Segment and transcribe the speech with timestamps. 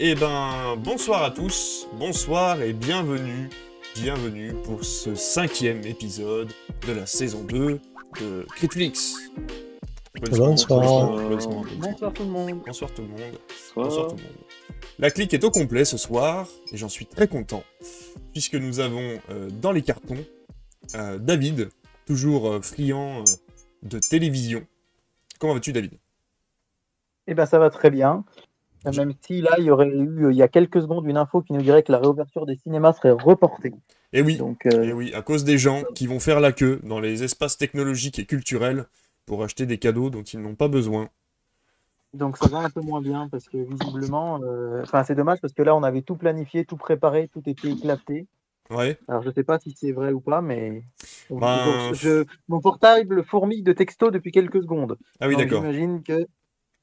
[0.00, 3.50] Eh ben, bonsoir à tous, bonsoir et bienvenue,
[3.96, 6.52] bienvenue pour ce cinquième épisode
[6.86, 7.80] de la saison 2
[8.20, 9.16] de Critflix.
[10.20, 10.50] Bonsoir.
[10.50, 12.60] Bonsoir tout le monde.
[12.64, 13.38] Bonsoir tout le monde.
[13.74, 14.38] Bonsoir tout le monde.
[15.00, 17.64] La clique est au complet ce soir et j'en suis très content
[18.32, 20.24] puisque nous avons euh, dans les cartons
[20.94, 21.70] euh, David,
[22.06, 23.24] toujours euh, friand euh,
[23.82, 24.64] de télévision.
[25.38, 25.92] Comment vas-tu David?
[27.26, 28.24] Eh ben ça va très bien.
[28.84, 31.42] Même si là, il y aurait eu, euh, il y a quelques secondes, une info
[31.42, 33.72] qui nous dirait que la réouverture des cinémas serait reportée.
[34.12, 36.80] Eh oui, Donc, euh, eh oui, à cause des gens qui vont faire la queue
[36.84, 38.86] dans les espaces technologiques et culturels
[39.26, 41.10] pour acheter des cadeaux dont ils n'ont pas besoin.
[42.14, 45.52] donc ça va un peu moins bien parce que visiblement, euh, enfin c'est dommage parce
[45.52, 48.26] que là, on avait tout planifié, tout préparé, tout était éclaté.
[48.70, 50.82] Ouais, Alors je sais pas si c'est vrai ou pas, mais
[51.30, 54.96] Ben, je, mon portable fourmille de textos depuis quelques secondes.
[55.20, 55.60] ah oui, d'accord.
[55.62, 56.26] J'imagine que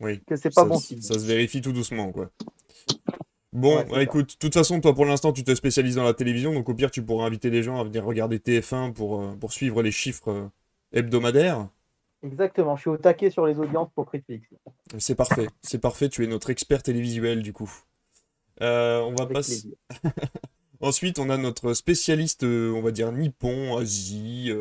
[0.01, 0.21] Oui.
[0.25, 1.01] que c'est pas ça, bon signe.
[1.01, 2.29] ça se vérifie tout doucement, quoi.
[3.55, 6.13] Bon, Ouais, bah, écoute, de toute façon, toi pour l'instant, tu te spécialises dans la
[6.13, 9.35] télévision, donc au pire, tu pourras inviter les gens à venir regarder TF1 pour, euh,
[9.39, 10.49] pour suivre les chiffres euh,
[10.91, 11.69] hebdomadaires.
[12.21, 12.75] Exactement.
[12.75, 14.45] Je suis au taquet sur les audiences pour Critflix.
[14.97, 17.71] C'est parfait, c'est parfait, tu es notre expert télévisuel du coup.
[18.61, 19.77] Euh, on va passer.
[20.81, 24.51] Ensuite, on a notre spécialiste, on va dire nippon, Asie,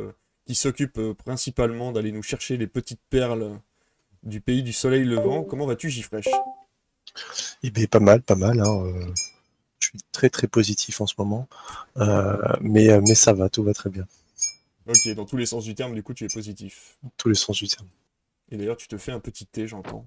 [0.46, 3.58] qui s'occupe principalement d'aller nous chercher les petites perles
[4.25, 5.42] du pays du soleil levant.
[5.44, 6.28] Comment vas-tu, Gifresh?
[7.62, 8.61] Eh bien, pas mal, pas mal.
[8.61, 9.06] hein, euh,
[9.78, 11.47] Je suis très très positif en ce moment,
[11.97, 14.06] Euh, mais, euh, mais ça va, tout va très bien.
[14.86, 16.97] Ok, dans tous les sens du terme, du coup, tu es positif.
[17.02, 17.86] dans Tous les sens du terme.
[18.50, 20.06] Et d'ailleurs, tu te fais un petit thé, j'entends.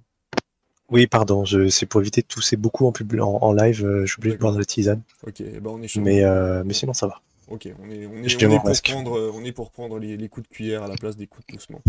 [0.89, 4.05] Oui, pardon, je, c'est pour éviter de tousser beaucoup en, pub, en, en live, euh,
[4.05, 5.99] je suis obligé de boire de la tisane, Ok, ben on est chaud.
[6.01, 7.21] mais, euh, mais sinon ça va.
[7.49, 10.29] Ok, on est, on est, on est pour prendre, on est pour prendre les, les
[10.29, 11.81] coups de cuillère à la place des coups de toussement.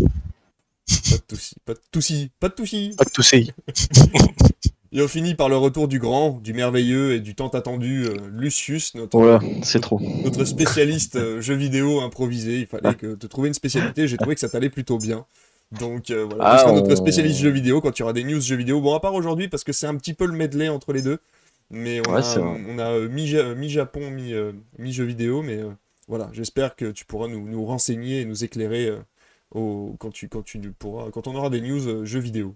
[0.89, 2.93] Pas de toussi, pas de toussi, pas de toussi.
[2.97, 3.47] Pas de tousser.
[4.91, 8.15] Et on finit par le retour du grand, du merveilleux et du tant attendu euh,
[8.33, 9.99] Lucius, notre, Voilà, c'est trop.
[10.23, 12.57] notre spécialiste euh, jeux vidéo improvisé.
[12.61, 14.07] Il fallait que te trouver une spécialité.
[14.07, 15.25] J'ai trouvé que ça t'allait plutôt bien.
[15.79, 18.13] Donc euh, voilà, Ah, tu seras notre on- spécialiste jeux vidéo quand il y aura
[18.13, 18.81] des news jeux vidéo.
[18.81, 21.19] Bon, à part aujourd'hui parce que c'est un petit peu le medley entre les deux.
[21.69, 25.43] Mais on Ouais, a, on a mi-Ja- mi-Japon, mi, euh, mi-jeux vidéo.
[25.43, 25.59] Mais
[26.07, 28.91] voilà, j'espère que tu pourras nous, nous renseigner et nous éclairer
[29.51, 32.55] au, quand, tu, quand, tu pourras, quand on aura des news euh, jeux vidéo.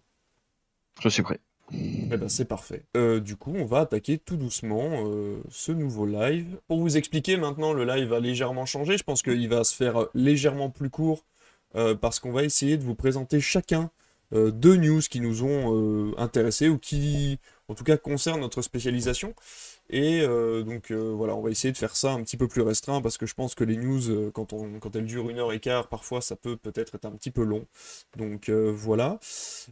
[1.02, 1.40] Je suis prêt.
[1.72, 2.86] Eh ben c'est parfait.
[2.96, 6.60] Euh, du coup, on va attaquer tout doucement euh, ce nouveau live.
[6.68, 8.98] Pour vous expliquer, maintenant, le live va légèrement changer.
[8.98, 11.26] Je pense qu'il va se faire légèrement plus court
[11.76, 13.90] euh, parce qu'on va essayer de vous présenter chacun
[14.36, 17.38] deux news qui nous ont intéressés ou qui,
[17.68, 19.36] en tout cas, concernent notre spécialisation.
[19.94, 22.64] Et euh, donc euh, voilà, on va essayer de faire ça un petit peu plus
[22.64, 25.38] restreint parce que je pense que les news, euh, quand, on, quand elles durent une
[25.38, 27.68] heure et quart, parfois ça peut peut-être être un petit peu long.
[28.18, 29.20] Donc voilà.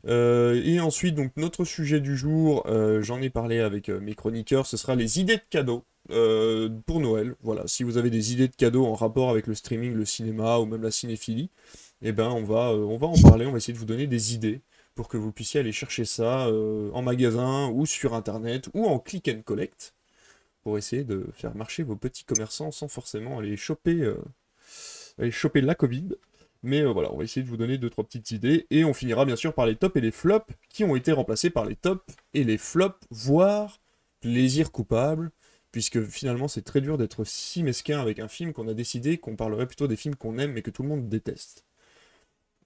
[0.05, 2.63] Et ensuite, donc notre sujet du jour,
[3.01, 7.35] j'en ai parlé avec mes chroniqueurs, ce sera les idées de cadeaux pour Noël.
[7.41, 10.59] Voilà, si vous avez des idées de cadeaux en rapport avec le streaming, le cinéma
[10.59, 11.49] ou même la cinéphilie,
[12.03, 14.35] eh ben on va, on va en parler, on va essayer de vous donner des
[14.35, 14.61] idées
[14.93, 16.47] pour que vous puissiez aller chercher ça
[16.93, 19.95] en magasin ou sur internet ou en click and collect
[20.63, 25.75] pour essayer de faire marcher vos petits commerçants sans forcément aller choper, euh, choper la
[25.75, 26.09] Covid.
[26.63, 28.93] Mais euh, voilà, on va essayer de vous donner deux trois petites idées et on
[28.93, 31.75] finira bien sûr par les tops et les flops qui ont été remplacés par les
[31.75, 33.79] tops et les flops, voire
[34.19, 35.31] plaisir coupable,
[35.71, 39.35] puisque finalement c'est très dur d'être si mesquin avec un film qu'on a décidé qu'on
[39.35, 41.65] parlerait plutôt des films qu'on aime mais que tout le monde déteste.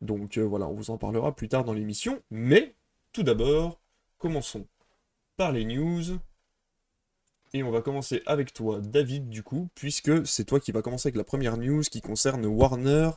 [0.02, 2.76] Donc euh, voilà, on vous en parlera plus tard dans l'émission, mais
[3.14, 3.80] tout d'abord,
[4.18, 4.68] commençons
[5.38, 6.20] par les news.
[7.56, 11.08] Et on va commencer avec toi, David, du coup, puisque c'est toi qui va commencer
[11.08, 13.12] avec la première news qui concerne Warner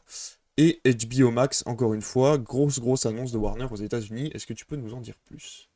[0.56, 4.30] et HBO Max, encore une fois, grosse grosse annonce de Warner aux États-Unis.
[4.32, 5.68] Est-ce que tu peux nous en dire plus?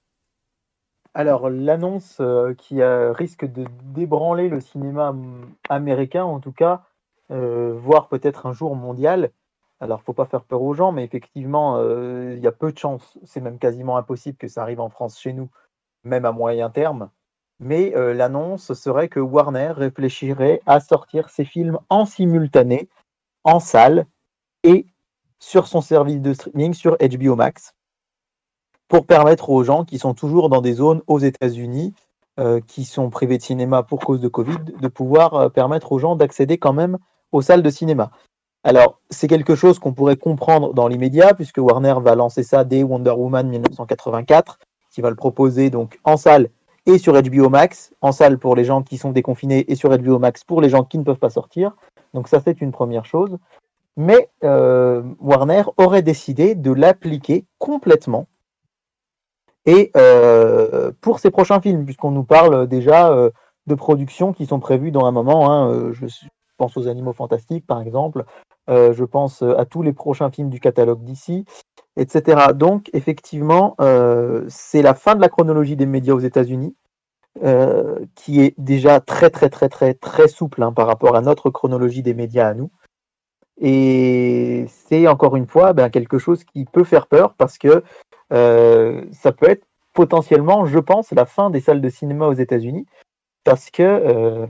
[1.12, 6.84] Alors, l'annonce euh, qui euh, risque de débranler le cinéma hum, américain, en tout cas,
[7.32, 9.32] euh, voire peut-être un jour mondial.
[9.80, 13.18] Alors, faut pas faire peur aux gens, mais effectivement, il y a peu de chances,
[13.24, 15.50] c'est même quasiment impossible que ça arrive en France chez nous,
[16.04, 17.10] même à moyen terme.
[17.62, 22.88] Mais euh, l'annonce serait que Warner réfléchirait à sortir ses films en simultané,
[23.44, 24.06] en salle
[24.64, 24.86] et
[25.38, 27.74] sur son service de streaming sur HBO Max
[28.88, 31.94] pour permettre aux gens qui sont toujours dans des zones aux États-Unis,
[32.38, 35.98] euh, qui sont privés de cinéma pour cause de Covid, de pouvoir euh, permettre aux
[35.98, 36.98] gens d'accéder quand même
[37.30, 38.10] aux salles de cinéma.
[38.64, 42.82] Alors, c'est quelque chose qu'on pourrait comprendre dans l'immédiat, puisque Warner va lancer ça dès
[42.82, 44.58] Wonder Woman 1984,
[44.90, 46.50] qui va le proposer donc en salle
[46.86, 50.18] et sur HBO Max, en salle pour les gens qui sont déconfinés et sur HBO
[50.18, 51.76] Max pour les gens qui ne peuvent pas sortir.
[52.14, 53.38] Donc ça, c'est une première chose.
[53.96, 58.26] Mais euh, Warner aurait décidé de l'appliquer complètement
[59.66, 63.30] et euh, pour ses prochains films, puisqu'on nous parle déjà euh,
[63.66, 65.52] de productions qui sont prévues dans un moment.
[65.52, 65.92] hein,
[66.62, 68.24] pense aux Animaux Fantastiques, par exemple.
[68.70, 71.44] Euh, je pense à tous les prochains films du catalogue d'ici,
[71.96, 72.52] etc.
[72.54, 76.76] Donc, effectivement, euh, c'est la fin de la chronologie des médias aux États-Unis,
[77.42, 81.50] euh, qui est déjà très, très, très, très, très souple hein, par rapport à notre
[81.50, 82.70] chronologie des médias à nous.
[83.60, 87.82] Et c'est encore une fois ben, quelque chose qui peut faire peur parce que
[88.32, 92.86] euh, ça peut être potentiellement, je pense, la fin des salles de cinéma aux États-Unis.
[93.44, 94.46] Parce que euh,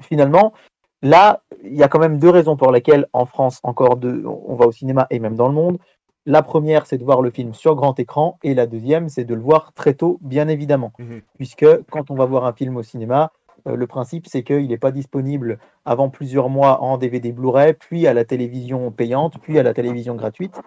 [0.00, 0.52] finalement,
[1.02, 4.54] là, il y a quand même deux raisons pour lesquelles en France, encore deux, on
[4.54, 5.78] va au cinéma et même dans le monde.
[6.24, 9.34] La première, c'est de voir le film sur grand écran, et la deuxième, c'est de
[9.34, 10.92] le voir très tôt, bien évidemment.
[10.98, 11.20] Mhm.
[11.36, 13.32] Puisque quand on va voir un film au cinéma,
[13.66, 18.06] euh, le principe, c'est qu'il n'est pas disponible avant plusieurs mois en DVD Blu-ray, puis
[18.06, 20.60] à la télévision payante, puis à la télévision gratuite.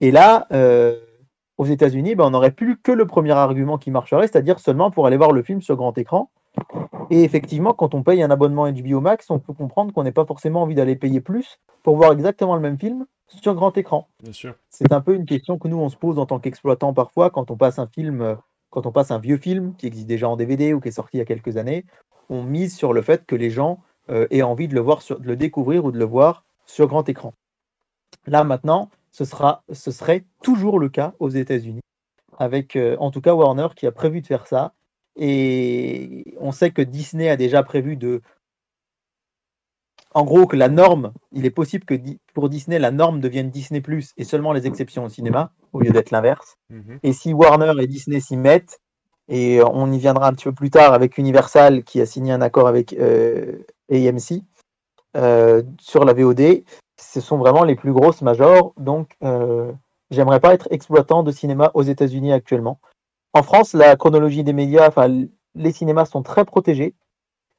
[0.00, 0.96] Et là, euh,
[1.58, 5.06] aux États-Unis, ben, on n'aurait plus que le premier argument qui marcherait, c'est-à-dire seulement pour
[5.06, 6.30] aller voir le film sur grand écran.
[7.10, 10.24] Et effectivement, quand on paye un abonnement HBO Max, on peut comprendre qu'on n'ait pas
[10.24, 14.08] forcément envie d'aller payer plus pour voir exactement le même film sur grand écran.
[14.22, 14.54] Bien sûr.
[14.70, 17.50] C'est un peu une question que nous on se pose en tant qu'exploitant parfois quand
[17.50, 18.34] on passe un film, euh,
[18.70, 21.16] quand on passe un vieux film qui existe déjà en DVD ou qui est sorti
[21.16, 21.84] il y a quelques années,
[22.28, 25.18] on mise sur le fait que les gens euh, aient envie de le voir, sur,
[25.18, 27.34] de le découvrir ou de le voir sur grand écran.
[28.26, 31.82] Là maintenant, ce sera, ce serait toujours le cas aux États-Unis,
[32.38, 34.72] avec euh, en tout cas Warner qui a prévu de faire ça.
[35.20, 38.22] Et on sait que Disney a déjà prévu de
[40.12, 41.94] en gros, que la norme, il est possible que
[42.34, 45.90] pour Disney, la norme devienne Disney Plus et seulement les exceptions au cinéma, au lieu
[45.90, 46.56] d'être l'inverse.
[46.68, 46.98] Mhm.
[47.04, 48.80] Et si Warner et Disney s'y mettent,
[49.28, 52.40] et on y viendra un petit peu plus tard avec Universal qui a signé un
[52.40, 54.42] accord avec euh, AMC
[55.16, 56.64] euh, sur la VOD,
[57.00, 58.74] ce sont vraiment les plus grosses majors.
[58.76, 59.70] Donc, euh,
[60.10, 62.80] j'aimerais pas être exploitant de cinéma aux États-Unis actuellement.
[63.32, 65.08] En France, la chronologie des médias, enfin,
[65.54, 66.94] les cinémas sont très protégés.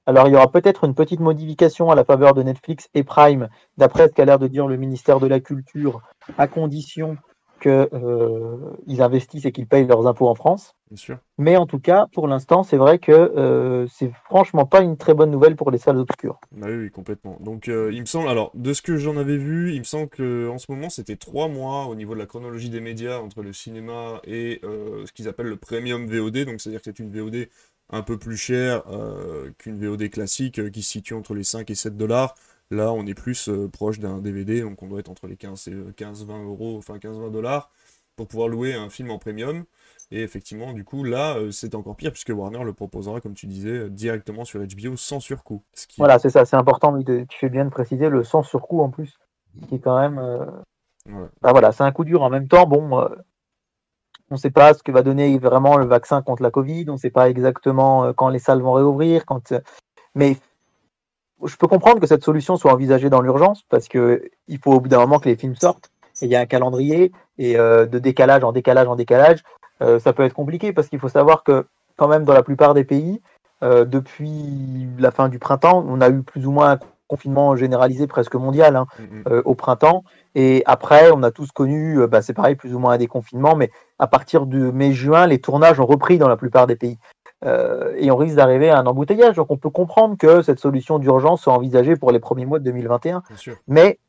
[0.06, 3.48] Alors, il y aura peut-être une petite modification à la faveur de Netflix et Prime,
[3.78, 6.02] d'après ce qu'a l'air de dire le ministère de la Culture,
[6.38, 7.18] à condition
[7.62, 10.76] qu'ils investissent et qu'ils payent leurs impôts en France.
[10.90, 11.18] Bien sûr.
[11.38, 15.14] Mais en tout cas, pour l'instant, c'est vrai que euh, c'est franchement pas une très
[15.14, 16.40] bonne nouvelle pour les salles obscures.
[16.52, 17.38] Bah oui, oui, complètement.
[17.40, 20.10] Donc, euh, il me semble, alors, de ce que j'en avais vu, il me semble
[20.10, 23.42] que en ce moment, c'était trois mois au niveau de la chronologie des médias entre
[23.42, 26.46] le cinéma et euh, ce qu'ils appellent le premium VOD.
[26.46, 27.48] Donc, c'est-à-dire que c'est une VOD
[27.92, 31.70] un peu plus chère euh, qu'une VOD classique euh, qui se situe entre les 5
[31.70, 32.36] et 7 dollars.
[32.72, 35.68] Là, on est plus euh, proche d'un DVD, donc on doit être entre les 15
[35.68, 37.70] et 15-20 euros, enfin 15-20 dollars,
[38.16, 39.66] pour pouvoir louer un film en premium.
[40.10, 43.46] Et effectivement, du coup, là, euh, c'est encore pire, puisque Warner le proposera, comme tu
[43.46, 45.64] disais, euh, directement sur HBO sans surcoût.
[45.74, 46.00] Ce qui...
[46.00, 46.92] Voilà, c'est ça, c'est important.
[46.92, 49.20] mais tu fais bien de préciser le sans surcoût en plus,
[49.68, 50.18] qui est quand même.
[50.18, 50.46] euh,
[51.08, 51.28] Ouais.
[51.42, 52.22] bah voilà, c'est un coup dur.
[52.22, 53.08] En même temps, bon, euh,
[54.30, 56.86] on ne sait pas ce que va donner vraiment le vaccin contre la Covid.
[56.90, 59.26] On ne sait pas exactement euh, quand les salles vont réouvrir.
[59.26, 59.60] Quand, euh,
[60.14, 60.38] mais
[61.46, 64.80] je peux comprendre que cette solution soit envisagée dans l'urgence parce que il faut au
[64.80, 65.92] bout d'un moment que les films sortent.
[66.22, 69.40] Et il y a un calendrier et euh, de décalage en décalage en décalage.
[69.82, 71.66] Euh, ça peut être compliqué parce qu'il faut savoir que
[71.98, 73.22] quand même dans la plupart des pays,
[73.64, 78.08] euh, depuis la fin du printemps, on a eu plus ou moins un confinement généralisé
[78.08, 78.86] presque mondial hein,
[79.44, 80.06] au printemps.
[80.34, 83.70] Et après, on a tous connu, bah, c'est pareil, plus ou moins un déconfinement, mais
[84.00, 86.98] à partir de mai-juin, les tournages ont repris dans la plupart des pays.
[87.44, 89.36] Euh, et on risque d'arriver à un embouteillage.
[89.36, 92.66] Donc on peut comprendre que cette solution d'urgence soit envisagée pour les premiers mois de
[92.66, 93.24] 2021.
[93.28, 93.58] Bien sûr.
[93.68, 94.00] Mais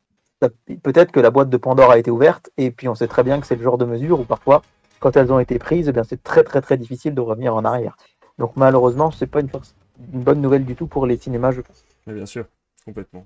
[0.83, 3.39] peut-être que la boîte de Pandore a été ouverte, et puis on sait très bien
[3.39, 4.61] que c'est le genre de mesure où parfois,
[4.99, 7.63] quand elles ont été prises, eh bien c'est très très très difficile de revenir en
[7.65, 7.95] arrière.
[8.37, 9.75] Donc malheureusement, c'est pas une, force-
[10.13, 11.85] une bonne nouvelle du tout pour les cinémas, je pense.
[12.07, 12.45] Mais bien sûr,
[12.85, 13.25] complètement.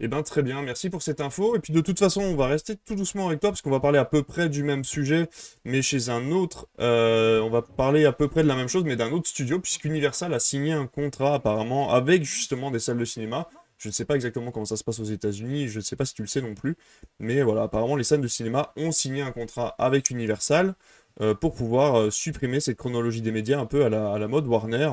[0.00, 1.56] Eh ben très bien, merci pour cette info.
[1.56, 3.80] Et puis de toute façon, on va rester tout doucement avec toi parce qu'on va
[3.80, 5.28] parler à peu près du même sujet,
[5.64, 6.68] mais chez un autre.
[6.80, 9.58] euh, on va parler à peu près de la même chose, mais d'un autre studio,
[9.60, 13.48] puisqu'Universal a signé un contrat apparemment avec justement des salles de cinéma.
[13.78, 16.04] Je ne sais pas exactement comment ça se passe aux États-Unis, je ne sais pas
[16.04, 16.76] si tu le sais non plus,
[17.18, 20.74] mais voilà, apparemment les salles de cinéma ont signé un contrat avec Universal
[21.20, 24.28] euh, pour pouvoir euh, supprimer cette chronologie des médias un peu à la, à la
[24.28, 24.90] mode Warner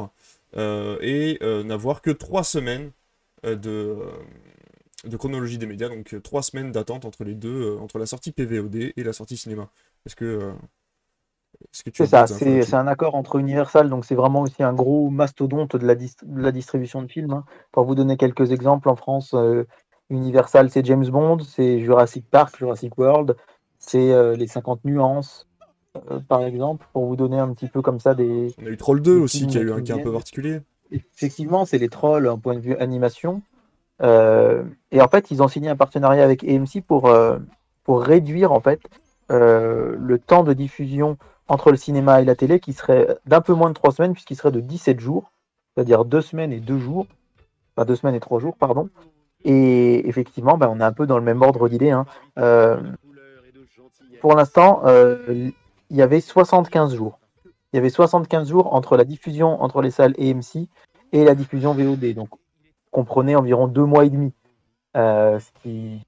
[1.02, 2.92] et n'avoir que trois semaines
[3.44, 3.98] de,
[5.06, 8.06] de chronologie des médias, donc euh, trois semaines d'attente entre les deux, euh, entre la
[8.06, 9.70] sortie PVOD et la sortie cinéma.
[10.06, 10.52] Est-ce que, euh,
[11.74, 14.74] est-ce que tu C'est ça, c'est un accord entre Universal, donc c'est vraiment aussi un
[14.74, 17.32] gros mastodonte de la, dis- de la distribution de films.
[17.32, 17.44] hein.
[17.72, 19.64] Pour vous donner quelques exemples, en France, euh,
[20.10, 23.36] Universal, c'est James Bond, c'est Jurassic Park, Jurassic World,
[23.78, 25.48] c'est les 50 nuances,
[26.28, 28.54] par exemple, pour vous donner un petit peu comme ça des...
[28.62, 30.62] On a eu Troll 2 des aussi, qui a eu un cas un peu particulier.
[30.92, 33.42] Effectivement, c'est les trolls d'un point de vue animation.
[34.02, 37.38] Euh, et en fait, ils ont signé un partenariat avec AMC pour, euh,
[37.84, 38.82] pour réduire en fait
[39.32, 43.54] euh, le temps de diffusion entre le cinéma et la télé qui serait d'un peu
[43.54, 45.32] moins de 3 semaines, puisqu'il serait de 17 jours,
[45.76, 47.08] c'est-à-dire 2 semaines et 2 jours,
[47.76, 48.90] enfin 2 semaines et 3 jours, pardon.
[49.44, 51.92] Et effectivement, ben, on est un peu dans le même ordre d'idée.
[51.92, 52.06] Hein.
[54.22, 54.84] Pour l'instant,
[55.28, 55.54] il
[55.98, 57.20] y avait 75 jours.
[57.72, 60.68] Il y avait 75 jours entre la diffusion entre les salles AMC
[61.14, 62.14] et la diffusion VOD.
[62.14, 62.30] Donc,
[63.00, 64.34] comprenez environ deux mois et demi.
[64.98, 66.02] Euh, ce qui,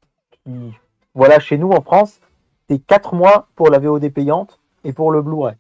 [0.44, 0.74] qui-
[1.14, 2.20] voilà, chez nous en France,
[2.70, 5.56] c'est quatre mois pour la VOD payante et pour le Blu-ray.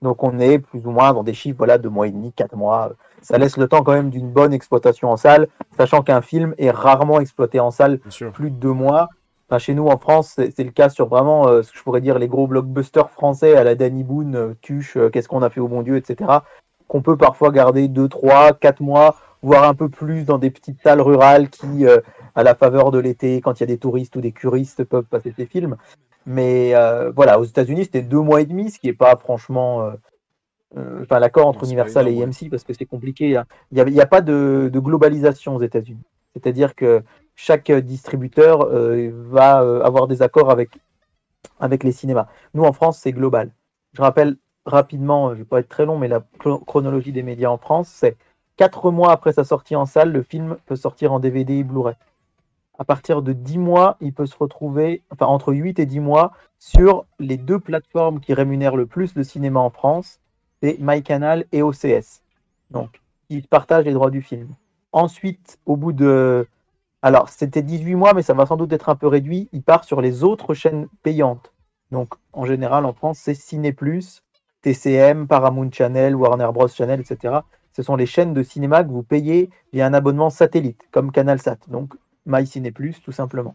[0.00, 2.56] Donc, on est plus ou moins dans des chiffres, voilà, deux mois et demi, quatre
[2.56, 2.92] mois.
[3.20, 5.46] Ça laisse le temps quand même d'une bonne exploitation en salle,
[5.76, 8.00] sachant qu'un film est rarement exploité en salle
[8.32, 9.08] plus de deux mois.
[9.48, 12.00] Enfin, chez nous en France, c'est le cas sur vraiment euh, ce que je pourrais
[12.00, 15.60] dire les gros blockbusters français à la Danny Boone, euh, Tuche, Qu'est-ce qu'on a fait
[15.60, 16.38] au bon Dieu, etc.
[16.88, 20.80] Qu'on peut parfois garder deux, trois, quatre mois, voire un peu plus dans des petites
[20.82, 22.00] salles rurales qui, euh,
[22.34, 25.04] à la faveur de l'été, quand il y a des touristes ou des curistes, peuvent
[25.04, 25.76] passer ces films.
[26.24, 29.82] Mais euh, voilà, aux États-Unis, c'était deux mois et demi, ce qui n'est pas franchement.
[29.82, 29.92] euh,
[31.02, 33.36] Enfin, l'accord entre Universal et AMC, parce que c'est compliqué.
[33.36, 33.44] hein.
[33.72, 36.00] Il n'y a, pas de, de globalisation aux États-Unis.
[36.32, 37.02] C'est-à-dire que
[37.34, 38.70] chaque distributeur
[39.30, 40.70] va avoir des accords avec,
[41.60, 42.26] avec les cinémas.
[42.54, 43.50] Nous, en France, c'est global.
[43.92, 47.22] Je rappelle rapidement, je ne vais pas être très long, mais la chro- chronologie des
[47.22, 48.16] médias en France, c'est
[48.56, 51.94] quatre mois après sa sortie en salle, le film peut sortir en DVD et Blu-ray.
[52.78, 56.32] À partir de 10 mois, il peut se retrouver, enfin entre 8 et 10 mois,
[56.58, 60.20] sur les deux plateformes qui rémunèrent le plus le cinéma en France,
[60.62, 62.22] c'est MyCanal et OCS.
[62.70, 64.48] Donc, ils partagent les droits du film.
[64.92, 66.46] Ensuite, au bout de
[67.04, 69.48] alors, c'était 18 mois, mais ça va sans doute être un peu réduit.
[69.52, 71.52] Il part sur les autres chaînes payantes.
[71.90, 73.74] Donc, en général, en France, c'est Ciné+,
[74.62, 76.68] TCM, Paramount Channel, Warner Bros.
[76.68, 77.40] Channel, etc.
[77.72, 81.58] Ce sont les chaînes de cinéma que vous payez via un abonnement satellite, comme CanalSat.
[81.68, 81.94] Donc,
[82.26, 82.72] MyCiné+,
[83.04, 83.54] tout simplement.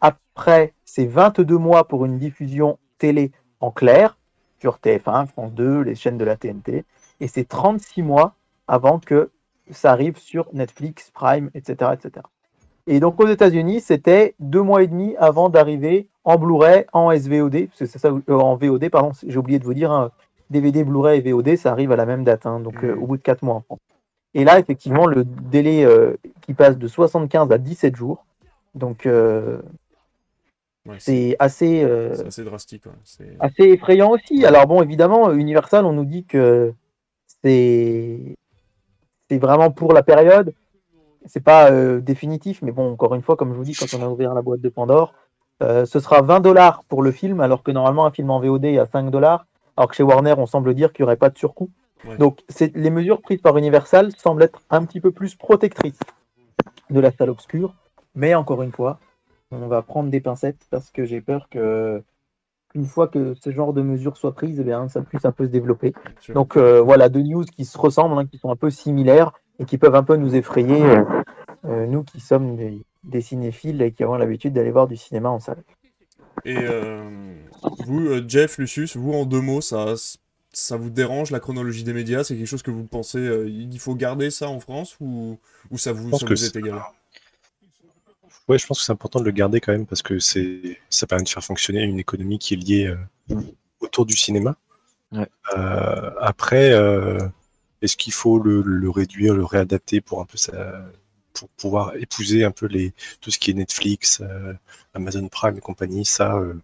[0.00, 4.18] Après, c'est 22 mois pour une diffusion télé en clair,
[4.60, 6.84] sur TF1, France 2, les chaînes de la TNT.
[7.20, 8.34] Et c'est 36 mois
[8.68, 9.30] avant que
[9.70, 11.92] ça arrive sur Netflix, Prime, etc.
[11.94, 12.26] etc.
[12.86, 17.66] Et donc aux États-Unis, c'était deux mois et demi avant d'arriver en Blu-ray, en SVOD,
[17.66, 20.12] parce que c'est ça, euh, en VOD, pardon, j'ai oublié de vous dire, hein,
[20.50, 23.02] DVD, Blu-ray et VOD, ça arrive à la même date, hein, donc euh, Mhm.
[23.02, 23.78] au bout de quatre mois en France.
[24.34, 28.24] Et là, effectivement, le délai euh, qui passe de 75 à 17 jours,
[28.74, 29.60] donc euh,
[30.86, 31.84] Ouais, c'est assez,
[32.44, 32.86] drastique.
[32.86, 33.26] ouais.
[33.40, 34.44] Assez effrayant aussi.
[34.46, 36.72] Alors bon, évidemment, Universal, on nous dit que
[37.42, 38.36] c'est
[39.28, 40.54] c'est vraiment pour la période.
[41.24, 44.08] C'est pas définitif, mais bon, encore une fois, comme je vous dis, quand on a
[44.08, 45.12] ouvert la boîte de Pandore,
[45.60, 48.78] ce sera 20 dollars pour le film, alors que normalement un film en VOD est
[48.78, 49.44] à 5 dollars,
[49.76, 51.70] alors que chez Warner, on semble dire qu'il n'y aurait pas de surcoût.
[52.06, 52.16] Ouais.
[52.18, 55.98] Donc, les mesures prises par Universal semblent être un petit peu plus protectrices
[56.90, 57.74] de la salle obscure,
[58.14, 58.98] mais encore une fois,
[59.50, 62.02] on va prendre des pincettes parce que j'ai peur que
[62.74, 65.46] une fois que ce genre de mesures soient prises, eh bien, ça puisse un peu
[65.46, 65.94] se développer.
[66.34, 69.64] Donc euh, voilà, deux news qui se ressemblent, hein, qui sont un peu similaires et
[69.64, 71.04] qui peuvent un peu nous effrayer, euh,
[71.64, 75.30] euh, nous qui sommes des, des cinéphiles et qui avons l'habitude d'aller voir du cinéma
[75.30, 75.62] en salle.
[76.44, 77.34] Et euh,
[77.86, 79.94] vous, euh, Jeff, Lucius, vous en deux mots, ça,
[80.52, 82.24] ça vous dérange la chronologie des médias?
[82.24, 85.38] C'est quelque chose que vous pensez euh, il faut garder ça en France ou,
[85.70, 86.80] ou ça vous, pense ça que vous est égal?
[88.48, 91.06] Ouais, je pense que c'est important de le garder quand même parce que c'est ça
[91.06, 92.94] permet de faire fonctionner une économie qui est liée
[93.30, 93.40] euh,
[93.80, 94.56] autour du cinéma.
[95.10, 95.26] Ouais.
[95.56, 97.18] Euh, après, euh,
[97.82, 100.52] est-ce qu'il faut le, le réduire, le réadapter pour un peu ça,
[101.38, 104.54] pour pouvoir épouser un peu les tout ce qui est Netflix, euh,
[104.94, 106.54] Amazon Prime et compagnie, ça euh,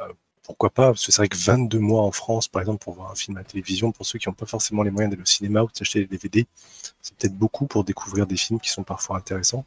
[0.00, 0.08] euh,
[0.42, 0.88] pourquoi pas?
[0.88, 3.36] Parce que c'est vrai que 22 mois en France, par exemple, pour voir un film
[3.36, 5.68] à la télévision, pour ceux qui n'ont pas forcément les moyens d'aller au cinéma ou
[5.78, 6.46] d'acheter des DVD,
[7.00, 9.64] c'est peut-être beaucoup pour découvrir des films qui sont parfois intéressants.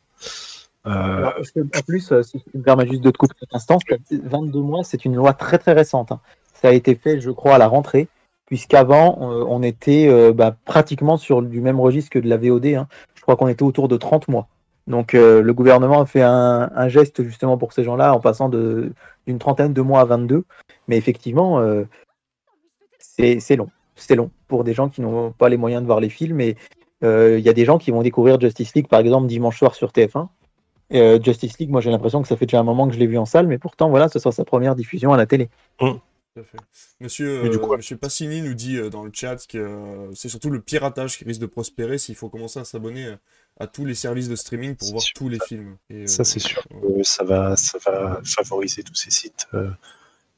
[0.85, 4.83] En plus, si tu me permets juste de te couper cet instant, c'est- 22 mois,
[4.83, 6.11] c'est une loi très très récente.
[6.11, 6.21] hein.
[6.61, 8.07] Ça a été fait, je crois, à la rentrée,
[8.47, 12.65] puisqu'avant, euh, on était euh, bah, pratiquement sur du même registre que de la VOD.
[12.67, 12.87] hein.
[13.13, 14.47] Je crois qu'on était autour de 30 mois.
[14.87, 18.93] Donc euh, le gouvernement a fait un, geste justement pour ces gens-là en passant d'une
[19.37, 20.45] trentaine de mois à 22.
[20.87, 21.61] Mais effectivement,
[22.99, 23.69] c'est long.
[23.97, 26.39] C'est long pour des gens qui n'ont pas les moyens de voir les films.
[26.39, 26.55] Et
[27.01, 29.91] il y a des gens qui vont découvrir Justice League, par exemple, dimanche soir sur
[29.91, 30.29] TF1.
[30.89, 32.99] Et, euh, Justice League, moi j'ai l'impression que ça fait déjà un moment que je
[32.99, 35.49] l'ai vu en salle, mais pourtant voilà, ce sera sa première diffusion à la télé.
[36.37, 36.57] Tout à fait.
[36.99, 40.51] Monsieur, du euh, Monsieur Passini nous dit euh, dans le chat que euh, c'est surtout
[40.51, 43.17] le piratage qui risque de prospérer s'il faut commencer à s'abonner à,
[43.61, 45.77] à tous les services de streaming pour voir sûr, tous les films.
[45.89, 46.97] Et, euh, Ça, c'est sûr ouais.
[46.99, 49.71] que ça va, ça va favoriser tous ces sites, euh,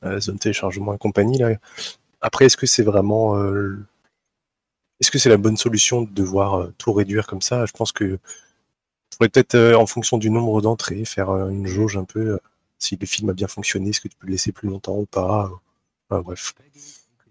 [0.05, 1.37] euh, zone téléchargement et compagnie.
[1.37, 1.57] Là.
[2.21, 3.37] Après, est-ce que c'est vraiment.
[3.37, 3.77] euh,
[5.01, 7.65] est-ce que c'est la bonne solution de devoir euh, tout réduire comme ça?
[7.65, 8.19] Je pense que
[9.13, 12.19] faudrait peut-être, euh, en fonction du nombre d'entrées, faire euh, une jauge un peu.
[12.21, 12.37] euh,
[12.81, 15.05] si le film a bien fonctionné, est-ce que tu peux le laisser plus longtemps ou
[15.05, 15.55] pas euh,
[16.09, 16.53] enfin, Bref.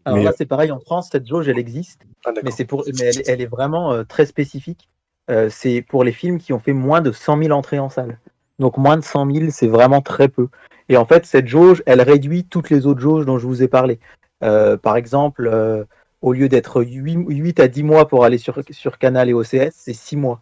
[0.05, 2.65] Alors Mais, là, euh, c'est pareil en France, cette jauge, elle existe, Ah, mais c'est
[2.65, 4.89] pour, mais elle, est- elle est vraiment euh, très spécifique.
[5.31, 8.19] Euh, c'est pour les films qui ont fait moins de 100 000 entrées en salle.
[8.59, 10.49] Donc moins de 100 000, c'est vraiment très peu.
[10.89, 13.69] Et en fait, cette jauge, elle réduit toutes les autres jauges dont je vous ai
[13.69, 14.01] parlé.
[14.43, 15.87] Euh, par exemple,
[16.23, 19.73] au lieu d'être 8, 8 à 10 mois pour aller sur, sur Canal et OCS,
[19.75, 20.41] c'est 6 mois.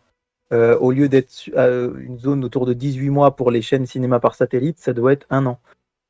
[0.52, 4.78] Au lieu d'être une zone autour de 18 mois pour les chaînes cinéma par satellite,
[4.78, 5.58] ça doit être un an.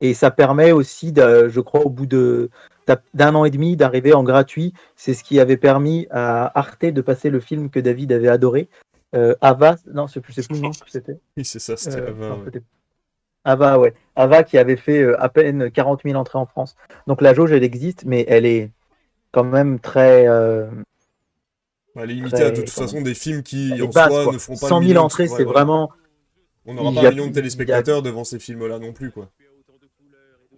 [0.01, 2.49] Et ça permet aussi, de- je crois, au bout de
[3.13, 4.73] d'un an et demi, d'arriver en gratuit.
[4.95, 8.69] C'est ce qui avait permis à Arte de passer le film que David avait adoré.
[9.13, 11.17] Euh, Ava, non, sais plus que c'était.
[11.37, 12.61] Oui, c'est ça, c'était Euh, Ava, non, ouais.
[13.43, 13.93] Ava, ouais.
[14.15, 16.75] Ava qui avait fait euh, à peine 40 000 entrées en France.
[17.07, 18.71] Donc la jauge, elle existe, mais elle est
[19.33, 20.25] quand même très.
[20.27, 20.67] euh,
[21.95, 24.33] Bah, Elle est limitée à de toute façon des films qui en basse, soi quoi.
[24.33, 25.91] ne feront pas 100 le 000 million de- entrées, c'est vraiment.
[26.65, 29.29] On n'aura pas un million de a- téléspectateurs devant ces films-là non plus, quoi.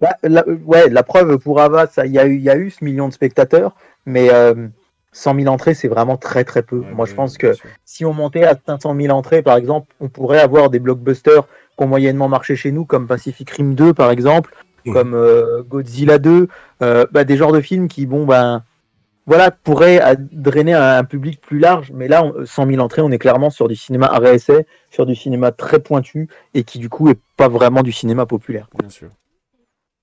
[0.02, 2.50] Bah, la, euh, ouais, la preuve pour Ava, ça, il y a eu, il y
[2.50, 3.76] a eu ce million de spectateurs,
[4.06, 4.68] mais euh,
[5.12, 6.80] 100 000 entrées, c'est vraiment très très peu.
[6.80, 7.54] Ouais, Moi, je pense que
[7.86, 11.84] si on montait à 500 000 entrées, par exemple, on pourrait avoir des blockbusters qui
[11.84, 14.56] ont moyennement marché chez nous, comme Pacific Rim 2, par exemple,
[14.92, 16.48] comme euh, Godzilla 2,
[16.82, 18.64] euh, bah, des genres de films qui, bon, ben,
[19.26, 21.92] voilà, pourraient à- drainer un, public plus large.
[21.94, 25.16] Mais là, on- 100 000 entrées, on est clairement sur du cinéma essai, sur du
[25.16, 28.68] cinéma très pointu, et qui, du coup, est pas vraiment du cinéma populaire.
[28.80, 29.10] Bien sûr.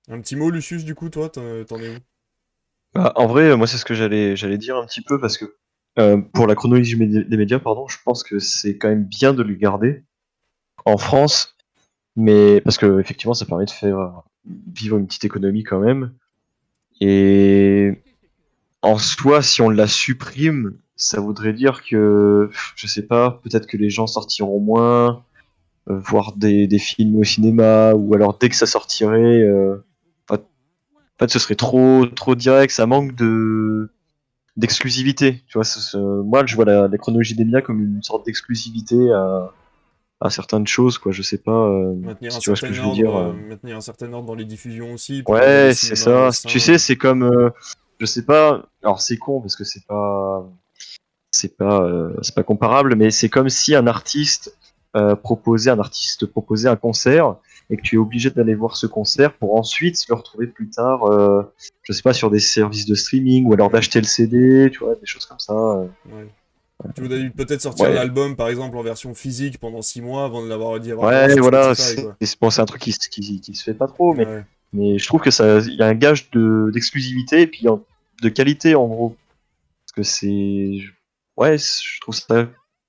[0.09, 1.97] Un petit mot, Lucius, du coup, toi, t'en es où?
[2.93, 5.57] Bah, en vrai, moi, c'est ce que j'allais dire un petit peu parce que
[5.99, 9.43] euh, pour la chronologie des médias, pardon, je pense que c'est quand même bien de
[9.43, 10.03] le garder
[10.85, 11.55] en France,
[12.15, 14.09] mais parce que effectivement, ça permet de faire euh,
[14.73, 16.13] vivre une petite économie quand même.
[17.01, 18.01] Et
[18.81, 23.77] en soi, si on la supprime, ça voudrait dire que, je sais pas, peut-être que
[23.77, 25.23] les gens sortiront moins,
[25.89, 29.43] euh, voir des, films au cinéma, ou alors dès que ça sortirait,
[31.19, 33.89] fait, ce serait trop, trop direct, ça manque de
[34.55, 35.43] d'exclusivité.
[35.47, 35.67] Tu vois,
[36.23, 39.53] moi, je vois la, la chronologie des médias comme une sorte d'exclusivité à,
[40.19, 41.11] à certaines choses, quoi.
[41.11, 41.93] Je sais pas euh,
[42.29, 43.15] si tu vois ce que je veux dire.
[43.15, 45.23] euh, maintenir un certain ordre dans les diffusions aussi.
[45.27, 46.29] Ouais, c'est ça.
[46.47, 47.51] Tu sais, c'est comme, euh,
[47.99, 48.65] je sais pas.
[48.81, 50.49] Alors c'est con parce que c'est pas,
[51.29, 54.56] c'est pas, euh, c'est pas comparable, mais c'est comme si un artiste
[54.95, 57.35] euh, proposait, un artiste proposait un concert
[57.69, 61.03] et que tu es obligé d'aller voir ce concert pour ensuite le retrouver plus tard,
[61.05, 61.43] euh,
[61.83, 64.95] je sais pas, sur des services de streaming ou alors d'acheter le CD, tu vois,
[64.95, 65.53] des choses comme ça.
[65.53, 65.87] euh.
[66.05, 66.27] Ouais.
[66.95, 67.93] Tu voudrais peut-être sortir Ouais.
[67.93, 70.93] l'album, par exemple, en version physique pendant 6 mois avant de l'avoir dit.
[70.93, 74.25] Ouais, voilà, c'est bon, un truc qui, qui, qui se fait pas trop, mais.
[74.73, 77.65] Mais je trouve que ça, il y a un gage de d'exclusivité et puis
[78.21, 79.15] de qualité en gros.
[79.85, 80.79] Parce que c'est,
[81.37, 82.47] ouais, je trouve ça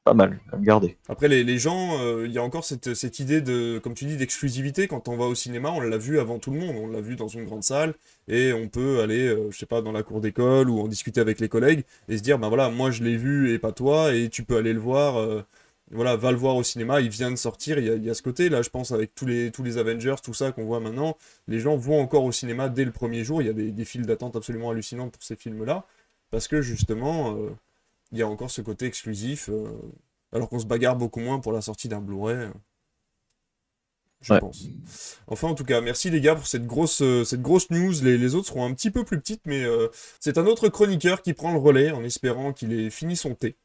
[0.08, 0.96] pas mal à garder.
[1.08, 4.06] Après, les, les gens, euh, il y a encore cette, cette idée de, comme tu
[4.06, 4.88] dis, d'exclusivité.
[4.88, 6.76] Quand on va au cinéma, on l'a vu avant tout le monde.
[6.76, 7.94] On l'a vu dans une grande salle
[8.26, 11.20] et on peut aller, euh, je sais pas, dans la cour d'école ou en discuter
[11.20, 14.14] avec les collègues et se dire, ben voilà, moi je l'ai vu et pas toi
[14.14, 15.18] et tu peux aller le voir.
[15.18, 15.42] euh,
[15.90, 18.10] voilà, va le voir au cinéma, il vient de sortir, il y a, il y
[18.10, 20.66] a ce côté là, je pense, avec tous les, tous les Avengers, tout ça qu'on
[20.66, 21.16] voit maintenant,
[21.46, 23.84] les gens vont encore au cinéma dès le premier jour, il y a des, des
[23.86, 25.86] files d'attente absolument hallucinantes pour ces films-là,
[26.30, 27.48] parce que justement, euh,
[28.12, 29.70] il y a encore ce côté exclusif, euh,
[30.32, 32.36] alors qu'on se bagarre beaucoup moins pour la sortie d'un Blu-ray.
[32.36, 32.52] euh,
[34.20, 34.40] Je Ouais.
[34.40, 34.68] pense.
[35.28, 37.92] Enfin, en tout cas, merci les gars pour cette grosse, euh, cette grosse news.
[38.02, 39.88] Les, les autres seront un petit peu plus petites, mais euh,
[40.20, 43.56] c'est un autre chroniqueur qui prend le relais en espérant qu'il ait fini son thé.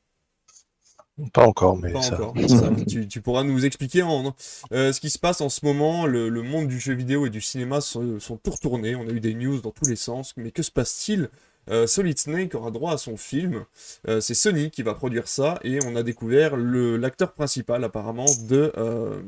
[1.32, 2.16] Pas encore, mais Pas ça.
[2.16, 2.36] encore.
[2.50, 4.36] ça, tu, tu pourras nous expliquer en,
[4.72, 6.06] euh, ce qui se passe en ce moment.
[6.08, 8.96] Le, le monde du jeu vidéo et du cinéma sont, sont tout retournés.
[8.96, 10.34] On a eu des news dans tous les sens.
[10.38, 11.30] Mais que se passe-t-il
[11.70, 13.66] Euh, Solid Snake aura droit à son film.
[14.08, 15.60] Euh, c'est Sony qui va produire ça.
[15.64, 19.22] Et on a découvert le- l'acteur principal apparemment de, euh,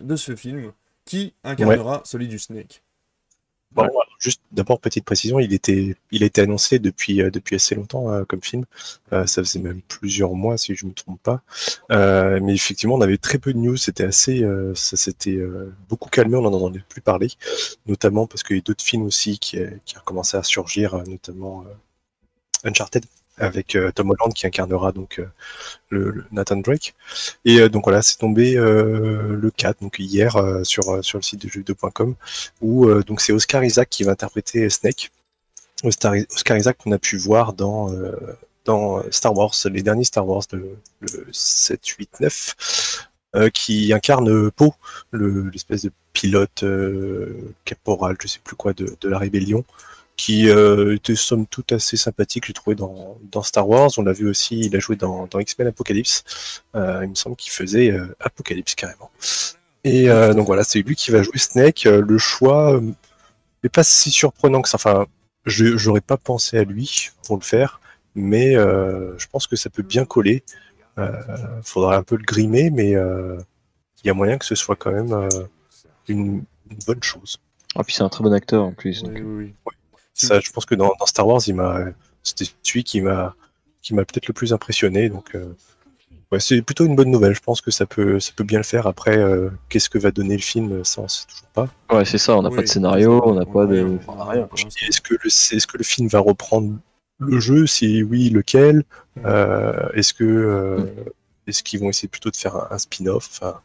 [0.00, 0.72] de ce film
[1.04, 2.82] qui incarnera Solid Snake.
[3.72, 7.54] Bon, alors, juste d'abord petite précision, il était, il a été annoncé depuis euh, depuis
[7.54, 8.64] assez longtemps euh, comme film.
[9.12, 11.42] Euh, ça faisait même plusieurs mois si je me trompe pas.
[11.92, 13.76] Euh, mais effectivement, on avait très peu de news.
[13.76, 16.36] C'était assez, euh, ça s'était euh, beaucoup calmé.
[16.36, 17.28] On n'en entendait plus parler,
[17.86, 21.62] notamment parce qu'il y a d'autres films aussi qui, qui ont commencé à surgir, notamment
[21.62, 23.04] euh, Uncharted
[23.40, 25.26] avec euh, Tom Holland qui incarnera donc euh,
[25.90, 26.94] le, Nathan Drake.
[27.44, 31.48] Et euh, donc voilà, c'est tombé le 4, donc hier sur sur le site de
[31.48, 32.14] jeuxvideo.com
[32.60, 35.10] où donc c'est Oscar Isaac qui va interpréter Snake.
[35.84, 36.14] Oscar,
[36.56, 37.90] Isaac qu'on a pu voir dans
[38.66, 44.50] dans Star Wars, les derniers Star Wars, le, le 7, 8, 9, euh, qui incarne
[44.50, 44.72] Poe,
[45.10, 46.64] le- l'espèce de pilote
[47.64, 49.64] caporal, je sais plus quoi, de, de la rébellion,
[50.20, 53.90] qui euh, était somme toute assez sympathique, j'ai trouvé dans, dans Star Wars.
[53.96, 56.62] On l'a vu aussi, il a joué dans, dans X-Men Apocalypse.
[56.76, 59.10] Euh, il me semble qu'il faisait euh, Apocalypse carrément.
[59.82, 61.84] Et euh, donc voilà, c'est lui qui va jouer Snake.
[61.84, 62.78] Le choix
[63.62, 64.76] n'est pas si surprenant que ça.
[64.76, 65.06] Enfin,
[65.46, 67.80] je j'aurais pas pensé à lui pour le faire,
[68.14, 70.44] mais euh, je pense que ça peut bien coller.
[70.98, 73.38] Euh, faudra un peu le grimer, mais euh,
[74.04, 75.28] il y a moyen que ce soit quand même euh,
[76.08, 77.38] une, une bonne chose.
[77.74, 79.02] Ah, puis c'est un très bon acteur en plus.
[79.02, 79.74] donc, Oui, oui, oui.
[80.26, 81.84] Ça, je pense que dans, dans Star Wars, il m'a,
[82.22, 83.34] c'était celui qui m'a,
[83.82, 85.08] qui m'a peut-être le plus impressionné.
[85.08, 85.54] Donc, euh,
[86.32, 87.34] ouais, c'est plutôt une bonne nouvelle.
[87.34, 88.86] Je pense que ça peut, ça peut bien le faire.
[88.86, 91.68] Après, euh, qu'est-ce que va donner le film, ça, on sait toujours pas.
[91.96, 93.98] Ouais, c'est ça, on n'a Oui, pas de scénario, on n'a pas a de.
[94.08, 94.68] rien, enfin.
[94.86, 96.76] Est-ce que le, est-ce que le film va reprendre
[97.18, 97.66] le jeu?
[97.66, 98.84] Si oui, lequel?
[99.24, 100.84] Euh, Est-ce que, euh,
[101.46, 103.28] est-ce qu'ils vont essayer plutôt de faire un, un spin-off?
[103.32, 103.60] Enfin,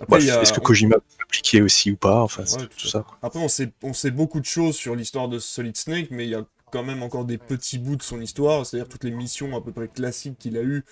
[0.00, 0.96] Après, bref, il y a- est-ce que Kojima
[1.28, 3.02] appliquer aussi ou pas Enfin, Ouais, tout, ça.
[3.02, 3.18] quoi.
[3.22, 6.30] Après, on sait, on sait beaucoup de choses sur l'histoire de Solid Snake, mais il
[6.30, 9.56] y a quand même encore des petits bouts de son histoire, c'est-à-dire toutes les missions
[9.56, 10.84] à peu près classiques qu'il a eues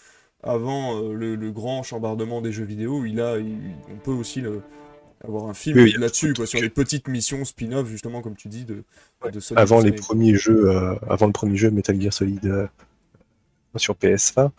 [0.42, 3.04] avant euh, le, le grand chambardement des jeux vidéo.
[3.04, 3.58] Il a, il-
[3.90, 4.62] on peut aussi le-
[5.24, 8.64] avoir un film Oui, là-dessus, quoi, sur les petites missions spin-off, justement, comme tu dis,
[8.64, 8.84] de,
[9.32, 10.00] de Solid Avant les Snake.
[10.00, 12.66] premiers jeux, euh, avant le premier jeu Metal Gear Solid euh,
[13.76, 14.52] sur PS1,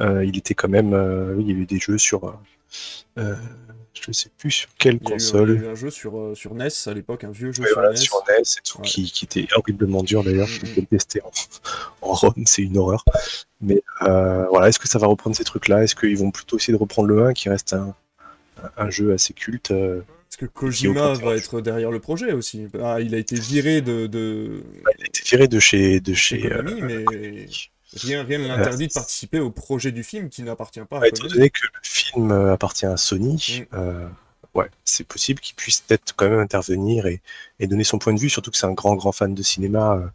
[0.00, 0.92] euh, il était quand même,
[1.36, 2.36] oui, il y a eu des jeux sur,
[3.18, 3.36] euh,
[3.94, 5.50] je sais plus sur quelle Il y a eu un- console.
[5.50, 7.62] il y a eu un jeu sur, euh, sur NES à l'époque, un vieux jeu
[7.62, 7.96] Ouais, sur voilà, NES.
[7.96, 8.84] sur NES et tout, Ouais.
[8.86, 11.30] qui, qui était horriblement dur d'ailleurs, je l'ai testé en,
[12.02, 13.04] en ROM, c'est une horreur.
[13.60, 15.84] Mais euh, voilà, est-ce que ça va reprendre ces trucs-là?
[15.84, 17.94] Est-ce qu'ils vont plutôt essayer de reprendre le 1 qui reste un,
[18.76, 22.66] un jeu assez culte euh, Parce que Kojima va être derrière le projet aussi?
[22.82, 26.40] Ah, il a été viré de, de, Il a été viré de chez, de chez
[26.40, 27.04] chez Konami, mais
[27.94, 31.08] rien, rien ne l'interdit de participer au projet du film qui n'appartient pas à Ouais,
[31.08, 33.76] étant donné que le film euh, appartient à Sony, Mm.
[33.76, 34.08] euh,
[34.54, 37.20] ouais, c'est possible qu'il puisse peut-être quand même intervenir et,
[37.60, 39.94] et donner son point de vue, surtout que c'est un grand, grand fan de cinéma.
[39.96, 40.06] euh,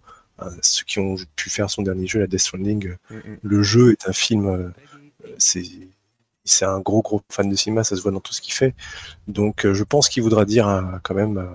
[0.42, 3.38] euh, ceux qui ont pu faire son dernier jeu, la Death Stranding, euh, Mm, mm.
[3.44, 4.70] le jeu est un film, euh,
[6.46, 8.74] c'est un gros, gros fan de cinéma, ça se voit dans tout ce qu'il fait.
[9.28, 11.46] Donc euh, je pense qu'il voudra dire euh, quand même, euh,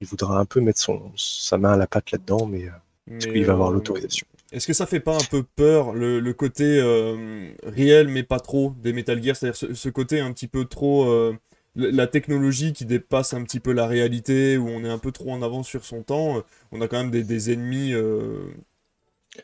[0.00, 2.72] il voudra un peu mettre son, sa main à la pâte là-dedans, mais euh,
[3.06, 6.20] Mais, qu'il va avoir euh, l'autorisation Est-ce que ça fait pas un peu peur le,
[6.20, 10.32] le côté euh, réel mais pas trop des Metal Gear, c'est-à-dire ce, ce côté un
[10.32, 11.34] petit peu trop euh,
[11.74, 15.32] la technologie qui dépasse un petit peu la réalité, où on est un peu trop
[15.32, 16.36] en avance sur son temps.
[16.38, 18.52] euh, On a quand même des, des ennemis euh,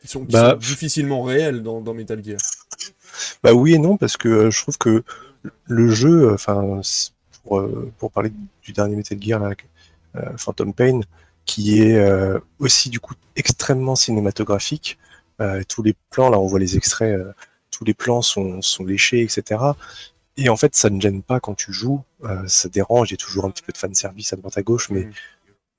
[0.03, 2.39] qui, sont, qui Bah, sont difficilement réels dans, dans Metal Gear.
[3.43, 5.03] Bah oui et non, parce que je trouve que
[5.67, 6.81] le jeu, enfin,
[7.45, 7.63] pour,
[7.99, 9.55] pour parler du dernier Metal Gear, là,
[10.37, 11.01] Phantom Pain,
[11.49, 14.99] qui est euh, aussi du coup extrêmement cinématographique.
[15.41, 17.33] Euh, tous les plans, là on voit les extraits, euh,
[17.71, 19.63] tous les plans sont, léchés, etc.
[20.37, 22.03] Et en fait, ça ne gêne pas quand tu joues,
[22.47, 24.89] ça dérange, il y a toujours un petit peu de fanservice à droite à gauche,
[24.91, 25.09] mais,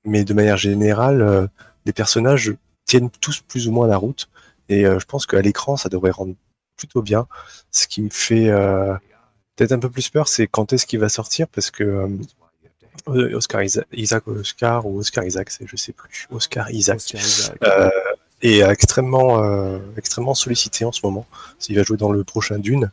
[0.04, 1.48] mais de manière générale,
[1.86, 2.52] les personnages
[2.84, 4.28] tiennent tous plus ou moins la route.
[4.68, 6.34] Et je pense qu'à l'écran, ça devrait rendre
[6.76, 7.26] plutôt bien.
[7.70, 8.50] Ce qui me fait
[9.56, 12.06] peut-être un peu plus peur, c'est quand est-ce qu'il va sortir, parce que
[13.06, 17.58] Oscar Isaac, Isaac Oscar ou Oscar Isaac, je sais plus, Oscar Isaac, Oscar Isaac.
[17.64, 17.90] euh,
[18.42, 21.26] est extrêmement, euh, extrêmement sollicité en ce moment.
[21.68, 22.90] Il va jouer dans le prochain Dune.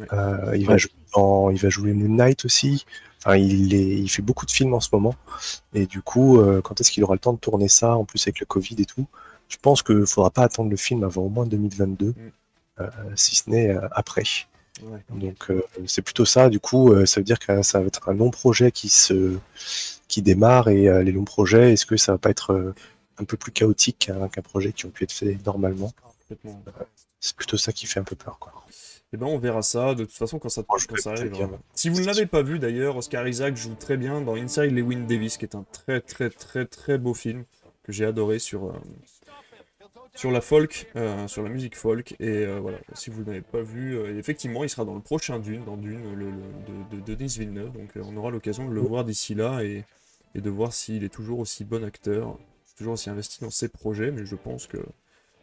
[0.00, 0.06] Ouais.
[0.12, 2.84] Euh, il, va jouer dans, il va jouer Moon Knight aussi.
[3.24, 5.14] Enfin, il, est, il fait beaucoup de films en ce moment.
[5.74, 8.22] Et du coup, euh, quand est-ce qu'il aura le temps de tourner ça, en plus
[8.26, 9.06] avec le Covid et tout?
[9.48, 12.14] Je pense qu'il ne faudra pas attendre le film avant au moins 2022, Mm.
[12.80, 14.22] euh, si ce n'est euh, après.
[14.82, 14.98] Ouais.
[15.10, 16.48] Donc euh, c'est plutôt ça.
[16.48, 19.38] Du coup, euh, ça veut dire que ça va être un long projet qui se
[20.08, 22.74] qui démarre et euh, les longs projets, est-ce que ça va pas être
[23.18, 25.92] un peu plus chaotique qu'un qu'un projet qui ont pu être fait normalement?
[26.28, 26.62] Complètement.
[27.20, 28.52] C'est plutôt ça qui fait un peu peur, quoi.
[29.12, 31.30] Eh ben on verra ça de toute façon quand ça, quand le ça arrive.
[31.30, 31.46] bien.
[31.46, 31.58] hein.
[31.74, 35.06] Si vous ne l'avez pas vu d'ailleurs, Oscar Isaac joue très bien dans Inside Lewin
[35.06, 37.44] Davis, qui est un très très très très beau film
[37.84, 38.74] que j'ai adoré sur,
[40.16, 42.16] sur la folk, euh, sur la musique folk.
[42.18, 45.38] Et euh, voilà, si vous n'avez pas vu, euh, effectivement, il sera dans le prochain
[45.38, 47.72] Dune, dans Dune le, le- de, de Denis Villeneuve.
[47.72, 49.84] Donc on aura l'occasion de le voir d'ici là et,
[50.34, 52.36] et de voir s'il est toujours aussi bon acteur,
[52.76, 54.10] toujours aussi investi dans ses projets.
[54.10, 54.78] Mais je pense que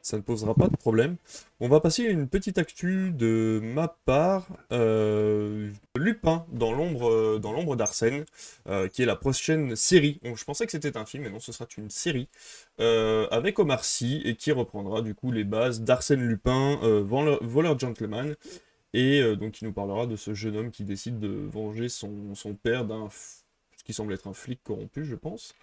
[0.03, 1.15] ça ne posera pas de problème.
[1.59, 4.45] On va passer à une petite actu de ma part.
[4.71, 8.25] Euh, Lupin dans l'ombre euh, dans d'Arsène,
[8.67, 10.19] euh, qui est la prochaine série.
[10.23, 12.27] Je pensais que c'était un film, mais non, ce sera une série
[12.79, 18.35] avec Omar Sy et qui reprendra du coup les bases d'Arsène Lupin, voleur, gentleman,
[18.93, 22.55] et donc qui nous parlera de ce jeune homme qui décide de venger son, son
[22.55, 23.42] père d'un f-
[23.83, 25.53] ce qui semble être un flic corrompu, je pense.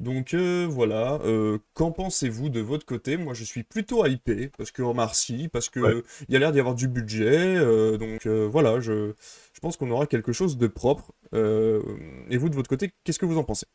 [0.00, 3.18] Donc euh, voilà, euh, qu'en pensez-vous de votre côté?
[3.18, 6.02] Moi je suis plutôt hypé, parce que Omar Sy, parce que Ouais.
[6.28, 9.12] il y a l'air d'y avoir du budget, euh, donc euh, voilà, je,
[9.52, 11.12] je pense qu'on aura quelque chose de propre.
[11.34, 11.82] Euh,
[12.30, 13.66] et vous de votre côté, qu'est-ce que vous en pensez?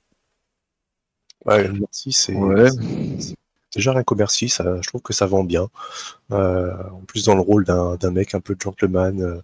[1.46, 2.70] Ouais, merci, c'est Ouais.
[3.76, 5.70] déjà rien qu'au merci, ça, je trouve que ça vend bien.
[6.32, 9.42] Euh, en plus dans le rôle d'un mec un peu gentleman, euh,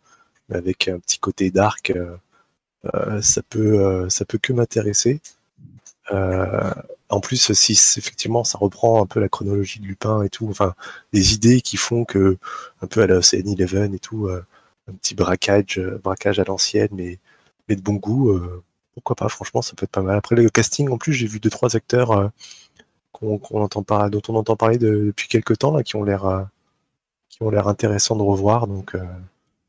[0.52, 1.94] avec un petit côté dark,
[3.22, 5.22] ça peut euh, ça peut que m'intéresser.
[6.12, 6.72] Euh,
[7.10, 10.76] en plus, si effectivement ça reprend un peu la chronologie de Lupin et tout, enfin
[11.13, 12.38] des idées qui font que
[12.82, 14.46] un peu à la Ocean Eleven et tout, euh,
[14.89, 17.20] un petit braquage, euh, braquage à l'ancienne, mais,
[17.70, 18.39] de bon goût,
[18.96, 20.18] pourquoi pas Franchement, ça peut être pas mal.
[20.18, 22.32] Après le casting, en plus, j'ai vu deux trois acteurs
[23.22, 23.84] dont on entend
[24.56, 26.48] parler depuis quelques temps qui ont l'air
[27.42, 28.68] l'air intéressants de revoir.
[28.68, 28.96] Donc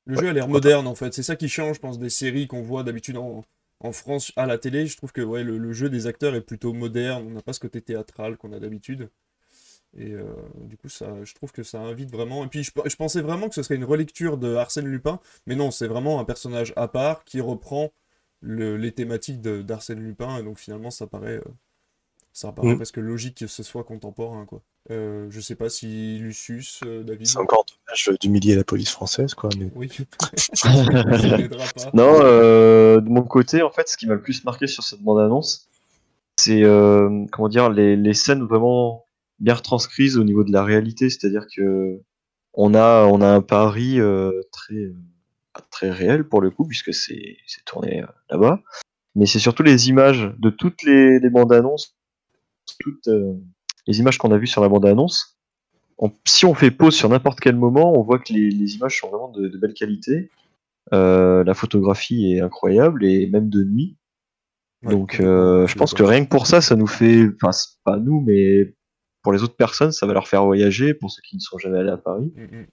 [0.06, 1.14] le jeu a l'air moderne en fait.
[1.14, 3.44] C'est ça qui change, je pense, des séries qu'on voit d'habitude en,
[3.80, 4.86] en, France à la télé.
[4.86, 7.24] Je trouve que ouais, le, jeu des acteurs est plutôt moderne.
[7.26, 9.10] On n'a pas ce côté théâtral qu'on a d'habitude.
[9.96, 10.24] Et euh,
[10.60, 12.44] du coup, ça, je trouve que ça invite vraiment.
[12.44, 15.72] Et puis, je, pensais vraiment que ce serait une relecture de Arsène Lupin, mais non,
[15.72, 17.92] c'est vraiment un personnage à part qui reprend
[18.40, 20.38] le, les thématiques d'Arsène Lupin.
[20.38, 21.54] Et donc, finalement, ça paraît, euh,
[22.32, 22.76] ça paraît mm.
[22.76, 24.46] presque logique que ce soit contemporain.
[24.46, 24.62] Quoi.
[24.90, 27.26] Euh, je sais pas si Lucius, euh, David.
[27.26, 29.50] 50 tâche d'humilier la police française, quoi.
[29.74, 29.90] Oui,
[31.94, 35.02] non, euh, de mon côté, en fait, ce qui m'a le plus marqué sur cette
[35.02, 35.68] bande-annonce,
[36.36, 39.04] c'est euh, comment dire les, les, scènes vraiment
[39.40, 42.00] bien retranscrites au niveau de la réalité, c'est-à-dire que
[42.54, 44.92] on a on a un pari euh, très
[45.70, 48.60] très réel pour le coup puisque c'est tourné là-bas,
[49.14, 51.96] mais c'est surtout les images de toutes les, les bandes-annonces,
[52.78, 53.08] toutes
[53.86, 55.39] les images qu'on a vues sur la bande-annonce
[56.24, 59.28] si on fait pause sur n'importe quel moment, on voit que les, images sont vraiment
[59.28, 60.30] de, belle qualité.
[60.92, 63.96] Euh, la photographie est incroyable et même de nuit.
[64.82, 67.50] Donc, euh, je pense que rien que pour ça, ça nous fait, enfin,
[67.84, 68.74] pas nous, mais
[69.22, 71.78] pour les autres personnes, ça va leur faire voyager, pour ceux qui ne sont jamais
[71.78, 72.32] allés à Paris.
[72.34, 72.66] Mm, mm.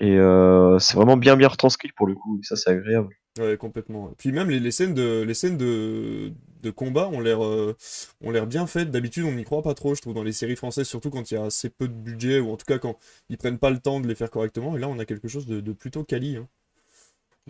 [0.00, 3.14] Et euh, c'est vraiment bien bien retranscrit pour le coup, et ça c'est agréable.
[3.38, 4.12] Ouais, complètement.
[4.16, 7.76] Puis même les, scènes de les scènes de, de combat ont l'air euh,
[8.22, 8.92] ont l'air bien faites.
[8.92, 11.34] D'habitude, on n'y croit pas trop, je trouve, dans les séries françaises, surtout quand il
[11.34, 12.96] y a assez peu de budget ou en tout cas quand
[13.28, 14.76] ils prennent pas le temps de les faire correctement.
[14.76, 16.36] Et là, on a quelque chose de, plutôt quali.
[16.36, 16.46] Hein.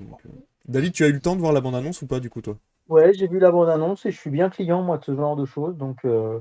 [0.01, 0.05] Euh,
[0.66, 2.40] David, tu as eu le temps de voir la bande annonce ou pas du coup,
[2.40, 2.57] toi?
[2.88, 5.37] Ouais, j'ai vu la bande annonce et je suis bien client moi de ce genre
[5.37, 5.99] de choses, donc.
[6.07, 6.40] Euh,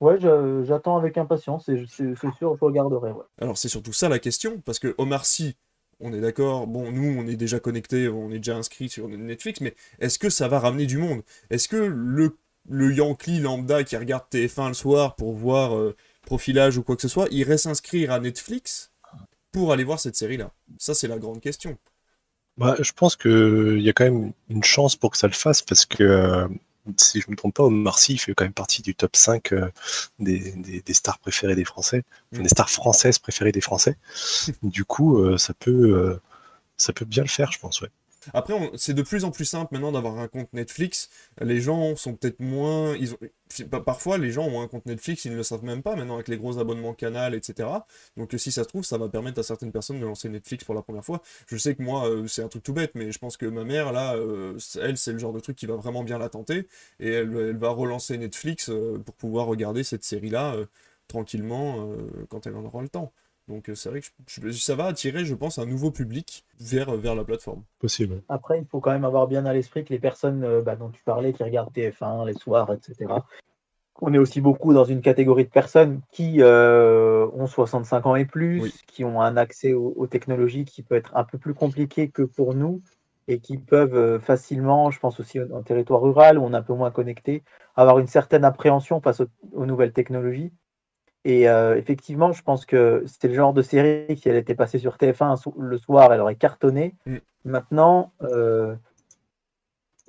[0.00, 0.18] ouais,
[0.64, 3.12] j'attends avec impatience et c'est sûr, je regarderai.
[3.40, 5.56] Alors, c'est surtout ça la question, parce que Omar Sy,
[6.02, 9.60] on est d'accord, bon, nous, on est déjà connectés, on est déjà inscrit sur Netflix,
[9.60, 11.22] mais est-ce que ça va ramener du monde?
[11.48, 12.36] Est-ce que le,
[12.68, 17.02] le Yankee lambda qui regarde TF1 le soir pour voir euh, profilage ou quoi que
[17.02, 18.90] ce soit, irait s'inscrire à Netflix
[19.52, 20.52] pour aller voir cette série-là?
[20.78, 21.78] Ça, c'est la grande question.
[22.58, 25.62] Bah, je pense qu'il y a quand même une chance pour que ça le fasse
[25.62, 26.48] parce que euh,
[26.96, 29.52] si je ne me trompe pas, Omar Sy fait quand même partie du top 5
[29.52, 29.70] euh,
[30.18, 32.42] des, stars préférées des Français, mm.
[32.42, 33.96] des stars françaises préférées des Français.
[34.62, 36.20] du coup, euh, ça, peut, euh,
[36.76, 37.80] ça peut bien le faire, je pense.
[37.80, 37.90] Ouais.
[38.34, 41.10] Après, c'est de plus en plus simple maintenant d'avoir un compte Netflix.
[41.40, 42.94] Les gens sont peut-être moins.
[43.84, 46.28] Parfois, les gens ont un compte Netflix, ils ne le savent même pas maintenant avec
[46.28, 47.68] les gros abonnements Canal, etc.
[48.16, 50.74] Donc, si ça se trouve, ça va permettre à certaines personnes de lancer Netflix pour
[50.74, 51.22] la première fois.
[51.46, 53.64] Je sais que moi, euh, c'est un truc tout bête, mais je pense que ma
[53.64, 56.66] mère, là, euh, elle, c'est le genre de truc qui va vraiment bien la tenter.
[57.00, 60.56] Et elle, elle va relancer Netflix euh, pour pouvoir regarder cette série-là
[61.08, 61.90] tranquillement
[62.30, 63.12] quand elle en aura le temps.
[63.52, 67.14] Donc euh, c'est vrai que ça va attirer, je pense, un nouveau public vers, vers
[67.14, 67.62] la plateforme.
[67.78, 68.22] Possible.
[68.30, 70.88] Après, il faut quand même avoir bien à l'esprit que les personnes euh, bah, dont
[70.88, 73.12] tu parlais, qui regardent TF1 les soirs, etc.,
[74.00, 78.24] on est aussi beaucoup dans une catégorie de personnes qui euh, ont 65 ans et
[78.24, 82.22] plus, qui ont un accès aux, technologies qui peut être un peu plus compliqué que
[82.22, 82.82] pour nous
[83.28, 86.74] et qui peuvent facilement, je pense aussi en territoire rural où on est un peu
[86.74, 87.44] moins connecté,
[87.76, 90.50] avoir une certaine appréhension face aux nouvelles technologies
[91.24, 94.78] et euh, effectivement, je pense que c'était le genre de série, si elle était passée
[94.78, 96.94] sur TF1 le soir, elle aurait cartonné.
[97.06, 97.16] Mm.
[97.44, 98.74] Maintenant, euh,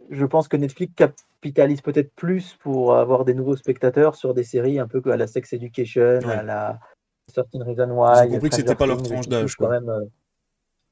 [0.10, 4.80] je pense que Netflix capitalise peut-être plus pour avoir des nouveaux spectateurs sur des séries
[4.80, 6.80] un peu à la Sex Education, à la
[7.28, 8.24] Certain Reason Why.
[8.24, 9.56] J'ai compris que c'était pas leur tranche d'âge.
[9.62, 10.06] Euh,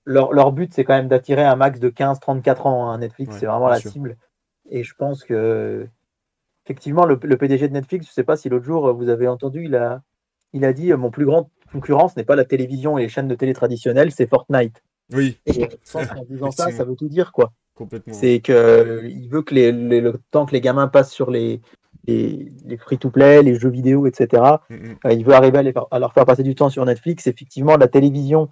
[0.06, 2.90] leur, leur, but, c'est quand même d'attirer un max de 15-34 ans.
[2.90, 3.00] Hein.
[3.00, 4.18] Netflix, c'est vraiment la cible.
[4.70, 5.88] Et je pense que,
[6.66, 9.28] effectivement, le, le PDG de Netflix, je ne sais pas si l'autre jour vous avez
[9.28, 10.02] entendu, il a,
[10.54, 13.36] il a dit Mon plus grand concurrence n'est pas la télévision et les chaînes de
[13.36, 14.84] télé traditionnelles, c'est Fortnite.
[15.14, 15.38] Oui.
[15.46, 17.52] Et en disant ça, ça veut tout dire, quoi.
[18.12, 21.62] C'est qu'il veut que les, le temps que les gamins passent sur les,
[22.06, 24.96] les, free-to-play, les jeux vidéo, etc., mm, mm.
[25.06, 27.28] euh, il veut arriver à, leur faire passer du temps sur Netflix.
[27.28, 28.50] Effectivement, la télévision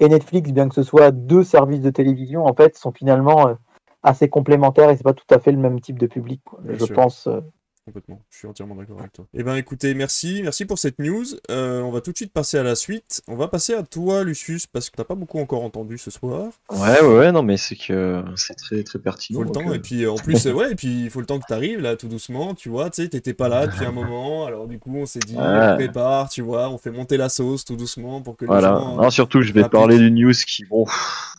[0.00, 3.54] et Netflix, bien que ce soit deux services de télévision, en fait, sont finalement euh,
[4.02, 6.40] assez complémentaires et c'est pas tout à fait le même type de public.
[6.68, 7.26] Je pense.
[7.26, 7.40] Euh,
[7.84, 8.20] complètement.
[8.30, 9.26] Je suis entièrement d'accord avec toi.
[9.34, 11.24] Eh ben écoutez, merci, merci pour cette news.
[11.50, 13.22] Euh, on va tout de suite passer à la suite.
[13.26, 16.52] On va passer à toi, Lucius, parce que t'as pas beaucoup encore entendu ce soir.
[16.70, 19.40] Ouais, ouais, ouais, non, mais c'est que c'est très, très pertinent.
[19.40, 19.74] Faut le temps, euh.
[19.74, 22.08] et puis en plus, ouais, et puis il faut le temps que t'arrives là, tout
[22.08, 22.90] doucement, tu vois.
[22.90, 25.74] Tu sais, t'étais pas là depuis un moment, alors du coup, on s'est dit, on
[25.74, 28.68] prépare, tu vois, on fait monter la sauce tout doucement pour que voilà.
[28.68, 28.96] les gens.
[28.96, 30.86] Non, surtout, je vais parler d'une news qui, bon,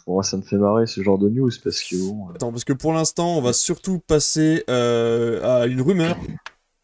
[0.07, 2.29] moi, ça me fait marrer ce genre de news parce que bon.
[2.35, 6.17] Attends, parce que pour l'instant, on va surtout passer euh, à une rumeur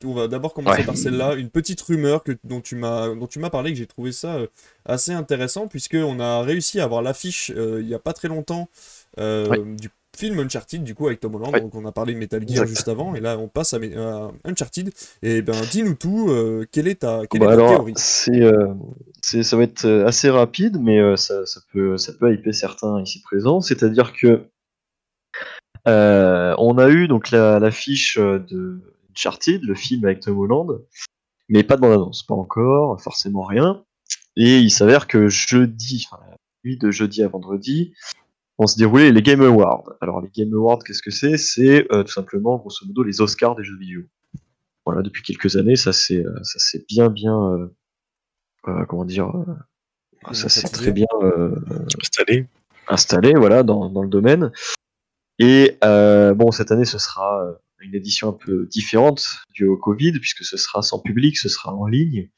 [0.06, 0.86] On va d'abord commencer Ouais.
[0.86, 3.86] par celle-là, une petite rumeur que, dont tu m'as dont tu m'as parlé, que j'ai
[3.86, 4.48] trouvé ça euh,
[4.86, 8.70] assez intéressant, puisqu'on a réussi à avoir l'affiche euh, il y a pas très longtemps
[9.20, 9.60] euh, Ouais.
[9.76, 11.54] du film Uncharted, du coup, avec Tom Holland.
[11.54, 11.60] Ouais.
[11.62, 14.32] Donc, on a parlé de Metal Gear juste avant, et là, on passe à, à
[14.46, 14.90] Uncharted.
[15.22, 16.30] Et ben, dis-nous tout,
[16.72, 17.94] quelle est ta, quelle Bah est ta alors, théorie?
[17.98, 23.22] c'est, ça va être assez rapide, mais ça, ça peut, ça peut hyper certains ici
[23.22, 23.60] présents.
[23.62, 24.44] C'est-à-dire que
[25.86, 28.80] on a eu donc la, de
[29.20, 30.82] Uncharted, le film avec Tom Holland,
[31.50, 33.84] mais pas de bande-annonce, pas encore, forcément rien.
[34.38, 37.94] Et il s'avère que jeudi, enfin, la nuit de jeudi à vendredi,
[38.58, 39.84] vont se dérouler les Game Awards.
[40.00, 41.38] Alors les Game Awards, qu'est-ce que c'est?
[41.38, 44.04] C'est euh, tout simplement, grosso modo, les Oscars des jeux vidéo.
[44.86, 47.68] Voilà, depuis quelques années, ça c'est, euh, ça c'est bien, bien, euh,
[48.70, 49.32] euh, comment dire,
[50.32, 50.72] ça c'est Démocratisé.
[50.72, 51.08] très bien
[52.02, 52.48] Installé.
[52.88, 54.52] installé, voilà, dans, dans le domaine.
[55.40, 57.44] Et bon, cette année, ce sera
[57.82, 61.74] une édition un peu différente due au Covid, puisque ce sera sans public, ce sera
[61.74, 62.30] en ligne,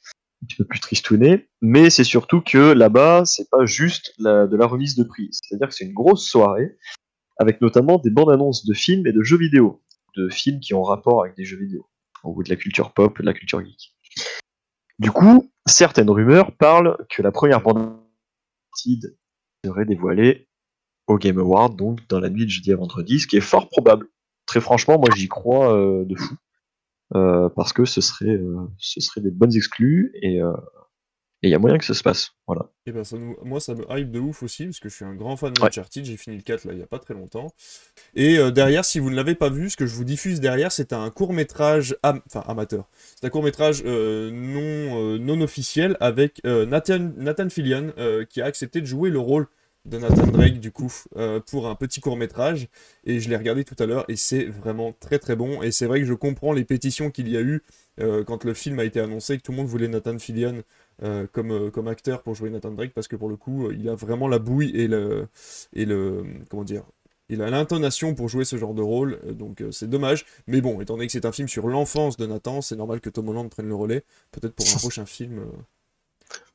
[0.44, 1.50] un petit peu plus tristouné.
[1.62, 5.30] Mais c'est surtout que là-bas, c'est pas juste de la remise de prix.
[5.32, 6.78] C'est-à-dire que c'est une grosse soirée,
[7.38, 9.82] avec notamment des bandes annonces de films et de jeux vidéo,
[10.16, 11.88] de films qui ont rapport avec des jeux vidéo,
[12.24, 13.96] ou de la culture pop, de la culture geek.
[15.00, 18.88] Du coup, certaines rumeurs parlent que la première bande annonce
[19.66, 20.48] serait dévoilée
[21.08, 23.68] au Game Award, donc dans la nuit de jeudi à vendredi, ce qui est fort
[23.70, 24.08] probable.
[24.46, 26.36] Très franchement, moi j'y crois euh, de fou.
[27.14, 30.40] Euh, parce que ce serait, euh, ce serait des bonnes exclus et
[31.44, 32.32] il y a moyen que ça se passe.
[32.48, 32.70] Voilà.
[32.86, 33.36] Et ben ça nous...
[33.44, 35.60] Moi, ça me hype de ouf aussi, parce que je suis un grand fan de
[35.60, 35.68] Ouais.
[35.68, 36.06] Uncharted.
[36.06, 37.48] J'ai fini le 4 là, il y a pas très longtemps.
[38.14, 40.94] Et derrière, si vous ne l'avez pas vu, ce que je vous diffuse derrière, c'est
[40.94, 42.88] un court-métrage am- enfin, amateur.
[43.20, 47.92] C'est un court-métrage euh, non, non officiel avec Nathan, Nathan Fillion
[48.30, 49.48] qui a accepté de jouer le rôle
[49.86, 52.68] de Nathan Drake du coup euh, pour un petit court métrage
[53.04, 55.86] et je l'ai regardé tout à l'heure et c'est vraiment très très bon et c'est
[55.88, 57.64] vrai que je comprends les pétitions qu'il y a eu
[58.00, 60.64] euh, quand le film a été annoncé que tout le monde voulait Nathan Fillion
[61.04, 63.96] euh, comme, comme acteur pour jouer Nathan Drake parce que pour le coup il a
[63.96, 65.28] vraiment la bouille et le
[65.74, 66.84] et le comment dire
[67.32, 70.26] il a l'intonation pour jouer ce genre de rôle donc euh, c'est dommage.
[70.48, 73.10] Mais bon étant donné que c'est un film sur l'enfance de Nathan c'est normal que
[73.10, 74.04] Tom Holland prenne le relais.
[74.32, 75.46] Peut-être pour un prochain film euh,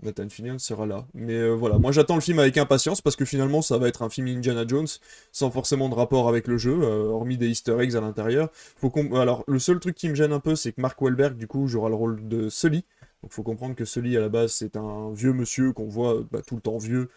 [0.03, 1.07] Nathan Fillion sera là.
[1.15, 4.03] Mais euh, voilà, moi j'attends le film avec impatience parce que finalement ça va être
[4.03, 4.87] un film Indiana Jones
[5.33, 8.51] sans forcément de rapport avec le jeu, euh, hormis des easter eggs à l'intérieur.
[8.53, 11.47] Faut Alors le seul truc qui me gêne un peu c'est que Mark Wahlberg du
[11.47, 12.85] coup jouera le rôle de Sully.
[13.23, 16.43] Donc faut comprendre que Sully à la base c'est un vieux monsieur qu'on voit bah,
[16.47, 17.09] tout le temps vieux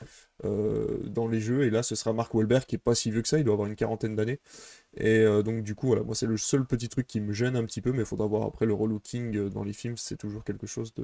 [0.46, 3.22] euh, dans les jeux et là ce sera Mark Wahlberg qui est pas si vieux
[3.22, 4.40] que ça, il doit avoir une quarantaine d'années.
[4.96, 7.66] Et donc du coup voilà, moi c'est le seul petit truc qui me gêne un
[7.66, 10.66] petit peu mais il faudra voir après le relooking dans les films, c'est toujours quelque
[10.66, 11.04] chose de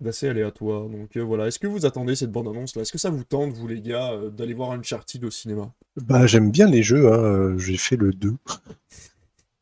[0.00, 0.88] d'assez aléatoire.
[0.88, 2.82] Donc euh, voilà, est-ce que vous attendez cette bande-annonce là?
[2.82, 5.72] Est-ce que ça vous tente, vous les gars, euh, d'aller voir Uncharted au cinéma?
[5.96, 7.18] Bah, j'aime bien les jeux, hein.
[7.18, 8.34] euh, j'ai fait le 2.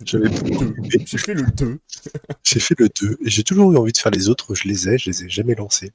[0.04, 0.28] J'avais.
[1.06, 1.80] J'ai fait le 2.
[2.44, 4.54] J'ai fait le 2 et j'ai toujours eu envie de faire les autres.
[4.54, 5.90] Je les ai, je les ai jamais lancés.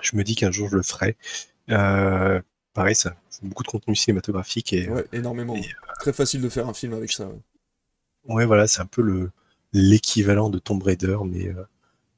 [0.00, 1.16] Je me dis qu'un jour je le ferai.
[1.68, 2.40] Euh,
[2.72, 5.56] pareil, ça, beaucoup de contenu cinématographique et Ouais, énormément.
[5.56, 5.68] Et,
[5.98, 7.26] Très facile de faire un film avec ça.
[7.28, 8.34] ouais.
[8.34, 9.32] ouais, voilà, c'est un peu le
[9.72, 11.52] l'équivalent de Tomb Raider, mais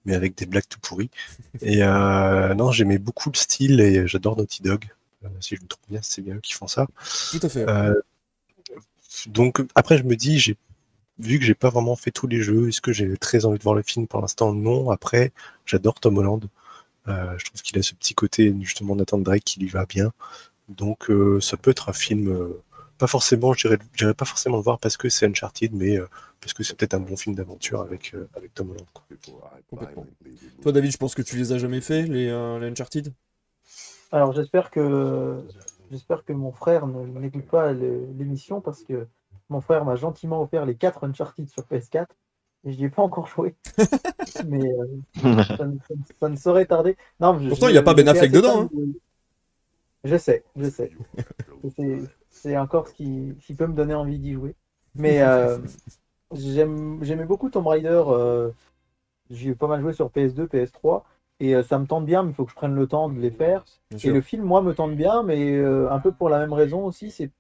[0.04, 1.10] mais avec des blagues tout pourries.
[1.60, 4.86] Et euh, non, j'aimais beaucoup le style et j'adore Naughty Dog.
[5.24, 6.86] Euh, si je me trompe bien, c'est bien eux qui font ça.
[7.30, 7.68] Tout à fait.
[7.68, 7.94] Euh,
[9.26, 10.56] donc après, je me dis, j'ai
[11.18, 13.62] vu que j'ai pas vraiment fait tous les jeux, est-ce que j'ai très envie de
[13.62, 14.52] voir le film pour l'instant?
[14.52, 14.90] Non.
[14.90, 15.32] Après,
[15.64, 16.44] j'adore Tom Holland.
[17.06, 20.12] Euh, je trouve qu'il a ce petit côté justement Nathan Drake qui lui va bien.
[20.68, 22.34] Donc ça peut être un film,
[22.98, 25.98] pas forcément, je dirais, je dirais pas forcément le voir parce que c'est Uncharted, mais
[25.98, 26.06] euh,
[26.40, 28.86] parce que c'est peut-être un bon film d'aventure avec, euh, avec Tom Holland.
[28.92, 29.04] quoi.
[29.70, 30.06] Complètement.
[30.62, 33.12] Toi, David, je pense que tu les as jamais fait, les, euh, les Uncharted?
[34.12, 35.42] Alors j'espère que
[35.90, 39.06] j'espère que mon frère ne n'écoute pas l'émission parce que
[39.48, 42.06] mon frère m'a gentiment offert les 4 Uncharted sur PS4
[42.64, 43.56] et je n'y ai pas encore joué.
[44.46, 46.96] Mais euh, ça, ne, ça ne- ça ne saurait tarder.
[47.20, 48.98] Non, je- Pourtant, il y a pas Ben Affleck dedans, de-
[50.04, 50.92] Je sais, je sais.
[52.34, 54.54] C'est- encore ce qui, qui peut me donner envie d'y jouer.
[54.94, 55.58] Mais euh,
[56.32, 58.02] j'aime- j'aimais beaucoup Tomb Raider.
[58.08, 58.50] euh,
[59.30, 61.04] J'y ai pas mal joué sur PS2, PS3.
[61.40, 63.18] Et euh, ça me tente bien, mais il faut que je prenne le temps de
[63.18, 63.64] les faire.
[63.90, 64.14] Bien Et sûr.
[64.14, 67.10] le film, moi, me tente bien, mais euh, un peu pour la même raison aussi.
[67.10, 67.30] C'est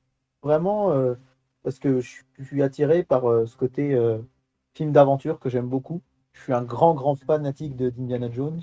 [0.42, 1.14] vraiment euh,
[1.62, 3.94] parce que je, suis attiré par ce côté
[4.74, 6.02] film d'aventure que j'aime beaucoup.
[6.32, 8.60] Je suis un grand, grand fanatique de d'Indiana Jones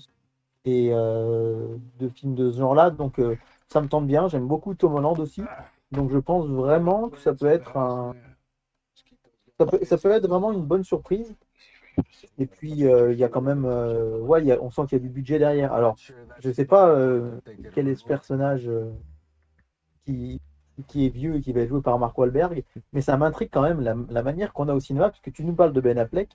[0.66, 2.92] et euh, de films de ce genre-là.
[2.92, 3.36] Donc, euh,
[3.70, 4.28] ça me tente bien.
[4.28, 5.42] J'aime beaucoup Tom Holland aussi.
[5.92, 8.14] Donc, je pense vraiment que ça peut être un.
[9.58, 11.36] Ça peut, ça peut être vraiment une bonne surprise.
[12.38, 13.66] Et puis, euh, il y a quand même.
[13.66, 15.74] euh, ouais, il y a- on sent qu'il y a du budget derrière.
[15.74, 15.96] Alors,
[16.40, 17.40] je ne sais pas euh,
[17.74, 18.70] quel est ce personnage
[20.06, 20.40] qui,
[20.88, 22.64] qui est vieux et qui va être joué par Mark Wahlberg,
[22.94, 25.44] mais ça m'intrigue quand même la, la manière qu'on a au cinéma, parce que tu
[25.46, 26.30] nous parles de Ben Affleck,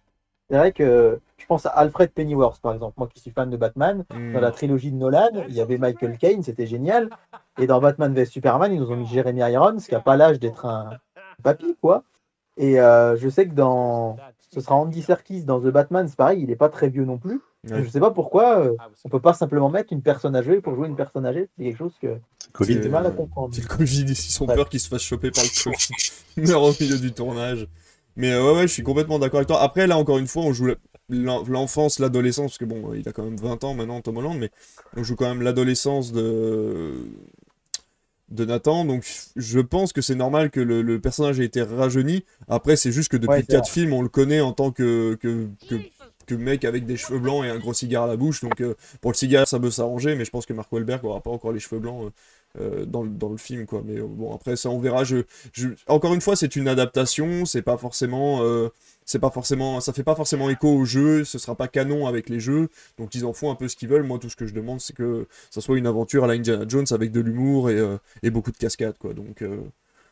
[0.50, 2.94] c'est vrai que je pense à Alfred Pennyworth, par exemple.
[2.96, 4.32] Moi qui suis fan de Batman, Hmm.
[4.32, 7.10] dans la trilogie de Nolan, il y avait Michael Caine, c'était génial.
[7.58, 10.38] Et dans Batman vs Superman, ils nous ont mis Jeremy Irons, qui n'a pas l'âge
[10.38, 10.98] d'être un
[11.42, 12.02] papy, quoi.
[12.56, 14.16] Et euh, je sais que dans.
[14.54, 17.18] Ce sera Andy Serkis dans The Batman, c'est pareil, il n'est pas très vieux non
[17.18, 17.40] plus.
[17.68, 17.82] Ouais.
[17.82, 20.86] Je sais pas pourquoi euh, on peut pas simplement mettre une personne âgée pour jouer
[20.88, 21.48] une personne âgée.
[21.58, 22.82] C'est quelque chose que C'est Covid.
[22.82, 23.52] j'ai mal à comprendre.
[23.54, 24.54] C'est le Covid, ils ont Ouais.
[24.54, 26.54] peur qu'ils se fassent choper par le Covid.
[26.54, 27.66] Au milieu du tournage.
[28.16, 29.60] Mais euh, ouais, ouais, je suis complètement d'accord avec toi.
[29.62, 30.68] Après, là, encore une fois, on joue
[31.08, 34.50] l'enfance, l'adolescence, parce que bon, il a quand même 20 ans maintenant, Tom Holland, mais
[34.96, 36.94] on joue quand même l'adolescence de
[38.28, 39.04] de Nathan, donc
[39.36, 42.24] je pense que c'est normal que le, le personnage ait été rajeuni.
[42.48, 45.16] Après, c'est juste que depuis Ouais, c'est quatre films, on le connaît en tant que,
[45.20, 45.76] que, que,
[46.26, 48.40] que mec avec des cheveux blancs et un gros cigare à la bouche.
[48.42, 51.20] Donc euh, pour le cigare, ça peut s'arranger, mais je pense que Mark Wahlberg aura
[51.20, 52.10] pas encore les cheveux blancs euh,
[52.86, 53.82] dans, le, dans le film, quoi.
[53.84, 55.04] Mais euh, bon, après, ça, on verra.
[55.04, 55.18] Je,
[55.52, 55.68] je...
[55.88, 58.40] Encore une fois, c'est une adaptation, c'est pas forcément.
[58.42, 58.68] euh,
[59.04, 62.28] c'est pas forcément, ça fait pas forcément écho au jeu, ce sera pas canon avec
[62.28, 64.02] les jeux, donc ils en font un peu ce qu'ils veulent.
[64.02, 66.64] Moi, tout ce que je demande, c'est que ça soit une aventure à la Indiana
[66.68, 69.14] Jones avec de l'humour et, euh, et beaucoup de cascades, quoi.
[69.14, 69.60] Donc, euh,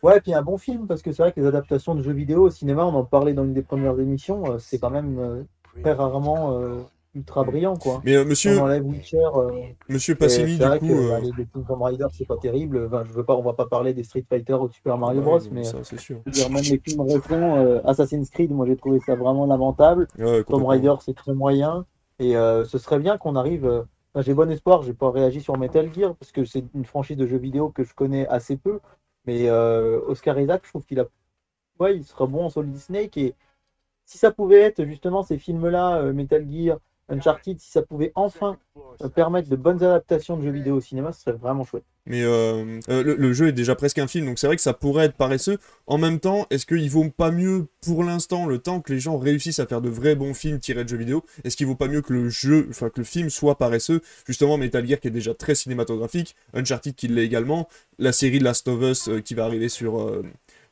[0.03, 2.13] Ouais, et puis un bon film, parce que c'est vrai que les adaptations de jeux
[2.13, 5.19] vidéo au cinéma, on en parlait dans une des premières émissions, euh, c'est quand même
[5.19, 5.43] euh,
[5.83, 6.83] très rarement euh,
[7.15, 8.01] ultra brillant, quoi.
[8.05, 9.51] mais euh, Si monsieur, on enlève Witcher, euh,
[9.89, 12.87] monsieur c'est du coup, que euh, bah, les, les Tomb Raider, c'est pas terrible.
[12.87, 15.39] Enfin, je veux pas, on va pas parler des Street Fighter ou Super Mario Bros,
[15.53, 16.19] mais ça, c'est sûr.
[16.27, 20.09] dire, même les films récents, euh, Assassin's Creed, moi j'ai trouvé ça vraiment lamentable.
[20.19, 20.65] Ouais, Tomb.
[20.67, 21.87] Raider, c'est très moyen.
[22.19, 23.67] Et euh, ce serait bien qu'on arrive.
[23.67, 23.83] euh,
[24.23, 27.27] j'ai bon espoir, j'ai pas réagi sur Metal Gear parce que c'est une franchise de
[27.27, 28.81] jeux vidéo que je connais assez peu.
[29.27, 31.07] Mais euh, Oscar Isaac, je trouve qu'il a.
[31.81, 33.17] Ouais, il sera bon en Solid Snake.
[33.17, 33.35] Et
[34.05, 36.79] si ça pouvait être justement ces films-là, euh, Metal Gear,
[37.09, 38.57] Uncharted, si ça pouvait enfin
[39.03, 41.85] euh, permettre de bonnes adaptations de jeux vidéo au cinéma, ce serait vraiment chouette.
[42.07, 44.63] Mais euh, euh, le, le jeu est déjà presque un film, donc c'est vrai que
[44.63, 45.59] ça pourrait être paresseux.
[45.87, 49.19] En même temps, est-ce qu'il vaut pas mieux, pour l'instant, le temps que les gens
[49.19, 51.89] réussissent à faire de vrais bons films tirés de jeux vidéo, est-ce qu'il vaut pas
[51.89, 54.01] mieux que le jeu, enfin que le film soit paresseux?
[54.27, 58.45] Justement, Metal Gear qui est déjà très cinématographique, Uncharted qui l'est également, la série de
[58.45, 60.23] Last of Us euh, qui va arriver sur euh,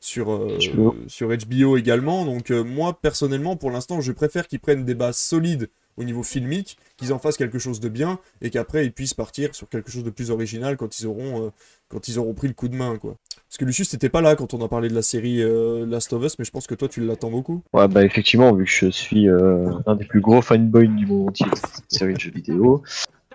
[0.03, 0.95] sur euh, HBO.
[1.07, 2.25] sur HBO également.
[2.25, 6.23] Donc euh, moi personnellement, pour l'instant, je préfère qu'ils prennent des bases solides au niveau
[6.23, 9.91] filmique, qu'ils en fassent quelque chose de bien et qu'après ils puissent partir sur quelque
[9.91, 11.49] chose de plus original quand ils auront euh,
[11.89, 13.15] quand ils auront pris le coup de main quoi.
[13.47, 16.13] Parce que Lucius t'étais pas là quand on a parlé de la série euh, Last
[16.13, 17.63] of Us, mais je pense que toi tu l'attends beaucoup.
[17.73, 21.29] Ouais, bah effectivement, vu que je suis euh, un des plus gros fanboys du monde
[21.29, 22.83] entier de cette série de jeux vidéo,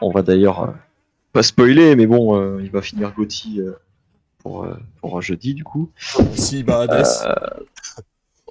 [0.01, 0.75] on va d'ailleurs
[1.33, 3.61] pas spoiler, mais bon, il va finir Gotti
[4.39, 4.67] pour,
[5.01, 5.91] pour jeudi du coup.
[6.35, 7.07] Si bah Hades,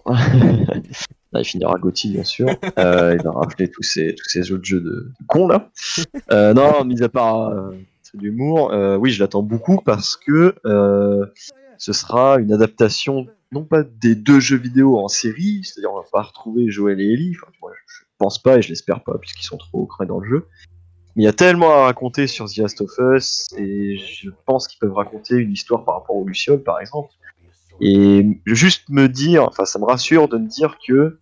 [1.36, 2.48] il finira Gotti, bien sûr.
[2.80, 5.70] Euh, il va rafler tous ces, tous ces autres jeux de, de cons là.
[6.32, 7.72] Euh, non, mis à part euh,
[8.14, 11.26] l'humour, euh, oui, je l'attends beaucoup parce que euh,
[11.78, 16.06] ce sera une adaptation non pas des deux jeux vidéo en série, c'est-à-dire on va
[16.12, 19.46] pas retrouver Joel et Ellie, enfin, moi, je pense pas et je l'espère pas puisqu'ils
[19.46, 20.48] sont trop crains dans le jeu.
[21.16, 24.68] Mais il y a tellement à raconter sur The Last of Us et je pense
[24.68, 27.10] qu'ils peuvent raconter une histoire par rapport au Luciole par exemple.
[27.82, 31.20] Et juste me dire, enfin ça me rassure de me dire que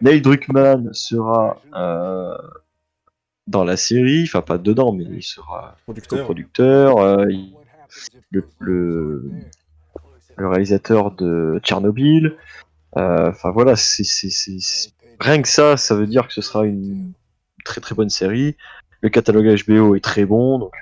[0.00, 2.36] Neil Druckmann sera euh,
[3.46, 6.18] dans la série, enfin pas dedans, mais il sera producteur.
[6.20, 7.54] coproducteur, euh, il-
[8.30, 9.30] le, le,
[10.36, 12.36] le réalisateur de Tchernobyl.
[12.96, 14.04] Euh, Enfin voilà, c'est
[15.20, 17.12] rien que ça, ça veut dire que ce sera une
[17.64, 18.56] très très bonne série.
[19.00, 20.72] Le catalogue HBO est très bon, donc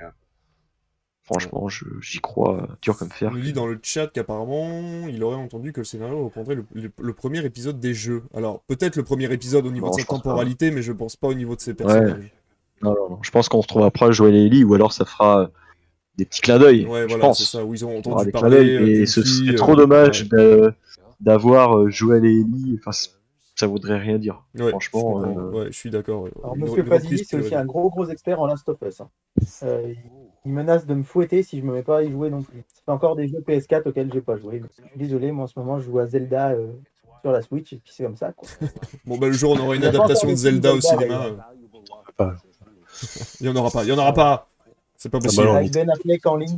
[1.27, 1.67] franchement,
[2.01, 3.29] j'y crois euh, dur comme fer.
[3.31, 6.65] On nous dit dans le chat qu'apparemment il aurait entendu que le scénario reprendrait le,
[6.73, 8.23] le- le premier épisode des jeux.
[8.33, 10.13] Alors peut-être le premier épisode au niveau Non, de sa pas.
[10.15, 12.31] temporalité, mais je pense pas au niveau de ses personnages.
[12.81, 13.19] Non, non, non.
[13.21, 15.47] Je pense qu'on se trouvera après Joel et Ellie, ou alors ça fera euh,
[16.17, 16.85] des petits clins d'œil.
[16.85, 17.39] Ouais, je voilà, pense.
[17.39, 18.75] c'est ça, où ils ont entendu parler.
[18.75, 20.69] euh, et ce serait trop dommage ouais.
[21.19, 22.79] d'avoir Joel et Ellie.
[22.79, 22.91] Enfin,
[23.59, 24.43] ça voudrait rien dire.
[24.55, 26.23] Ouais, franchement, je euh, ouais, je suis d'accord.
[26.23, 26.31] ouais.
[26.43, 29.01] Alors, Une- Monsieur reprise c'est aussi un gros gros expert en Last of Us.
[29.01, 29.09] hein.
[29.63, 29.93] Euh,
[30.45, 32.63] il menace de me fouetter si je me mets pas à y jouer non plus.
[32.85, 34.61] Fait encore des jeux PS4 auxquels j'ai pas joué.
[34.61, 36.67] Je suis désolé, moi en ce moment je joue à Zelda euh,
[37.21, 38.31] sur la Switch et puis c'est comme ça.
[38.31, 38.47] Quoi.
[39.05, 42.31] Bon, bah, le jour où on aura une adaptation de Zelda au cinéma, euh,
[43.41, 43.83] il y en aura pas.
[43.83, 44.49] Il y en aura pas.
[44.95, 45.45] C'est pas bah possible.
[45.47, 45.55] non.
[45.55, 46.57] Avec Ben Affleck en ligne.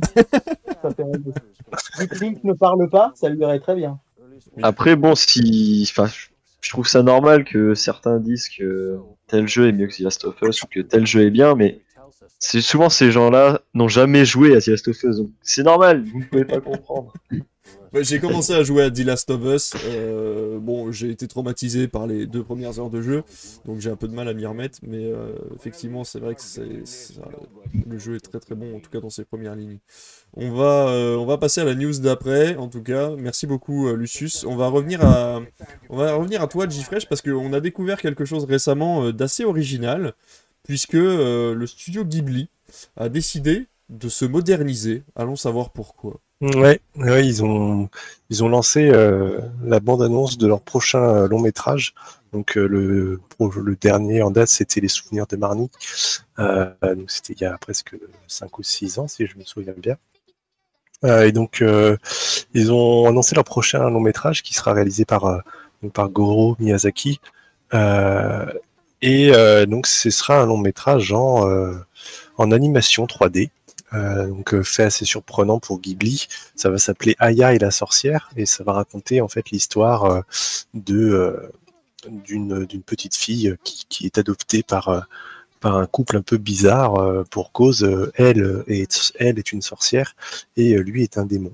[0.82, 3.98] ça fait Link ne parle pas, ça lui irait très bien.
[4.62, 5.86] Après, bon, si.
[5.90, 6.08] Enfin,
[6.62, 10.24] je- trouve ça normal que certains disent que tel jeu est mieux que The Last
[10.24, 11.80] of Us ou que tel jeu est bien, mais
[12.38, 16.04] c'est souvent ces gens-là n'ont jamais joué à The Last of Us, donc c'est normal,
[16.12, 17.12] vous ne pouvez pas comprendre.
[17.92, 19.72] Ouais, j'ai commencé à jouer à The Last of Us.
[19.86, 23.24] euh, bon, j'ai été traumatisé par les deux premières heures de jeu,
[23.66, 24.78] donc j'ai un peu de mal à m'y remettre.
[24.86, 27.22] Mais euh, effectivement, c'est vrai que c'est, ça-
[27.88, 29.78] le jeu est très très bon, en tout cas dans ses premières lignes.
[30.34, 33.10] On va, euh, on va passer à la news d'après, en tout cas.
[33.18, 34.44] Merci beaucoup, euh, Lucius.
[34.44, 35.40] On va revenir à,
[35.88, 39.42] on va revenir à toi, Gfresh, parce qu'on a découvert quelque chose récemment euh, d'assez
[39.44, 40.14] original,
[40.70, 42.48] puisque euh, le studio Ghibli
[42.96, 45.02] a décidé de se moderniser.
[45.16, 46.20] Allons savoir pourquoi.
[46.42, 46.80] Ouais,
[47.24, 47.88] ils ont
[48.30, 51.92] lancé euh, la bande-annonce de leur prochain euh, long métrage.
[52.32, 53.18] Donc le
[53.80, 55.72] dernier en date, c'était Les Souvenirs de Marnie.
[57.08, 57.96] C'était il y a presque
[58.28, 59.96] 5 ou 6 ans, si je me souviens bien.
[61.02, 61.64] Et donc
[62.54, 65.42] ils ont annoncé leur prochain long métrage qui sera réalisé par
[66.12, 67.20] Goro Miyazaki.
[69.02, 71.74] Et euh, donc ce sera un long métrage en euh,
[72.36, 73.50] en animation 3D.
[73.92, 76.28] Euh, donc fait assez surprenant pour Ghibli.
[76.54, 80.24] Ça va s'appeler Aya et la sorcière et ça va raconter en fait l'histoire
[80.74, 81.50] de
[82.06, 85.06] d'une petite fille qui, qui est adoptée par
[85.60, 90.14] par un couple un peu bizarre pour cause elle est elle est une sorcière
[90.56, 91.52] et lui est un démon.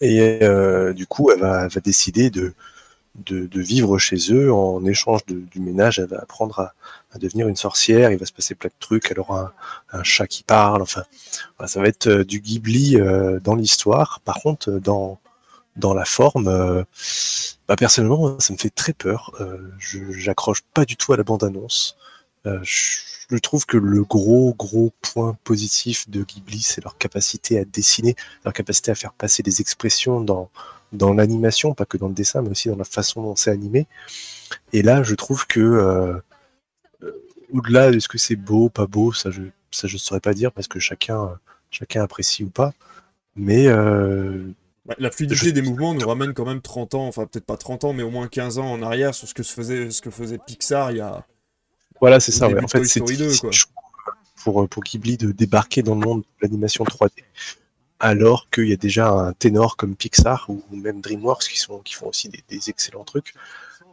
[0.00, 0.40] Et
[0.94, 2.54] du coup, elle va décider de,
[3.14, 5.98] de, de vivre chez eux en échange de- du ménage.
[5.98, 6.74] Elle va apprendre à,
[7.12, 8.12] à devenir une sorcière.
[8.12, 9.10] Il va se passer plein de trucs.
[9.10, 9.52] Elle aura
[9.92, 10.82] un, un chat qui parle.
[10.82, 11.02] Enfin,
[11.66, 14.20] ça va être euh, du Ghibli euh, dans l'histoire.
[14.24, 15.18] Par contre, euh, dans,
[15.76, 16.84] dans la forme, euh,
[17.68, 19.32] bah, personnellement, ça me fait très peur.
[19.40, 21.96] Euh, je j'accroche pas du tout à la bande-annonce.
[22.46, 23.00] Euh, je,
[23.30, 28.16] je trouve que le gros, gros point positif de Ghibli, c'est leur capacité à dessiner,
[28.44, 30.50] leur capacité à faire passer des expressions dans,
[30.92, 33.86] dans l'animation, pas que dans le dessin, mais aussi dans la façon dont c'est animé.
[34.72, 36.14] Et là, je trouve que euh,
[37.02, 37.12] euh,
[37.52, 40.50] au-delà de ce que c'est beau, pas beau, ça je ça je saurais pas dire
[40.52, 41.38] parce que chacun
[41.70, 42.72] chacun apprécie ou pas.
[43.36, 44.48] Mais euh,
[44.98, 47.84] La fluidité Je- des mouvements nous ramène quand même 30 ans, enfin peut-être pas 30
[47.84, 50.10] ans, mais au moins 15 ans en arrière sur ce que se faisait, ce que
[50.10, 51.24] faisait Pixar il y a.
[52.00, 52.48] voilà, c'est ça.
[52.48, 52.62] ouais.
[52.64, 53.50] En fait, c'est Story 2, difficile, quoi.
[53.52, 53.74] je trouve,
[54.42, 57.10] pour pour Ghibli de débarquer dans le monde de l'animation 3D,
[58.00, 61.94] alors qu'il y a déjà un ténor comme Pixar ou même DreamWorks qui sont qui
[61.94, 63.34] font aussi des, des excellents trucs.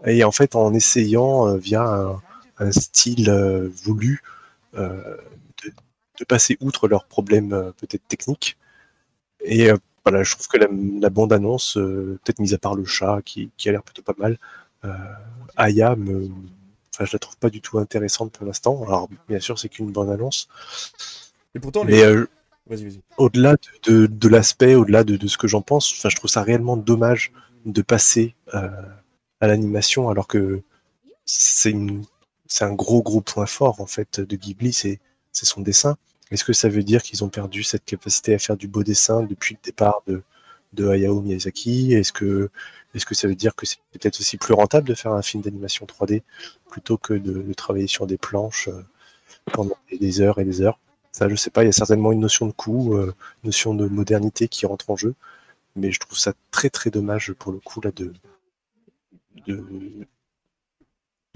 [0.05, 2.21] Et en fait, en essayant euh, via un,
[2.59, 4.21] un style euh, voulu
[4.75, 5.17] euh,
[5.63, 5.71] de,
[6.19, 8.57] de passer outre leurs problèmes peut-être techniques.
[9.43, 9.69] Et
[10.03, 10.67] voilà, je trouve que la,
[10.99, 14.37] la bande-annonce, peut-être mis à part le chat qui, qui a l'air plutôt pas mal,
[15.57, 16.29] Aya, me,
[16.99, 18.83] je la trouve pas du tout intéressante pour l'instant.
[18.85, 20.47] Alors, bien sûr, c'est qu'une bande-annonce.
[21.55, 22.05] Et pourtant, les...
[22.05, 22.25] Mais
[23.17, 23.55] au-delà
[23.85, 27.31] de, l'aspect, au-delà de, ce que j'en pense, je trouve ça réellement dommage
[27.65, 28.69] de passer euh,
[29.41, 30.61] à l'animation alors que
[31.25, 31.73] c'est
[32.61, 34.99] un gros gros point fort en fait de Ghibli, c'est
[35.31, 35.97] son dessin.
[36.31, 39.23] Est-ce que ça veut dire qu'ils ont perdu cette capacité à faire du beau dessin
[39.23, 40.23] depuis le départ de,
[40.89, 41.93] Hayao Miyazaki?
[41.93, 42.49] Est-ce que
[43.15, 46.23] ça veut dire que c'est peut-être aussi plus rentable de faire un film d'animation 3D
[46.69, 48.83] plutôt que de, travailler sur des planches euh,
[49.53, 50.79] pendant des heures et des heures?
[51.29, 51.63] Je sais pas.
[51.63, 53.13] Il y a certainement une notion de coût, euh,
[53.43, 55.15] une notion de modernité qui rentre en jeu,
[55.75, 58.13] mais je trouve ça très très dommage pour le coup là de
[59.47, 60.05] de,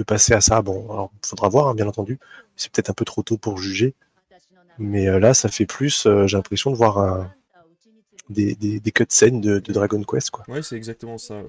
[0.06, 0.62] passer à ça.
[0.62, 2.20] Bon, alors faudra voir, hein, bien entendu.
[2.56, 3.94] C'est peut-être un peu trop tôt pour juger,
[4.80, 6.08] mais euh, là, ça fait plus.
[6.08, 7.30] euh, J'ai l'impression de voir
[8.30, 10.44] des, des, cutscenes de, de Dragon Quest, quoi.
[10.48, 11.42] Ouais, c'est exactement ça.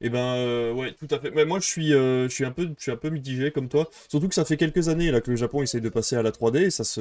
[0.00, 1.30] Et ben euh, ouais, tout à fait.
[1.32, 3.88] Mais moi je suis, euh, je suis un peu, je un peu mitigé comme toi.
[4.08, 6.30] Surtout que ça fait quelques années là que le Japon essaye de passer à la
[6.30, 7.00] 3D et ça se,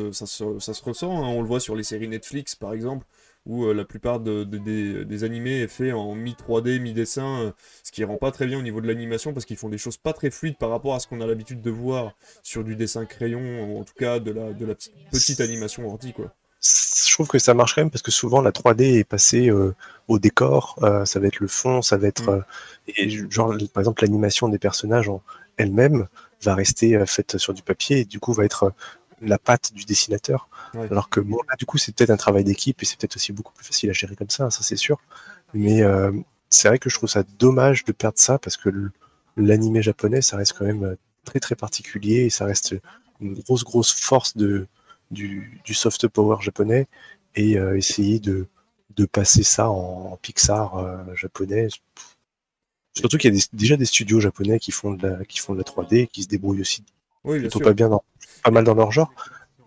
[0.84, 1.12] ressent.
[1.24, 1.28] hein.
[1.28, 3.06] On le voit sur les séries Netflix par exemple,
[3.46, 6.94] où euh, la plupart de- de- des, des animés est fait en mi 3D, mi
[6.94, 7.52] dessin, euh,
[7.84, 9.98] ce qui rend pas très bien au niveau de l'animation parce qu'ils font des choses
[9.98, 13.06] pas très fluides par rapport à ce qu'on a l'habitude de voir sur du dessin
[13.06, 16.34] crayon, ou en tout cas de la, de la petite, petite animation ordi quoi.
[16.62, 19.76] Je trouve que ça marche quand même parce que souvent la 3D est passée euh,
[20.08, 22.30] au décor, euh, ça va être le fond, ça va être Mm.
[22.30, 22.42] euh,
[22.88, 25.22] et genre par exemple l'animation des personnages en
[25.58, 26.08] elle-même
[26.42, 28.74] va rester faite sur du papier et du coup va être
[29.22, 30.50] la patte du dessinateur.
[30.74, 30.88] Ouais.
[30.92, 33.34] Alors que bon là du coup c'est peut-être un travail d'équipe et c'est peut-être aussi
[33.34, 35.00] beaucoup plus facile à gérer comme ça, ça c'est sûr.
[35.54, 35.82] Mais
[36.50, 38.70] c'est vrai que je trouve ça dommage de perdre ça parce que
[39.36, 40.96] l'animé japonais ça reste quand même
[41.26, 42.76] très très particulier et ça reste
[43.20, 44.68] une grosse grosse force de
[45.12, 46.88] du, du soft power japonais
[47.36, 48.48] et euh, essayer de,
[48.96, 51.68] de passer ça en, en Pixar euh, japonais.
[52.94, 55.54] Surtout qu'il y a des- déjà des studios japonais qui font, de la, qui font
[55.54, 56.84] de la 3D, qui se débrouillent aussi
[57.24, 57.66] Oui, plutôt sûr.
[57.66, 58.04] pas bien, dans,
[58.44, 59.14] pas mal dans leur genre.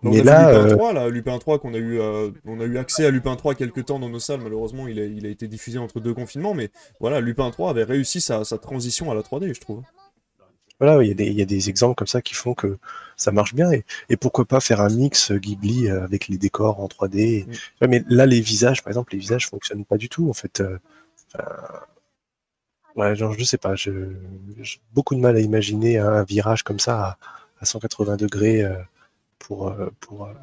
[0.03, 2.65] On Mais là, Lupin euh, 3, là, Lupin 3 qu'on a eu, euh, on a
[2.65, 4.41] eu accès à Lupin 3 quelques temps dans nos salles.
[4.41, 6.69] Malheureusement, il a, il a été diffusé entre deux confinements, mais
[6.99, 9.83] voilà, Lupin 3 avait réussi sa, sa transition à la 3D, je trouve.
[10.79, 12.77] voilà, il y, a des, il y a des exemples comme ça qui font que
[13.21, 13.71] ça marche bien.
[13.71, 17.45] Et, et pourquoi pas faire un mix Ghibli euh, avec les décors en 3D.
[17.45, 17.51] Mm.
[17.81, 20.61] Ouais, Mais là, les visages, par exemple, les visages fonctionnent pas du tout, en fait.
[20.61, 20.77] euh,
[21.33, 21.45] enfin,
[22.95, 23.93] ouais, genre, je sais pas, j'ai
[24.93, 27.17] beaucoup de mal à imaginer un, un virage comme ça à,
[27.59, 28.75] à 180 degrés euh,
[29.39, 30.33] pour, euh, pour, euh,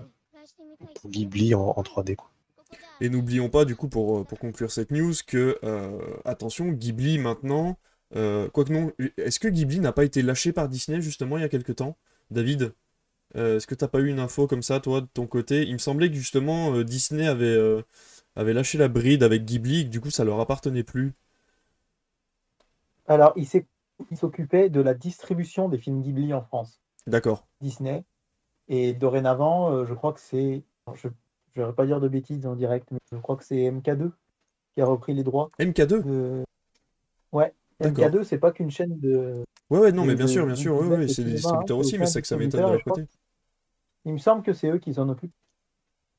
[0.95, 2.17] pour Ghibli en, en 3D.
[2.17, 2.31] Quoi.
[3.01, 7.19] Et n'oublions pas, du coup, pour, euh, pour conclure cette news, que, euh, attention, Ghibli
[7.19, 7.79] maintenant,
[8.17, 11.45] euh, quoique non, est-ce que Ghibli n'a pas été lâché par Disney justement il y
[11.45, 11.97] a quelque temps?
[12.31, 12.75] David
[13.37, 15.63] Euh, Est-ce que t'as pas eu une info comme ça, toi, de ton côté?
[15.67, 17.83] Il me semblait que justement euh, Disney avait, euh,
[18.37, 21.15] avait lâché la bride avec Ghibli et que du coup ça leur appartenait plus.
[23.07, 27.45] Alors, il s'occupait de la distribution des films Ghibli en France, D'accord.
[27.61, 28.05] Disney.
[28.69, 30.65] Et dorénavant, je crois que c'est.
[30.95, 31.09] Je
[31.57, 34.13] ne vais pas dire de bêtises en direct, mais je crois que c'est MK2
[34.75, 35.51] qui a repris les droits.
[35.59, 36.45] MK2 De...
[37.33, 38.05] Ouais, D'accord.
[38.05, 39.45] MK2, c'est pas qu'une chaîne de.
[39.71, 42.07] Ouais, ouais, non, mais bien sûr, bien sûr, ouais, c'est des cinémas, distributeurs aussi, mais
[42.07, 43.07] c'est que ça m'étonne de leur côté.
[44.05, 45.35] Il me semble que c'est eux qui s'en occupent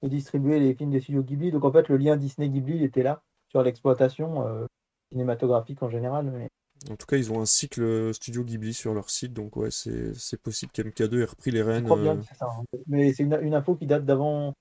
[0.04, 1.52] de distribuer les films des studios Ghibli.
[1.52, 4.66] Donc en fait, le lien Disney-Ghibli, était là sur l'exploitation euh,
[5.12, 6.32] cinématographique en général.
[6.32, 6.50] Mais...
[6.92, 10.42] En tout cas, ils ont un cycle Studio Ghibli sur leur site, donc ouais, c'est
[10.42, 11.86] possible qu'MK2 ait repris les rênes.
[11.86, 12.46] bien euh, ça.
[12.46, 12.64] hein.
[12.88, 14.54] Mais c'est une, une info qui date d'avant.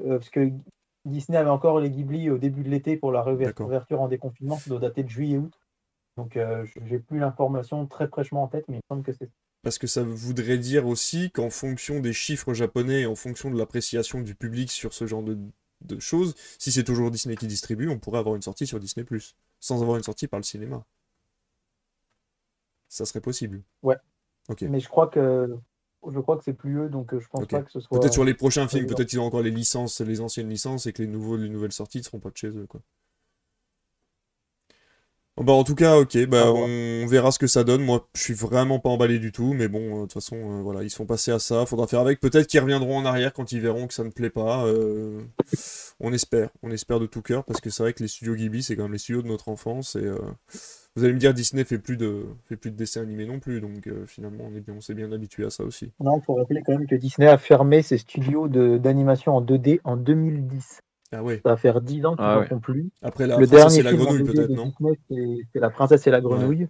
[0.00, 0.50] euh, parce que
[1.04, 4.56] Disney avait encore les Ghibli au début de l'été pour la réouverture en déconfinement.
[4.56, 5.52] Ça doit dater de juillet-août.
[6.16, 9.12] Donc euh, je- j'ai plus l'information très fraîchement en tête, mais il me semble que
[9.12, 9.30] c'est
[9.62, 13.58] Parce que ça voudrait dire aussi qu'en fonction des chiffres japonais et en fonction de
[13.58, 15.36] l'appréciation du public sur ce genre de,
[15.82, 19.04] de choses, si c'est toujours Disney qui distribue, on pourrait avoir une sortie sur Disney+,
[19.60, 20.84] sans avoir une sortie par le cinéma.
[22.88, 23.62] Ça serait possible.
[23.82, 23.96] Ouais.
[24.48, 24.62] Ok.
[24.62, 25.56] Mais je crois que
[26.08, 27.98] je crois que c'est plus eux, donc euh, je pense pas que ce soit.
[27.98, 30.92] Peut-être sur les prochains films, peut-être qu'ils ont encore les licences, les anciennes licences, et
[30.92, 32.80] que les, nouveaux, les nouvelles sorties ne seront pas de chez eux, quoi.
[35.38, 37.82] Bah, en tout cas, ok, bah, on verra ce que ça donne.
[37.84, 40.62] Moi, je suis vraiment pas emballé du tout, mais bon, euh, de toute façon, euh,
[40.62, 41.66] voilà, ils sont passés à ça.
[41.66, 42.20] Faudra faire avec.
[42.20, 44.64] Peut-être qu'ils reviendront en arrière quand ils verront que ça ne plaît pas.
[44.66, 45.20] euh,
[46.00, 48.62] On espère, on espère de tout cœur, parce que c'est vrai que les studios Ghibli,
[48.62, 49.94] c'est quand même les studios de notre enfance.
[49.96, 50.18] Et euh,
[50.96, 53.60] vous allez me dire, Disney fait plus de, fait plus de dessins animés non plus,
[53.60, 55.90] donc euh, finalement, on est bien, on s'est bien habitué à ça aussi.
[56.00, 59.42] Non, il faut rappeler quand même que Disney a fermé ses studios de- d'animation en
[59.42, 60.80] 2D en 2010.
[61.12, 61.40] Ah ouais.
[61.42, 62.46] Ça va faire 10 ans qu'ils Ah n'en ouais.
[62.46, 62.90] font plus.
[63.02, 65.60] Après la le princesse dernier et la grenouille, 2D peut-être, de non Disney, c'est- c'est
[65.60, 66.68] La princesse et la grenouille.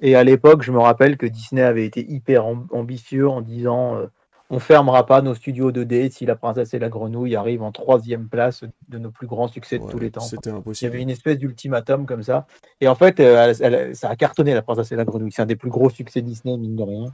[0.00, 3.96] Et à l'époque, je me rappelle que Disney avait été hyper am- ambitieux en disant
[3.96, 4.06] euh,
[4.50, 8.28] on fermera pas nos studios 2D si La princesse et la grenouille arrive en troisième
[8.28, 10.20] place de nos plus grands succès de tous les temps.
[10.20, 10.92] C'était Il y impossible.
[10.92, 12.46] avait une espèce d'ultimatum comme ça.
[12.80, 15.32] Et en fait, euh, elle- elle- ça a cartonné La princesse et la grenouille.
[15.32, 17.04] C'est un des plus gros succès Disney, mine de rien.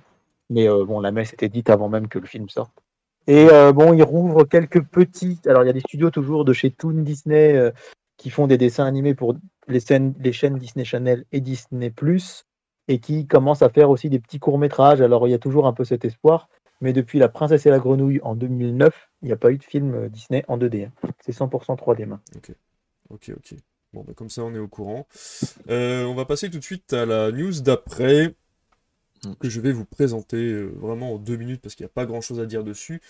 [0.51, 2.73] Mais euh, bon, la messe était dite avant même que le film sorte.
[3.29, 5.39] Et euh, bon, ils rouvrent quelques petits.
[5.47, 7.71] Alors, il y a des studios toujours de chez Toon Disney euh,
[8.17, 9.37] qui font des dessins animés pour
[9.69, 10.15] les, chaînes
[10.59, 11.93] Disney Channel et Disney
[12.89, 15.03] et qui commencent à faire aussi des petits courts-métrages.
[15.03, 16.49] Alors, il y a toujours un peu cet espoir.
[16.81, 19.65] Mais depuis La princesse et la grenouille en 2009, il n'y a pas eu de
[19.65, 20.87] film euh, Disney en 2D.
[20.87, 21.11] hein.
[21.21, 22.07] C'est 100% 3D.
[22.07, 22.21] maintenant.
[23.11, 23.55] Ok, ok.
[23.93, 25.07] Bon, bah, comme ça, on est au courant.
[25.69, 28.35] On va passer tout de suite à la news d'après.
[29.39, 32.07] Que je vais vous présenter euh, vraiment en deux minutes parce qu'il n'y a pas
[32.07, 33.01] grand-chose à dire dessus.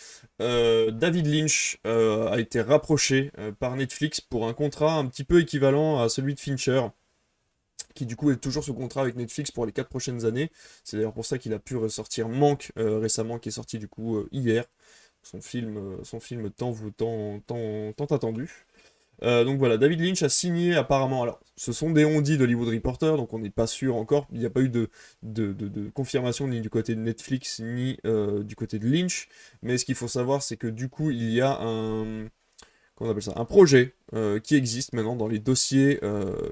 [0.40, 5.40] Euh, David Lynch euh, a été rapproché par Netflix pour un contrat un petit peu
[5.40, 6.82] équivalent à celui de Fincher,
[7.94, 10.50] qui du coup est toujours sous contrat avec Netflix pour les quatre prochaines années.
[10.84, 14.24] C'est d'ailleurs pour ça qu'il a pu ressortir Manque récemment, qui est sorti du coup
[14.32, 14.64] hier.
[15.22, 16.00] Son film,
[16.56, 16.74] tant,
[17.46, 18.66] tant attendu.
[19.22, 21.22] Euh, donc voilà, David Lynch a signé apparemment.
[21.22, 24.26] Alors, ce sont des on-dit d'Hollywood Reporter, donc on n'est pas sûr encore.
[24.32, 24.88] Il n'y a pas eu de,
[25.94, 29.28] confirmation ni du côté de Netflix ni euh, du côté de Lynch.
[29.62, 32.26] Mais ce qu'il faut savoir, c'est que du coup, il y a un,
[33.00, 36.00] on appelle ça, un projet euh, qui existe maintenant dans les dossiers,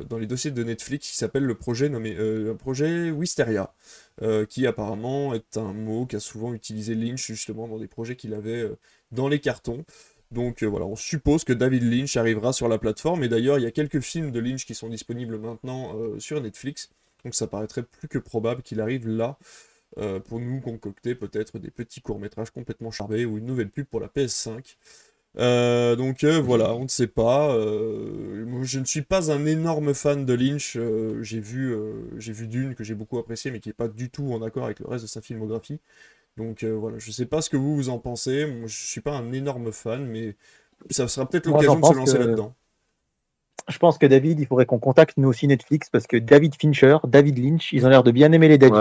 [0.09, 3.73] dans les dossiers de Netflix qui s'appelle le projet nommé, un projet Wisteria,
[4.49, 8.69] qui apparemment est un mot qu'a souvent utilisé Lynch justement dans des projets qu'il avait
[9.13, 9.85] dans les cartons.
[10.33, 13.23] Donc euh, voilà, on suppose que David Lynch arrivera sur la plateforme.
[13.25, 16.41] Et d'ailleurs, il y a quelques films de Lynch qui sont disponibles maintenant euh, sur
[16.41, 16.91] Netflix.
[17.25, 19.39] Donc ça paraîtrait plus que probable qu'il arrive là
[19.99, 24.01] euh, pour nous concocter peut-être des petits courts-métrages complètement charbés ou une nouvelle pub pour
[24.01, 24.77] la PS5.
[25.39, 27.55] Euh, donc voilà, on ne sait pas.
[27.55, 30.79] Je ne suis pas un énorme fan de Lynch.
[31.21, 31.77] J'ai vu,
[32.17, 34.65] j'ai vu Dune que j'ai beaucoup apprécié, mais qui n'est pas du tout en accord
[34.65, 35.79] avec le reste de sa filmographie.
[36.37, 38.47] Donc euh, voilà, je sais pas ce que vous vous en pensez.
[38.47, 40.37] Moi, je suis pas un énorme fan, mais
[40.91, 42.55] ça sera peut-être l'occasion de se lancer que- là-dedans.
[43.69, 46.99] Je pense que David, il faudrait qu'on contacte nous aussi Netflix parce que David Fincher,
[47.05, 48.77] David Lynch, ils ont l'air de bien aimer les David.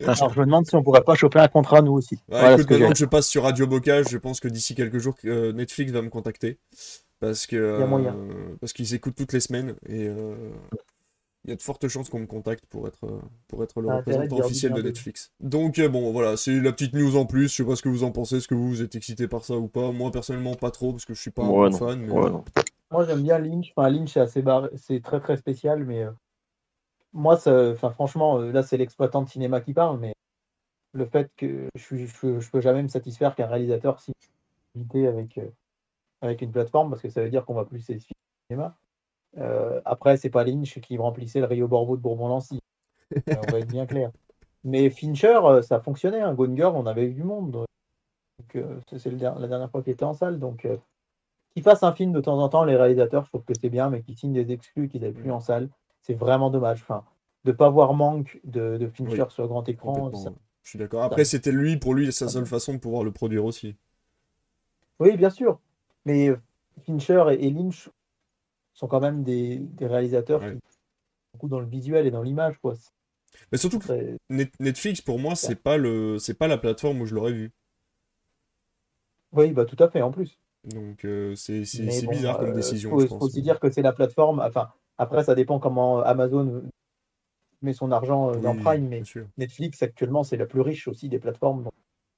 [0.00, 0.06] Ouais.
[0.06, 2.14] Alors je me demande si on pourrait pas choper un contrat nous aussi.
[2.28, 2.80] Ouais, voilà ce écoute, que j'ai.
[2.82, 5.90] maintenant que je passe sur Radio Bocage, je pense que d'ici quelques jours, euh, Netflix
[5.90, 6.58] va me contacter.
[7.18, 8.14] Parce que y a moyen.
[8.14, 10.36] euh, parce qu'ils écoutent toutes les semaines et euh,
[11.48, 13.88] il y a de fortes chances qu'on me contacte pour être, euh, pour être le
[13.88, 15.32] représentant officiel de Netflix.
[15.40, 17.48] Donc euh, bon, voilà, c'est la petite news en plus.
[17.48, 19.44] Je sais pas ce que vous en pensez, est-ce que vous, vous êtes excité par
[19.44, 19.90] ça ou pas?
[19.92, 21.78] Moi personnellement, pas trop parce que je suis pas un Ouais, non.
[21.78, 22.00] fan.
[22.00, 22.44] Mais Ouais, non.
[22.90, 23.72] Moi, j'aime bien Lynch.
[23.74, 26.10] Enfin, Lynch, c'est assez barré- c'est très très spécial, mais euh,
[27.12, 30.14] moi, ça, enfin, franchement, là, c'est l'exploitant de cinéma qui parle, mais
[30.92, 34.00] le fait que je, suis- je, je peux jamais me satisfaire qu'un réalisateur
[34.76, 35.48] invité avec, euh,
[36.20, 38.00] avec une plateforme, parce que ça veut dire qu'on va plus les
[38.50, 38.76] cinéma.
[39.38, 42.60] Euh, après, c'est pas Lynch qui remplissait le Rio Borvo de Bourbon-Lancy.
[43.16, 44.10] Euh, on va être bien clair.
[44.64, 46.20] Mais Fincher, euh, ça fonctionnait.
[46.20, 46.34] Hein.
[46.34, 47.64] Gone Girl, on avait eu du monde.
[48.56, 50.38] Euh, c'est der- la dernière fois qu'il était en salle.
[50.38, 50.76] Donc, euh,
[51.52, 53.90] qu'ils fassent un film de temps en temps, les réalisateurs, je trouve que c'est bien,
[53.90, 55.68] mais qu'ils signent des exclus qu'ils n'avaient plus en salle,
[56.02, 56.82] c'est vraiment dommage.
[56.82, 57.04] Enfin,
[57.44, 60.32] de ne pas voir manque de, de Fincher Oui, sur grand écran, ça-.
[60.64, 61.02] Je suis d'accord.
[61.02, 63.76] Après, c'était lui, pour lui, sa seule façon de pouvoir le produire aussi.
[65.00, 65.58] Oui, bien sûr.
[66.04, 66.30] Mais
[66.84, 67.88] Fincher et Lynch
[68.78, 70.52] sont quand même des, des réalisateurs Ouais.
[70.54, 70.78] qui sont
[71.34, 72.58] beaucoup dans le visuel et dans l'image.
[72.58, 72.74] Quoi.
[73.52, 77.06] Mais surtout que Net- Netflix, pour moi, c'est pas le, c'est pas la plateforme où
[77.06, 77.50] je l'aurais vu.
[79.32, 80.38] Oui, bah, tout à fait, en plus.
[80.64, 81.62] Donc euh, c'est
[82.04, 84.40] bon, bizarre comme euh, décision, faut, je faut aussi dire que c'est la plateforme.
[84.40, 86.62] Enfin, après, ça dépend comment Amazon
[87.62, 89.02] met son argent euh, dans Oui, Prime, mais
[89.36, 91.64] Netflix actuellement, c'est la plus riche aussi des plateformes.
[91.64, 91.72] Donc,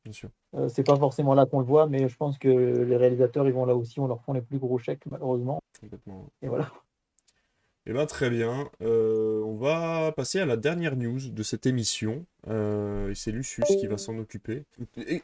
[0.05, 0.31] bien sûr.
[0.55, 3.53] euh, c'est pas forcément là qu'on le voit, mais je pense que les réalisateurs, ils
[3.53, 5.61] vont là aussi, on leur font les plus gros chèques, malheureusement.
[6.43, 6.71] Et voilà.
[7.87, 8.69] Eh ben très bien.
[8.83, 12.27] Euh, on va passer à la dernière news de cette émission.
[12.49, 14.65] Euh, et c'est Lucius qui va s'en occuper.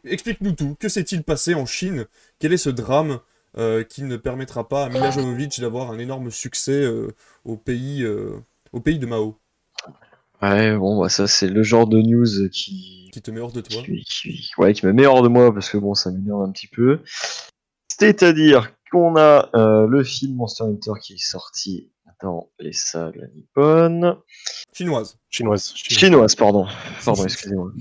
[0.04, 0.74] Explique-nous tout.
[0.80, 2.06] Que s'est-il passé en Chine?
[2.38, 3.20] Quel est ce drame
[3.58, 7.14] euh, qui ne permettra pas à Mila Jovovich d'avoir un énorme succès euh,
[7.44, 8.40] au, pays, euh,
[8.72, 9.36] au pays de Mao?
[10.40, 13.62] Ouais, bon, bah, ça, c'est le genre de news qui, Qui te met hors de
[13.62, 16.42] toi qui, qui- ouais, qui me met hors de moi parce que bon, ça m'énerve
[16.42, 17.00] un petit peu.
[17.88, 21.90] C'est-à-dire qu'on a euh, le film Monster Hunter qui est sorti
[22.22, 24.18] dans les salles nippones.
[24.74, 25.18] Chinoise.
[25.30, 25.72] Chinoise.
[25.74, 26.66] Chinoise, pardon.
[27.06, 27.72] Pardon, excusez-moi.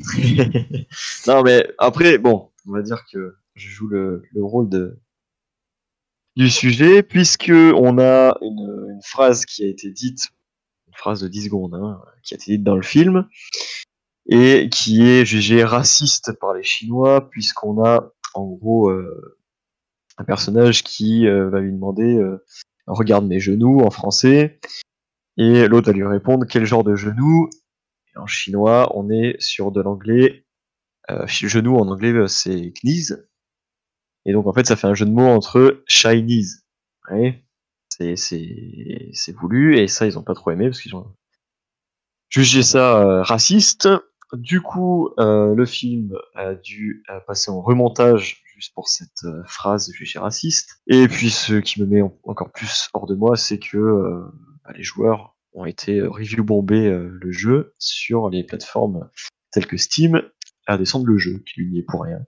[1.28, 4.98] non, mais après, bon, on va dire que je joue le, le rôle de
[6.38, 10.30] du sujet, puisque on a une, une phrase qui a été dite,
[10.88, 13.28] une phrase de 10 secondes, hein, qui a été dite dans le film,
[14.28, 19.38] et qui est jugée raciste par les Chinois, puisqu'on a, en gros, euh,
[20.18, 22.44] un personnage qui euh, va lui demander euh,
[22.88, 24.60] Regarde mes genoux en français,
[25.38, 27.50] et l'autre va lui répondre Quel genre de genoux?
[28.14, 30.46] Et en chinois, on est sur de l'anglais.
[31.10, 33.16] Euh, genou en anglais, euh, c'est knees.
[34.26, 36.64] Et donc, en fait, ça fait un jeu de mots entre Chinese.
[37.10, 37.44] Ouais.
[37.90, 39.78] C'est, c'est, voulu.
[39.78, 41.16] Et ça, ils ont pas trop aimé parce qu'ils ont
[42.30, 43.88] jugé ça euh, raciste.
[44.38, 49.44] Du coup, euh, le film a dû euh, passer en remontage juste pour cette euh,
[49.46, 50.82] phrase jugée raciste.
[50.88, 54.24] Et puis, ce qui me met en- encore plus hors de moi, c'est que
[54.64, 59.10] bah, les joueurs ont été review bombés le jeu sur les plateformes
[59.52, 60.22] telles que Steam
[60.68, 62.20] à descendre le jeu, qui lui n'y est pour rien.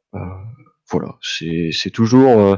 [0.90, 2.58] Voilà, c'est toujours,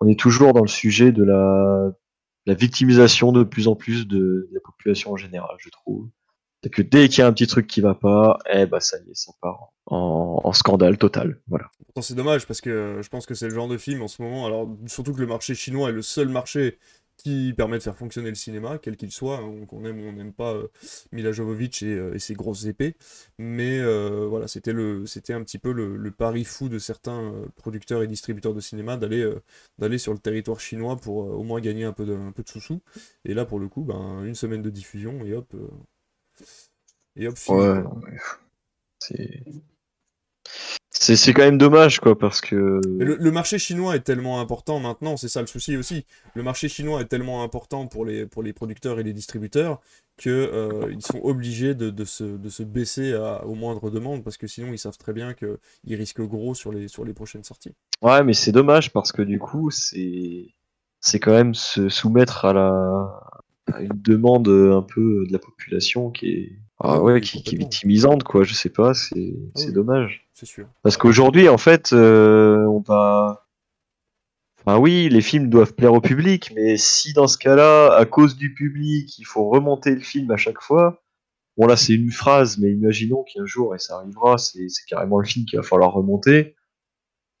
[0.00, 1.90] on est toujours dans le sujet de la,
[2.46, 6.08] la victimisation de plus en plus de la population en général, je trouve.
[6.66, 8.96] C'est que dès qu'il y a un petit truc qui va pas, eh ben ça
[8.98, 11.38] y est, ça part en, scandale total.
[11.46, 11.70] Voilà.
[12.00, 14.20] C'est dommage parce que euh, je pense que c'est le genre de film en ce
[14.20, 14.46] moment.
[14.46, 16.78] Alors, surtout que le marché chinois est le seul marché
[17.16, 20.12] qui permet de faire fonctionner le cinéma, quel qu'il soit, hein, qu'on aime ou on
[20.12, 20.68] n'aime pas euh,
[21.12, 22.96] Mila Jovovich et, euh, ses grosses épées.
[23.38, 24.72] Mais euh, voilà, c'était
[25.32, 29.98] un petit peu le, le pari fou de certains producteurs et distributeurs de cinéma d'aller,
[29.98, 32.82] sur le territoire chinois pour au moins gagner un peu de, un peu de sous-sous.
[33.24, 35.54] Et là, pour le coup, ben, une semaine de diffusion et hop,
[37.16, 37.58] et hop, fini.
[37.58, 37.82] Ouais,
[38.98, 39.42] c'est
[40.90, 44.80] c'est c'est quand même dommage quoi parce que le, le marché chinois est tellement important
[44.80, 46.06] maintenant, c'est ça le souci aussi.
[46.34, 49.80] Le marché chinois est tellement important pour les, pour les producteurs et les distributeurs
[50.16, 54.24] que euh, ils sont obligés de, de se, de se baisser à, aux moindres demandes
[54.24, 57.44] parce que sinon ils savent très bien qu'ils risquent gros sur les, sur les prochaines
[57.44, 57.74] sorties.
[58.02, 60.54] Ouais, mais c'est dommage parce que du coup, c'est
[61.00, 63.20] c'est quand même se soumettre à la
[63.72, 67.58] à une demande un peu de la population qui est ah ouais, qui, qui est
[67.58, 68.44] victimisante quoi.
[68.44, 69.72] Je sais pas, c'est Ah c'est oui.
[69.72, 70.66] dommage C'est sûr.
[70.82, 73.42] parce qu'aujourd'hui en fait, euh, on va
[74.68, 78.36] Enfin oui, les films doivent plaire au public, mais si dans ce cas-là, à cause
[78.36, 81.02] du public, il faut remonter le film à chaque fois,
[81.56, 85.18] bon là c'est une phrase, mais imaginons qu'un jour, et ça arrivera, c'est c'est carrément
[85.20, 86.56] le film qu'il va falloir remonter.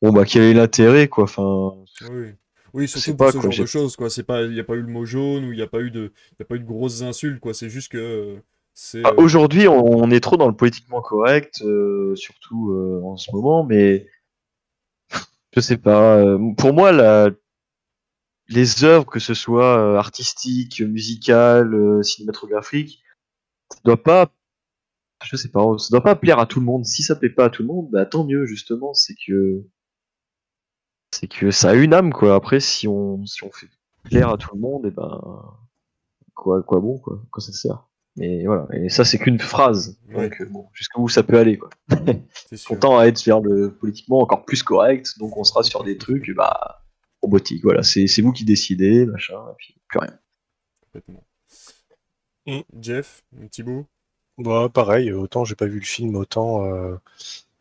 [0.02, 1.74] Bon bah quel est l'intérêt quoi Enfin,
[2.10, 2.28] Oui,
[2.74, 3.96] oui surtout pas, pour ce quoi, genre de choses.
[3.96, 4.10] quoi.
[4.10, 5.80] C'est pas, il n'y a pas eu le mot jaune ou il n'y a pas
[5.80, 7.40] eu de, il y a pas eu de grosses insultes.
[7.40, 7.54] quoi.
[7.54, 8.40] C'est juste que euh,
[8.74, 9.02] c'est.
[9.04, 13.32] Ah, euh, Aujourd'hui, on, est trop dans le politiquement correct, euh, surtout euh, en ce
[13.32, 14.06] moment, mais
[15.54, 16.18] je sais pas.
[16.18, 17.30] euh, pour moi, la...
[18.48, 23.02] les œuvres, que ce soit artistiques, musicales, cinématographiques,
[23.72, 24.30] ça doit pas,
[25.24, 26.84] je sais pas, ça doit pas plaire à tout le monde.
[26.84, 29.64] Si ça plaît pas à tout le monde, bah tant mieux justement, c'est que
[31.18, 32.34] c'est que ça a une âme quoi.
[32.34, 33.68] Après, si on si on fait
[34.04, 35.20] plaire à tout le monde, et ben
[36.34, 37.88] quoi quoi bon quoi, quoi ça sert?
[38.16, 39.98] Mais voilà, et ça c'est qu'une phrase.
[40.08, 40.28] Ouais.
[40.28, 41.70] Donc bon, jusqu'où ça peut aller quoi.
[42.48, 42.72] C'est sûr.
[42.72, 45.96] On tend à être vers le politiquement encore plus correct, donc on sera sur des
[45.96, 46.82] trucs bah
[47.22, 47.62] robotiques.
[47.62, 50.18] Voilà, c'est c'est vous qui décidez, machin, et puis plus rien.
[50.82, 51.24] Complètement.
[52.46, 52.60] Mm.
[52.80, 53.86] Jeff, un petit bout
[54.38, 56.96] Bah, pareil, autant j'ai pas vu le film, autant euh,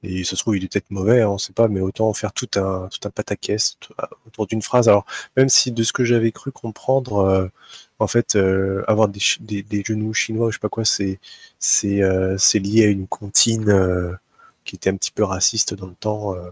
[0.05, 2.33] et ça se trouve il est peut-être mauvais, hein, on sait pas, mais autant faire
[2.33, 3.93] tout un tout un pataquès t-
[4.27, 4.87] autour d'une phrase.
[4.89, 5.05] Alors
[5.37, 7.47] même si de ce que j'avais cru comprendre, euh,
[7.99, 11.19] en fait, euh, avoir des, des, des genoux chinois, ou je sais pas quoi, c'est
[12.03, 14.13] euh, lié à une comptine euh,
[14.65, 16.35] qui était un petit peu raciste dans le temps.
[16.35, 16.49] euh.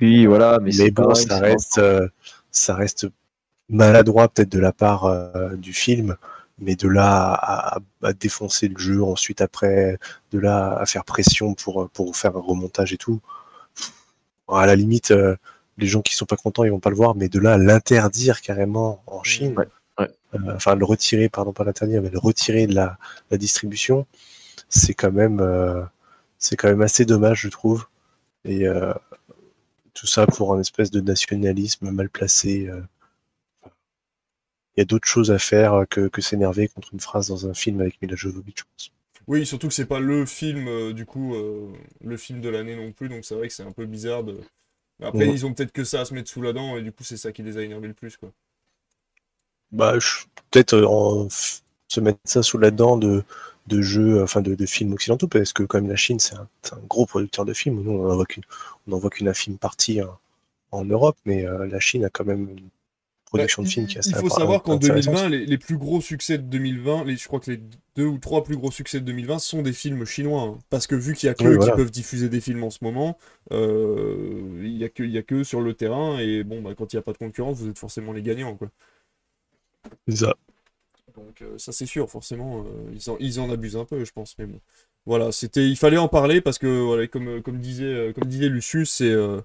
[0.00, 2.08] Oui, voilà, mais, mais bon, pareil, ça reste euh,
[2.50, 3.08] ça reste
[3.68, 6.16] maladroit peut-être de la part euh, du film.
[6.58, 9.98] Mais de là à, à- à défoncer le jeu, ensuite après,
[10.32, 13.20] de là à faire pression pour, pour faire un remontage et tout.
[14.48, 15.36] À la limite, euh,
[15.78, 17.58] les gens qui sont pas contents, ils vont pas le voir, mais de là à
[17.58, 20.10] l'interdire carrément en Chine, Ouais, ouais.
[20.34, 22.98] euh, enfin le retirer, pardon, pas l'interdire, mais le retirer de la,
[23.30, 24.06] la distribution,
[24.68, 25.82] c'est quand même, euh,
[26.38, 27.86] c'est quand même assez dommage, je trouve.
[28.44, 28.66] Et
[29.94, 32.68] tout ça pour un espèce de nationalisme mal placé.
[34.76, 34.78] Euh.
[34.78, 37.54] Il y a d'autres choses à faire que, que s'énerver contre une phrase dans un
[37.54, 38.92] film avec Mila Jovovich, je pense.
[39.26, 41.72] Oui, surtout que c'est pas le film, euh, du coup, euh,
[42.02, 44.38] le film de l'année non plus, donc c'est vrai que c'est un peu bizarre de.
[45.02, 45.28] Après, Ouais.
[45.28, 47.16] ils ont peut-être que ça à se mettre sous la dent, et du coup, c'est
[47.18, 48.32] ça qui les a énervés le plus, quoi.
[49.72, 51.28] Bah, je- peut-être euh,
[51.88, 53.24] se mettre ça sous la dent de,
[53.66, 56.48] de jeux, enfin de, de films occidentaux, parce que quand même la Chine, c'est un,
[56.88, 57.82] gros producteur de films.
[57.82, 60.16] Nous, on n'en voit qu'une, infime partie hein,
[60.72, 62.68] en Europe, mais euh, la Chine a quand même une
[63.34, 64.76] production Bah, de films il- qui est assez Il faut savoir qu'en intéressante.
[64.76, 67.60] 2020, les, les plus gros succès de 2020, les, je crois que les
[67.96, 70.42] deux ou trois plus gros succès de 2020 sont des films chinois.
[70.42, 70.58] hein.
[70.70, 71.58] Parce que vu qu'il y a que Oui, eux voilà.
[71.58, 73.18] qui peuvent diffuser des films en ce moment,
[73.52, 76.62] euh, il y a que, il y a que eux sur le terrain, et bon,
[76.62, 78.70] bah, quand il n'y a pas de concurrence, vous êtes forcément les gagnants, quoi.
[80.08, 80.34] C'est ça.
[81.16, 84.12] Donc euh, ça c'est sûr, forcément, euh, ils, en, ils en abusent un peu, je
[84.12, 84.60] pense, mais bon.
[85.06, 88.90] Voilà, c'était, il fallait en parler parce que, voilà, comme, comme disait, comme disait Lucius,
[88.90, 89.40] c'est, euh,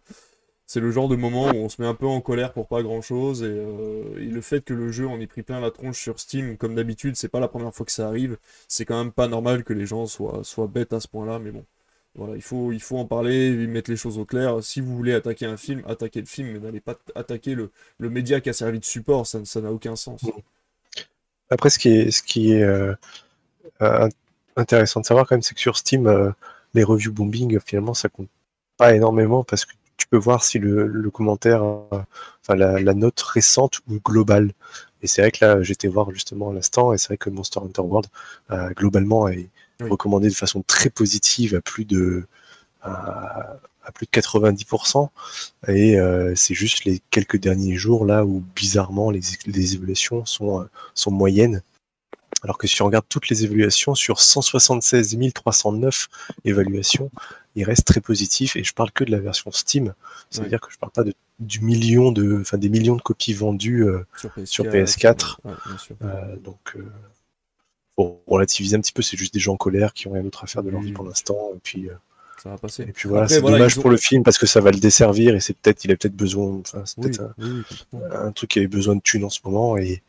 [0.69, 2.83] c'est le genre de moment où on se met un peu en colère pour pas
[2.83, 5.71] grand chose, et, euh, et le fait que le jeu en ait pris plein la
[5.71, 9.03] tronche sur Steam, comme d'habitude, c'est pas la première fois que ça arrive, c'est quand
[9.03, 11.65] même pas normal que les gens soient, soient bêtes à ce point-là, mais bon.
[12.13, 14.63] Voilà, il faut, il faut en parler, mettre les choses au clair.
[14.63, 18.09] Si vous voulez attaquer un film, attaquez le film, mais n'allez pas attaquer le, le
[18.11, 20.21] média qui a servi de support, ça ça n'a aucun sens.
[21.49, 22.93] Après, ce qui est, ce qui est euh,
[23.81, 24.07] euh,
[24.55, 26.33] intéressant de savoir quand même, c'est que sur Steam,
[26.75, 28.29] les reviews bombing, finalement, ça compte
[28.77, 32.01] pas énormément parce que tu peux voir si le, le commentaire, euh,
[32.43, 34.53] enfin la, la note récente ou globale.
[35.01, 37.59] Et c'est vrai que là, j'étais voir justement à l'instant, et c'est vrai que Monster
[37.61, 38.07] Hunter World,
[38.51, 39.49] euh, globalement, est
[39.81, 39.89] Oui.
[39.89, 42.27] recommandé de façon très positive à plus de
[42.81, 45.11] à, à plus de 90%.
[45.67, 50.67] Et euh, c'est juste les quelques derniers jours là où bizarrement les, les évaluations sont,
[50.95, 51.61] sont moyennes.
[52.43, 56.07] Alors que si on regarde toutes les évaluations sur 176 309
[56.45, 57.11] évaluations,
[57.55, 59.93] il reste très positif et je parle que de la version Steam.
[60.29, 60.49] Ça veut Ouais.
[60.49, 63.83] dire que je parle pas de, du million de, enfin des millions de copies vendues.
[63.85, 64.45] euh, Sur PS4.
[64.45, 65.37] Sur PS4.
[65.43, 65.95] Ouais, bien sûr.
[66.03, 66.85] euh, donc, euh,
[67.95, 70.43] pour relativiser un petit peu, c'est juste des gens en colère qui ont rien d'autre
[70.43, 71.51] à faire de leur vie pour l'instant.
[71.55, 71.93] Et puis, euh,
[72.41, 72.83] Ça va passer.
[72.83, 74.79] et puis voilà, c'est voilà, dommage ont- pour le film parce que ça va le
[74.79, 77.63] desservir et c'est peut-être, il a peut-être besoin, enfin, c'est Oui, peut-être un- oui,
[78.13, 80.01] un truc qui avait besoin de thunes en ce moment et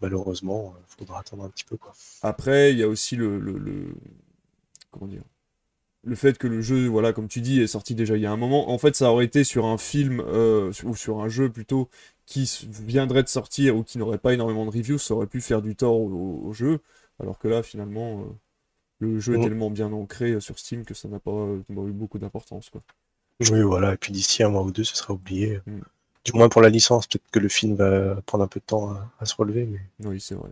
[0.00, 1.76] malheureusement, il faudra attendre un petit peu.
[1.76, 1.92] Quoi.
[2.22, 3.94] Après, il y a aussi le, le, le-
[4.90, 5.24] comment dire
[6.04, 8.32] le fait que le jeu, voilà, comme tu dis, est sorti déjà il y a
[8.32, 8.70] un moment.
[8.70, 11.90] En fait, ça aurait été sur un film euh, ou sur un jeu plutôt
[12.26, 15.62] qui viendrait de sortir ou qui n'aurait pas énormément de reviews, ça aurait pu faire
[15.62, 16.80] du tort au, au jeu.
[17.20, 18.24] Alors que là, finalement, euh,
[19.00, 19.40] le jeu est Mm.
[19.40, 22.70] tellement bien ancré euh, sur Steam que ça n'a pas, euh, pas eu beaucoup d'importance,
[22.70, 22.82] quoi.
[23.40, 25.60] Oui, voilà, et puis d'ici un mois ou deux, ce sera oublié.
[25.66, 25.82] Mm.
[26.24, 28.94] Du moins pour la licence, peut-être que le film va prendre un peu de temps
[29.18, 29.68] à, se relever,
[30.04, 30.50] Oui, c'est vrai.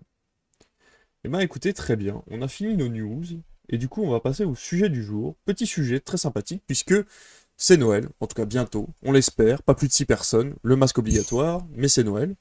[1.24, 2.22] Eh ben écoutez, très bien.
[2.30, 3.24] On a fini nos news.
[3.68, 5.34] Et du coup, on va passer au sujet du jour.
[5.44, 6.94] Petit sujet très sympathique, puisque
[7.56, 10.98] c'est Noël, en tout cas bientôt, on l'espère, pas plus de 6 personnes, le masque
[10.98, 12.34] obligatoire, mais c'est Noël.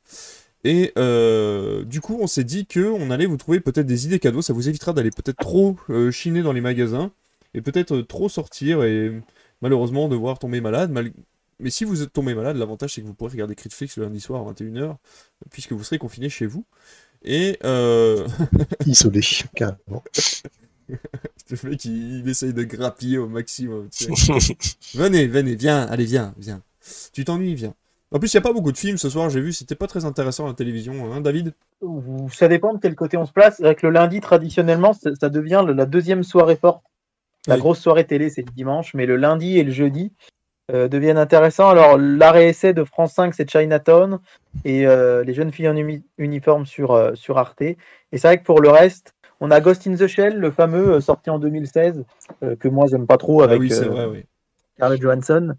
[0.63, 4.19] Et euh, du coup, on s'est dit que on allait vous trouver peut-être des idées
[4.19, 7.11] cadeaux, ça vous évitera d'aller peut-être trop euh, chiner dans les magasins,
[7.53, 9.21] et peut-être euh, trop sortir, et
[9.61, 10.91] malheureusement devoir tomber malade.
[10.91, 11.13] mal-
[11.59, 14.19] Mais si vous êtes tombé malade, l'avantage c'est que vous pourrez regarder Critflix le lundi
[14.19, 14.97] soir à 21h,
[15.51, 16.65] puisque vous serez confiné chez vous.
[17.23, 18.27] Et euh,
[18.85, 19.21] isolé,
[19.55, 20.03] carrément.
[20.89, 23.89] le mec il, il essaye de grappiller au maximum.
[24.95, 26.61] venez, venez, viens, allez, viens, viens.
[27.13, 27.73] Tu t'ennuies, viens.
[28.11, 29.87] En plus, il n'y a pas beaucoup de films ce soir, j'ai vu, c'était pas
[29.87, 31.53] très intéressant à la télévision, hein, David?
[32.31, 33.59] Ça dépend de quel côté on se place.
[33.61, 36.83] Avec le lundi, traditionnellement, ça ça devient la deuxième soirée forte.
[37.47, 37.61] La Oui.
[37.61, 40.13] grosse soirée télé, c'est le dimanche, mais le lundi et le jeudi
[40.71, 41.69] euh, deviennent intéressants.
[41.69, 44.19] Alors, l'arrêt essai de France 5, c'est Chinatown,
[44.63, 47.61] et euh, les jeunes filles en uni- uniforme sur, euh, sur Arte.
[47.61, 47.77] Et
[48.13, 51.29] c'est vrai que pour le reste, on a Ghost in the Shell, le fameux sorti
[51.29, 52.03] en 2016,
[52.43, 54.25] euh, que moi j'aime pas trop Ah avec oui, c'est vrai, oui.
[54.75, 55.55] Scarlett Johansson,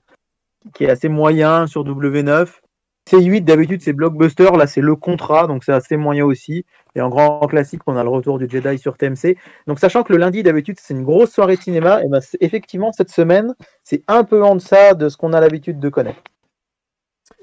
[0.75, 2.61] qui est assez moyen sur W9.
[3.09, 4.51] C8, d'habitude, c'est Blockbuster.
[4.57, 6.65] Là, c'est le contrat, donc c'est assez moyen aussi.
[6.97, 9.37] Et en grand classique, on a le retour du Jedi sur TMC.
[9.67, 12.39] Donc, sachant que le lundi, d'habitude, c'est une grosse soirée de cinéma, et ben, c'est-
[12.41, 16.23] effectivement, cette semaine, c'est un peu en deçà de ce qu'on a l'habitude de connaître.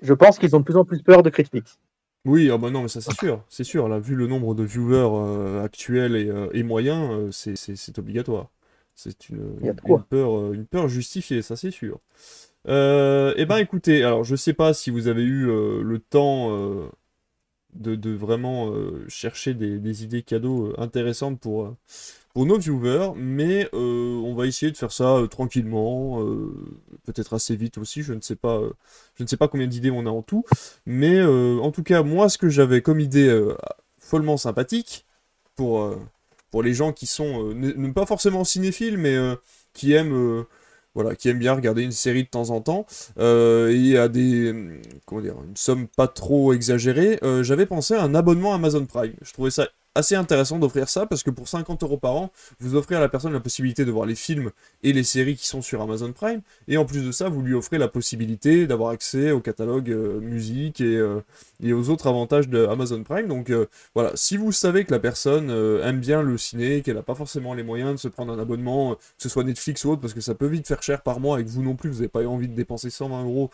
[0.01, 1.77] Je pense qu'ils ont de plus en plus peur de Crispix.
[2.25, 3.89] Oui, ah bah non, mais ça c'est sûr, c'est sûr.
[3.89, 8.49] Là, vu le nombre de viewers euh, actuels et, euh, et moyens, euh, c'est- obligatoire.
[8.95, 11.99] C'est une, une peur, une peur justifiée, ça c'est sûr.
[12.65, 16.49] Eh ben écoutez, alors je sais pas si vous avez eu le temps
[17.75, 21.75] de, vraiment euh, chercher des, idées cadeaux euh, intéressantes pour, euh,
[22.33, 26.19] pour nos viewers, mais on va essayer de faire ça tranquillement,
[27.05, 28.59] peut-être assez vite aussi, je ne sais pas,
[29.15, 30.43] je ne sais pas combien d'idées on a en tout,
[30.87, 33.31] mais en tout cas, moi, ce que j'avais comme idée
[33.99, 35.05] follement sympathique,
[35.55, 35.95] pour,
[36.49, 39.15] pour les gens qui sont, ne, pas forcément cinéphiles, mais
[39.73, 40.45] qui aiment...
[40.95, 42.85] voilà, qui aiment bien regarder une série de temps en temps,
[43.19, 44.53] euh, et à des,
[45.05, 49.13] comment dire, une somme pas trop exagérée, euh, j'avais pensé à un abonnement Amazon Prime.
[49.21, 52.75] Je trouvais ça assez intéressant d'offrir ça, parce que pour 50 euros par an, vous
[52.75, 55.61] offrez à la personne la possibilité de voir les films et les séries qui sont
[55.61, 59.31] sur Amazon Prime, et en plus de ça, vous lui offrez la possibilité d'avoir accès
[59.31, 61.21] au catalogue euh, musique et, euh,
[61.61, 63.27] et aux autres avantages de Amazon Prime.
[63.27, 65.49] Donc euh, voilà, si vous savez que la personne
[65.83, 68.95] aime bien le ciné, qu'elle n'a pas forcément les moyens de se prendre un abonnement,
[68.95, 71.39] que ce soit Netflix ou autre, parce que ça peut vite faire cher par mois
[71.39, 73.49] et que vous non plus, vous n'avez pas envie de dépenser 120 euros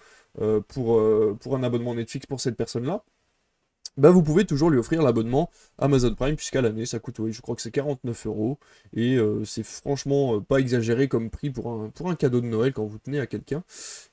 [0.68, 1.02] pour,
[1.40, 3.04] pour un abonnement Netflix pour cette personne-là,
[3.98, 7.42] bah vous pouvez toujours lui offrir l'abonnement Amazon Prime, puisqu'à l'année ça coûte, oui, je
[7.42, 8.60] crois que c'est 49 euros,
[8.94, 12.46] et euh, c'est franchement euh, pas exagéré comme prix pour un, pour un cadeau de
[12.46, 13.64] Noël quand vous tenez à quelqu'un.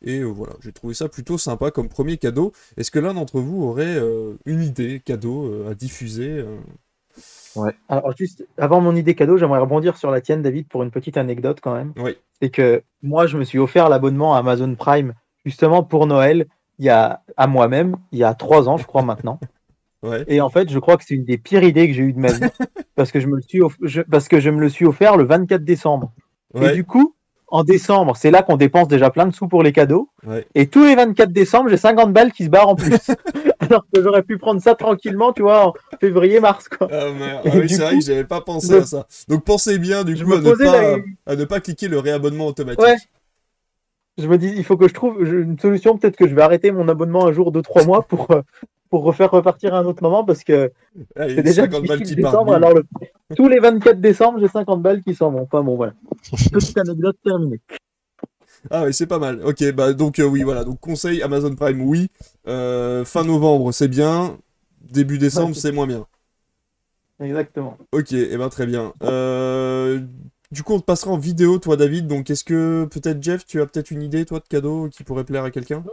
[0.02, 2.52] Et euh, voilà, j'ai trouvé ça plutôt sympa comme premier cadeau.
[2.76, 4.00] Est-ce que l'un d'entre vous aurait
[4.46, 6.56] une idée cadeau à diffuser euh?
[7.88, 11.16] Alors, juste avant mon idée cadeau, j'aimerais rebondir sur la tienne, David, pour une petite
[11.16, 11.94] anecdote quand même.
[11.96, 12.14] Oui.
[12.40, 15.14] c'est que moi, je me suis offert l'abonnement à Amazon Prime
[15.46, 16.46] justement pour Noël,
[16.78, 19.40] il y a à moi-même, il y a trois ans, je crois maintenant.
[20.06, 20.24] Ouais.
[20.28, 22.18] Et en fait, je crois que c'est une des pires idées que j'ai eues de
[22.20, 22.40] ma vie
[22.96, 25.16] parce que je me le suis, off- je- parce que je me le suis offert
[25.16, 26.12] le 24 décembre.
[26.54, 27.14] Et du coup,
[27.48, 30.08] en décembre, c'est là qu'on dépense déjà plein de sous pour les cadeaux.
[30.26, 30.46] ouais.
[30.54, 32.96] Et tous les 24 décembre, j'ai 50 balles qui se barrent en plus.
[33.60, 36.88] Alors que j'aurais pu prendre ça tranquillement, tu vois, en février-mars, quoi.
[36.90, 37.40] Ah, merde.
[37.44, 39.06] Ah oui, c'est vrai que j'avais pas pensé je- à ça.
[39.28, 40.96] Donc pensez bien du je coup me à ne, posais pas, la-
[41.26, 42.84] à ne pas cliquer le réabonnement automatique.
[44.18, 45.98] Je me dis, il faut que je trouve une solution.
[45.98, 48.40] Peut-être que je vais arrêter mon abonnement un jour, deux, trois mois pour, euh,
[48.88, 50.72] pour refaire repartir à un autre moment parce que
[51.16, 52.54] Allez, c'est déjà 50 balles difficile décembre.
[52.54, 52.84] Alors, le-
[53.36, 55.42] tous les 24 décembre, j'ai 50 balles qui s'en vont.
[55.42, 55.92] Enfin bon, voilà.
[56.52, 57.60] Petite anecdote terminée.
[58.70, 59.42] Ah ouais, c'est pas mal.
[59.44, 60.64] Ok, bah donc euh, oui, voilà.
[60.64, 62.08] Donc conseil Amazon Prime, oui.
[62.48, 64.38] Euh, fin novembre, c'est bien.
[64.80, 65.54] Début décembre, Ouais.
[65.60, 66.06] c'est moins bien.
[67.20, 67.76] Exactement.
[67.92, 68.92] Ok, et ben très bien.
[69.02, 70.00] Euh,
[70.50, 72.06] du coup, on te passera en vidéo, toi, David.
[72.06, 75.24] Donc, est-ce que peut-être Jeff, tu as peut-être une idée, toi, de cadeau qui pourrait
[75.24, 75.84] plaire à quelqu'un?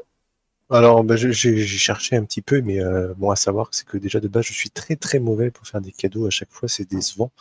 [0.74, 4.20] Alors, bah, j'ai cherché un petit peu, mais euh, bon, à savoir, c'est que déjà
[4.20, 6.26] de base, je suis très très mauvais pour faire des cadeaux.
[6.26, 7.32] À chaque fois, c'est décevant.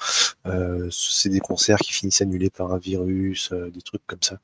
[0.44, 4.38] Euh, c'est des concerts qui finissent annulés par un virus, euh, des trucs comme ça.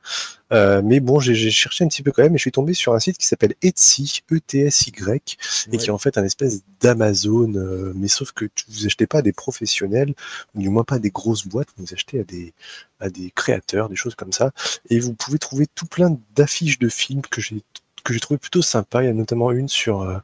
[0.55, 2.95] Euh, mais bon, j'ai cherché un petit peu quand même, et je suis tombé sur
[2.95, 5.37] un site qui s'appelle Etsy, E-T-S-Y,
[5.71, 9.23] et qui est en fait un espèce d'Amazon, mais sauf que vous achetez pas à
[9.23, 10.15] des professionnels,
[10.55, 12.55] ou du moins pas à des grosses boîtes, vous achetez à des
[13.01, 14.53] à des créateurs, des choses comme ça,
[14.89, 17.63] et vous pouvez trouver tout plein d'affiches de films que j'ai
[18.03, 19.03] que j'ai trouvé plutôt sympa.
[19.03, 20.19] Il y a notamment une sur euh,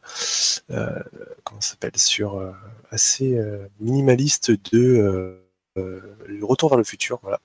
[0.71, 1.03] euh,
[1.45, 2.53] comment s'appelle sur euh,
[2.91, 3.39] assez
[3.81, 5.41] minimaliste de
[5.77, 7.41] le Retour vers le futur, voilà.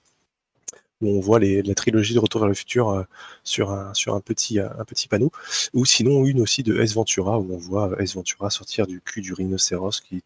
[1.02, 3.04] Où on voit la trilogie de Retour vers le futur euh,
[3.43, 4.60] sur un sur un petit
[5.10, 5.32] panneau,
[5.74, 9.22] ou sinon une aussi de S Ventura où on voit S Ventura sortir du cul
[9.22, 10.24] du rhinocéros, qui est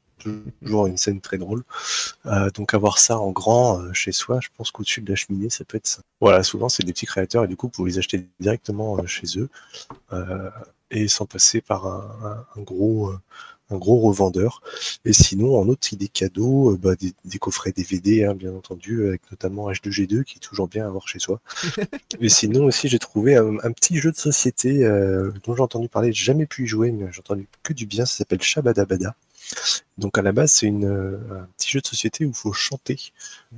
[0.64, 1.64] toujours une scène très drôle.
[2.26, 5.50] Euh, donc avoir ça en grand euh, chez soi, je pense qu'au-dessus de la cheminée,
[5.50, 6.02] ça peut être ça.
[6.22, 9.28] Voilà, souvent c'est des petits créateurs et du coup vous les achetez directement euh, chez
[9.38, 9.50] eux
[10.14, 10.50] euh,
[10.92, 13.20] et sans passer par un, gros euh,
[13.70, 14.62] un gros revendeur.
[15.06, 19.08] Et sinon, en autre idée cadeau, euh, bah, des, des coffrets DVD, hein, bien entendu,
[19.08, 21.42] avec notamment H2G2 qui est toujours bien à avoir chez soi.
[22.20, 25.90] et sinon aussi, j'ai trouvé un, un petit jeu de société euh, dont j'ai entendu
[25.90, 28.06] parler, j'ai jamais pu y jouer, mais j'ai entendu que du bien.
[28.06, 29.16] Ça s'appelle Shabadabada.
[29.98, 32.54] Donc à la base, c'est une, euh, un petit jeu de société où il faut
[32.54, 33.12] chanter.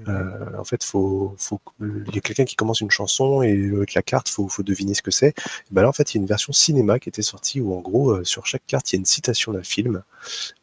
[0.07, 3.93] Euh, en fait, faut, faut, il y a quelqu'un qui commence une chanson et avec
[3.93, 5.33] la carte, faut, faut deviner ce que c'est.
[5.71, 7.79] Ben là, en fait, il y a une version cinéma qui était sortie où en
[7.79, 10.03] gros, euh, sur chaque carte, il y a une citation d'un film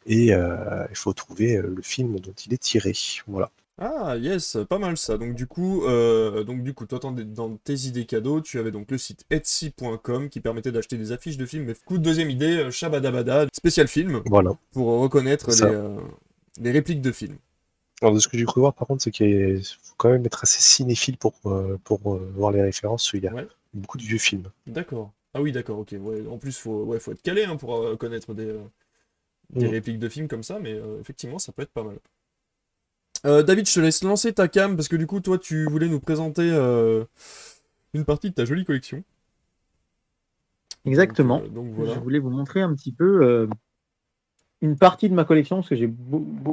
[0.05, 2.93] et euh, il faut trouver euh, le film dont il est tiré.
[3.27, 3.49] Voilà.
[3.85, 5.17] Ah, yes, pas mal ça.
[5.17, 8.89] Donc du coup, euh, donc du coup, toi, dans- tes idées cadeaux, tu avais donc
[8.89, 11.65] le site etsy.com qui permettait d'acheter des affiches de films.
[11.65, 14.55] Mais coup, deuxième idée, euh, Shabadabada, spécial film, Voilà.
[14.71, 15.97] pour reconnaître les, euh,
[16.61, 17.35] les répliques de films.
[18.01, 20.43] Alors, de ce que j'ai cru voir, par contre, c'est qu'il faut quand même être
[20.43, 21.99] assez cinéphile pour, euh, pour
[22.35, 23.11] voir les références.
[23.13, 23.47] Il y a Ouais.
[23.73, 24.49] beaucoup de vieux films.
[24.65, 25.11] D'accord.
[25.33, 25.93] Ah oui, d'accord, ok.
[25.99, 28.55] Ouais, en plus, faut, ouais, faut être calé hein, pour connaître des,
[29.49, 29.71] des Mm.
[29.71, 31.97] répliques de films comme ça, mais effectivement, ça peut être pas mal.
[33.25, 35.87] Euh, David, je te laisse lancer ta cam, parce que du coup, toi, tu voulais
[35.87, 37.05] nous présenter euh,
[37.93, 39.03] une partie de ta jolie collection.
[40.85, 41.39] Exactement.
[41.39, 41.93] Donc, euh, donc voilà.
[41.93, 43.47] Je voulais vous montrer un petit peu
[44.61, 45.89] une partie de ma collection, parce que j'ai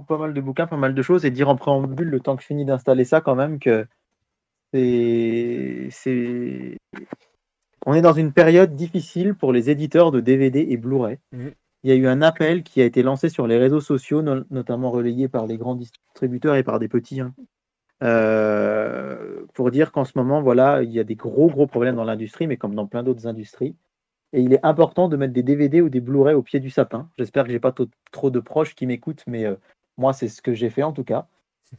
[0.07, 2.43] pas mal de bouquins, pas mal de choses, et dire en préambule, le temps que
[2.43, 3.87] je finis d'installer ça, quand même, que
[4.73, 5.89] c'est.
[7.87, 11.19] On est dans une période difficile pour les éditeurs de DVD et Blu-ray.
[11.33, 11.53] Mhm.
[11.83, 14.45] Il y a eu un appel qui a été lancé sur les réseaux sociaux, no-
[14.51, 17.35] notamment relayé par les grands distributeurs et par des petits, hein,
[18.03, 22.05] euh, pour dire qu'en ce moment, voilà, il y a des gros, gros problèmes dans
[22.05, 23.77] l'industrie, mais comme dans plein d'autres industries.
[24.33, 27.11] Et il est important de mettre des DVD ou des Blu-ray au pied du sapin.
[27.19, 29.57] J'espère que j'ai pas to- trop de proches qui m'écoutent, mais euh,
[29.99, 31.29] moi, c'est ce que j'ai fait en tout cas.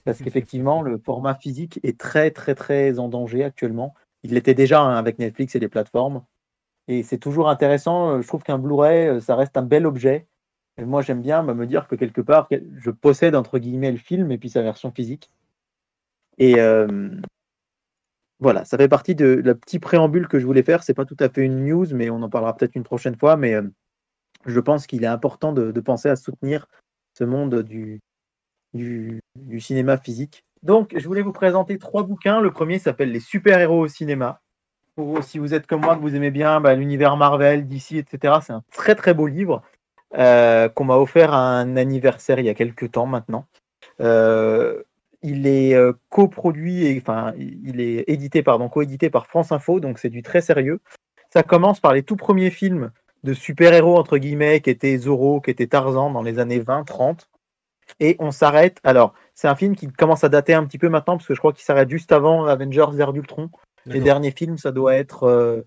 [0.06, 3.96] Parce qu'effectivement, le format physique est très, très, très en danger actuellement.
[4.24, 6.24] Il l'était déjà hein, avec Netflix et les plateformes.
[6.92, 8.18] Et c'est toujours intéressant.
[8.18, 10.28] euh, Je trouve qu'un Blu-ray, euh, ça reste un bel objet.
[10.78, 13.98] Et moi, j'aime bien bah, me dire que quelque part, je possède entre guillemets le
[13.98, 15.32] film et puis sa version physique.
[16.38, 17.10] Et euh,
[18.40, 20.84] voilà, ça fait partie de le petit préambule que je voulais faire.
[20.84, 23.38] C'est pas tout à fait une news, mais on en parlera peut-être une prochaine fois.
[23.38, 23.56] Mais
[24.46, 26.68] je pense qu'il est important de, penser à soutenir
[27.18, 28.02] ce monde du
[29.60, 30.44] cinéma physique.
[30.62, 32.42] Donc, je voulais vous présenter trois bouquins.
[32.42, 34.42] Le premier s'appelle Les super-héros au cinéma.
[35.22, 38.54] Si vous êtes comme moi, que vous aimez bien bah, l'univers Marvel, DC, etc., c'est
[38.54, 39.62] un très très beau livre
[40.18, 43.46] euh, qu'on m'a offert à un anniversaire il y a quelques temps maintenant.
[44.02, 44.84] Euh,
[45.24, 50.00] il est euh, coproduit, et, enfin, il est édité, pardon, coédité par France Info, donc
[50.00, 50.80] c'est du très sérieux.
[51.30, 52.92] Ça commence par les tout premiers films
[53.24, 57.28] de super-héros, entre guillemets, qui étaient Zorro, qui étaient Tarzan dans les années 20-30.
[58.00, 58.80] Et on s'arrête.
[58.84, 61.40] Alors, c'est un film qui commence à dater un petit peu maintenant, parce que je
[61.40, 63.50] crois qu'il s'arrête juste avant Avengers Ère d'Ultron.
[63.86, 65.62] Les derniers films, ça doit être euh,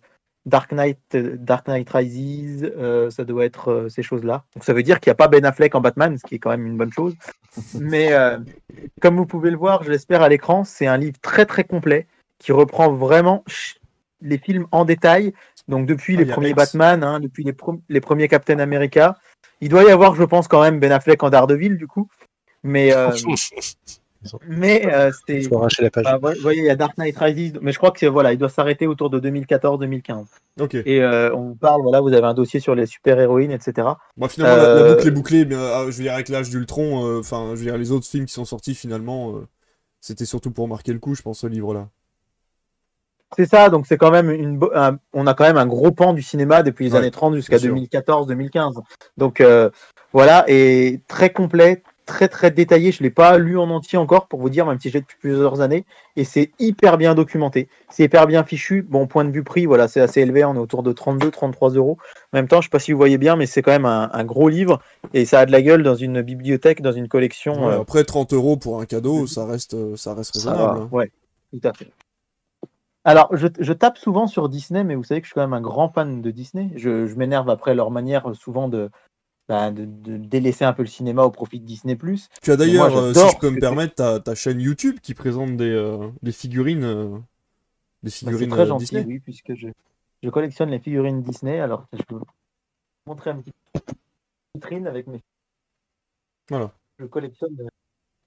[0.46, 4.44] Dark Knight, Dark Knight Rises, euh, ça doit être euh, ces choses-là.
[4.54, 6.38] Donc ça veut dire qu'il n'y a pas Ben Affleck en Batman, ce qui est
[6.38, 7.14] quand même une bonne chose.
[7.80, 8.12] Mais
[9.00, 12.06] comme vous pouvez le voir, je l'espère à l'écran, c'est un livre très très complet
[12.38, 13.44] qui reprend vraiment
[14.20, 15.34] les films en détail.
[15.68, 16.56] Donc depuis Ah, les premiers X.
[16.56, 17.54] Batman, hein, depuis les,
[17.88, 19.16] les premiers Captain America.
[19.60, 22.08] Il doit y avoir, je pense, quand même Ben Affleck en Daredevil du coup.
[22.62, 22.92] Mais,
[24.48, 25.38] mais euh, c'est.
[25.38, 26.04] Il faut arracher la page.
[26.04, 28.38] Bah, vous voyez, il y a Dark Knight Rises, mais je crois que voilà, il
[28.38, 30.26] doit s'arrêter autour de 2014-2015.
[30.60, 30.74] Ok.
[30.74, 33.88] Et euh, on vous parle, voilà, vous avez un dossier sur les super-héroïnes, etc.
[34.16, 36.50] Bon, finalement, la, la Euh, boucle est bouclée, mais euh, je veux dire, avec l'âge
[36.50, 39.46] d'Ultron, euh, enfin, je veux dire, les autres films qui sont sortis finalement, euh,
[40.00, 41.88] c'était surtout pour marquer le coup, je pense, ce livre-là.
[43.36, 44.60] C'est ça, donc c'est quand même une.
[44.74, 47.34] un- on a quand même un gros pan du cinéma depuis les Ouais, années 30
[47.34, 47.74] jusqu'à bien sûr.
[47.74, 48.80] 2014-2015.
[49.16, 49.70] Donc euh,
[50.12, 52.92] voilà, et très complet, très très détaillé.
[52.92, 55.60] Je l'ai pas lu en entier encore pour vous dire, même si j'ai depuis plusieurs
[55.60, 55.84] années.
[56.16, 57.68] Et c'est hyper bien documenté.
[57.90, 58.82] C'est hyper bien fichu.
[58.82, 60.44] Bon, point de vue prix, voilà, c'est assez élevé.
[60.44, 61.98] On est autour de 32-33 euros.
[62.32, 64.10] En même temps, je sais pas si vous voyez bien, mais c'est quand même un,
[64.12, 64.80] un gros livre
[65.12, 67.66] et ça a de la gueule dans une bibliothèque, dans une collection.
[67.66, 70.78] Ouais, euh, Après, 30 euros pour un cadeau, ça reste, euh, ça reste Ça raisonnable.
[70.78, 70.88] va, hein.
[70.92, 71.10] ouais,
[71.52, 71.90] tout à fait.
[73.06, 75.52] Alors, je, je tape souvent sur Disney, mais vous savez que je suis quand même
[75.52, 76.70] un grand fan de Disney.
[76.76, 78.90] Je, je m'énerve après leur manière euh, souvent de,
[79.48, 81.96] bah, de, de délaisser un peu le cinéma au profit de Disney+.
[82.42, 85.56] Tu as d'ailleurs, euh, si je peux me permettre, ta, ta chaîne YouTube qui présente
[85.56, 87.08] des, euh, des figurines, euh,
[88.02, 89.04] des Bah, c'est figurines très euh, gentil, Disney.
[89.06, 89.68] oui, puisque je,
[90.22, 91.60] je collectionne les figurines Disney.
[91.60, 92.24] Alors, je peux vous
[93.06, 93.52] montrer un petit
[94.54, 95.20] vitrine avec mes.
[96.50, 96.72] Voilà.
[96.98, 97.56] Je collectionne.
[97.60, 97.68] euh,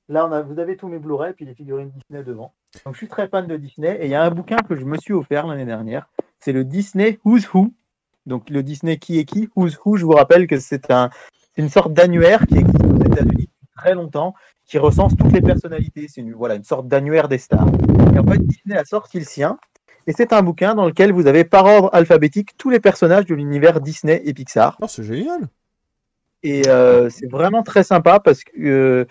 [0.10, 2.54] Là, on a, vous avez tous mes Blu-ray puis les figurines Disney devant.
[2.86, 4.86] Donc, je suis très fan de Disney et il y a un bouquin que je
[4.86, 6.08] me suis offert l'année dernière.
[6.40, 7.74] C'est le Disney Who's Who.
[8.28, 9.96] Donc, le Disney qui est qui Who's Who.
[9.96, 11.10] Je vous rappelle que c'est un,
[11.56, 14.36] c'est une sorte d'annuaire qui existe aux États-Unis depuis très longtemps,
[14.66, 16.08] qui recense toutes les personnalités.
[16.10, 17.68] C'est une, voilà, une sorte d'annuaire des stars.
[18.14, 19.58] Et en fait, Disney a sorti le sien.
[20.08, 23.36] Et c'est un bouquin dans lequel vous avez par ordre alphabétique tous les personnages de
[23.36, 24.78] l'univers Disney et Pixar.
[24.82, 25.48] Oh, c'est génial.
[26.44, 29.06] Et euh, c'est vraiment très sympa parce que euh,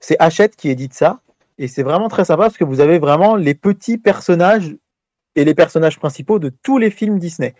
[0.00, 1.20] c'est Hachette qui édite ça.
[1.58, 4.76] Et c'est vraiment très sympa parce que vous avez vraiment les petits personnages
[5.36, 7.54] et les personnages principaux de tous les films Disney.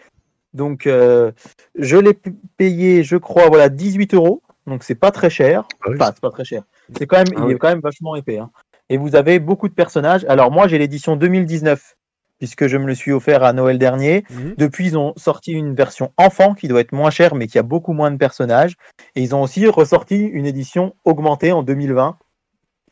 [0.54, 1.30] Donc, euh,
[1.78, 2.18] je l'ai
[2.56, 4.42] payé, je crois, voilà, 18 euros.
[4.66, 5.64] donc c'est pas très cher.
[5.82, 5.96] Ah oui.
[5.96, 6.62] Enfin, c'est pas très cher.
[6.98, 7.52] C'est quand même, Ah il oui.
[7.54, 8.38] est quand même vachement épais.
[8.38, 8.50] hein.
[8.88, 10.24] Et vous avez beaucoup de personnages.
[10.28, 11.96] Alors moi, j'ai l'édition 2019
[12.38, 14.24] puisque je me le suis offert à Noël dernier.
[14.30, 14.54] Mhm.
[14.56, 17.62] Depuis, ils ont sorti une version enfant qui doit être moins chère, mais qui a
[17.62, 18.76] beaucoup moins de personnages.
[19.14, 22.16] Et ils ont aussi ressorti une édition augmentée en 2020,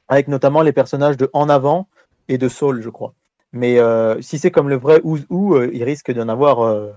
[0.09, 1.89] avec notamment les personnages de En Avant
[2.29, 3.15] et de Soul, je crois.
[3.53, 6.93] Mais euh, si c'est comme le vrai Ouz Ou, euh, il risque d'en avoir euh,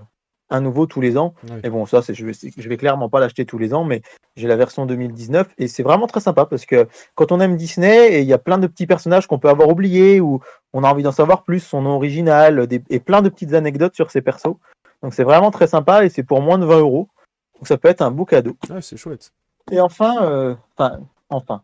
[0.52, 1.34] un nouveau tous les ans.
[1.50, 1.60] Ouais.
[1.64, 4.02] Et bon, ça, c'est, je, vais, je vais clairement pas l'acheter tous les ans, mais
[4.36, 8.12] j'ai la version 2019 et c'est vraiment très sympa parce que quand on aime Disney,
[8.12, 10.40] et il y a plein de petits personnages qu'on peut avoir oubliés ou
[10.72, 13.94] on a envie d'en savoir plus, son nom original des- et plein de petites anecdotes
[13.94, 14.56] sur ces persos.
[15.02, 17.08] Donc c'est vraiment très sympa et c'est pour moins de 20 euros.
[17.56, 18.56] Donc ça peut être un beau cadeau.
[18.70, 19.32] Ouais, c'est chouette.
[19.70, 21.00] Et enfin, euh, enfin,
[21.30, 21.62] enfin,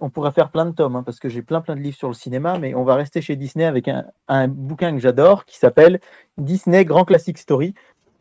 [0.00, 2.08] on pourrait faire plein de tomes hein, parce que j'ai plein plein de livres sur
[2.08, 5.58] le cinéma, mais on va rester chez Disney avec un, un bouquin que j'adore qui
[5.58, 6.00] s'appelle
[6.38, 7.74] Disney Grand Classic Story.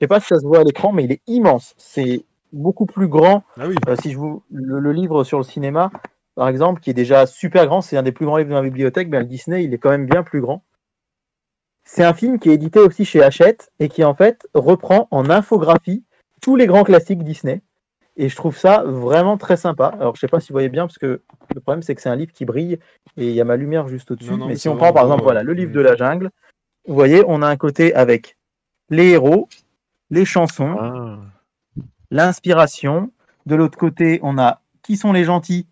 [0.04, 1.76] Sais pas si ça se voit à l'écran, mais il est immense.
[1.78, 3.44] C'est beaucoup plus grand.
[3.58, 5.92] Ah oui, Euh, si je vous le, le livre sur le cinéma,
[6.36, 8.62] par exemple, qui est déjà super grand, c'est un des plus grands livres de ma
[8.62, 9.10] bibliothèque.
[9.10, 10.62] Ben, le Disney, il est quand même bien plus grand.
[11.86, 15.30] C'est un film qui est édité aussi chez Hachette et qui en fait reprend en
[15.30, 16.04] infographie
[16.42, 17.62] tous les grands classiques Disney.
[18.18, 19.88] Et je trouve ça vraiment très sympa.
[20.00, 21.22] Alors je sais pas si vous voyez bien parce que
[21.56, 22.78] le problème c'est que c'est un livre qui brille
[23.16, 24.34] et il y a ma lumière juste au-dessus.
[24.34, 26.30] Mais mais si on prend par exemple voilà le livre de la jungle,
[26.88, 28.38] vous voyez on a un côté avec
[28.90, 29.48] les héros,
[30.14, 31.18] les chansons, Ah.
[32.12, 33.12] l'inspiration.
[33.46, 35.68] De l'autre côté, on a qui sont les gentils,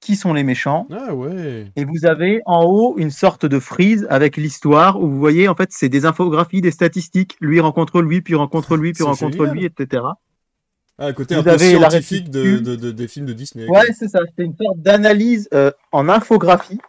[0.00, 0.86] qui sont les méchants.
[0.92, 1.72] ah ouais.
[1.76, 5.54] Et vous avez en haut une sorte de frise avec l'histoire où vous voyez, en
[5.54, 7.36] fait, c'est des infographies, des statistiques.
[7.40, 9.54] Lui rencontre lui, puis rencontre lui, puis rencontre génial.
[9.54, 10.02] lui, etc.
[10.98, 12.62] Ah, côté Vous un peu avez la scientifique de, réticule.
[12.62, 13.66] de- de- des films de Disney.
[13.68, 14.20] Ouais, c'est ça.
[14.36, 16.80] C'est une sorte d'analyse euh, en infographie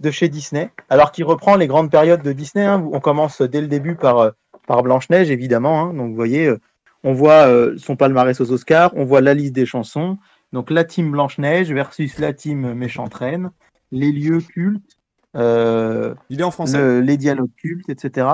[0.00, 2.64] de chez Disney, alors qu'il reprend les grandes périodes de Disney.
[2.64, 2.88] hein.
[2.92, 4.30] On commence dès le début par, euh,
[4.66, 5.80] par Blanche-Neige, évidemment.
[5.82, 5.94] hein.
[5.94, 6.58] Donc, vous voyez, euh,
[7.04, 10.18] on voit euh, son palmarès aux Oscars, on voit la liste des chansons.
[10.52, 13.50] Donc, la team Blanche-Neige versus la team Méchante Reine,
[13.92, 14.98] les lieux cultes,
[15.36, 16.78] euh, Il est en français.
[16.78, 18.28] le- les dialogues cultes, etc.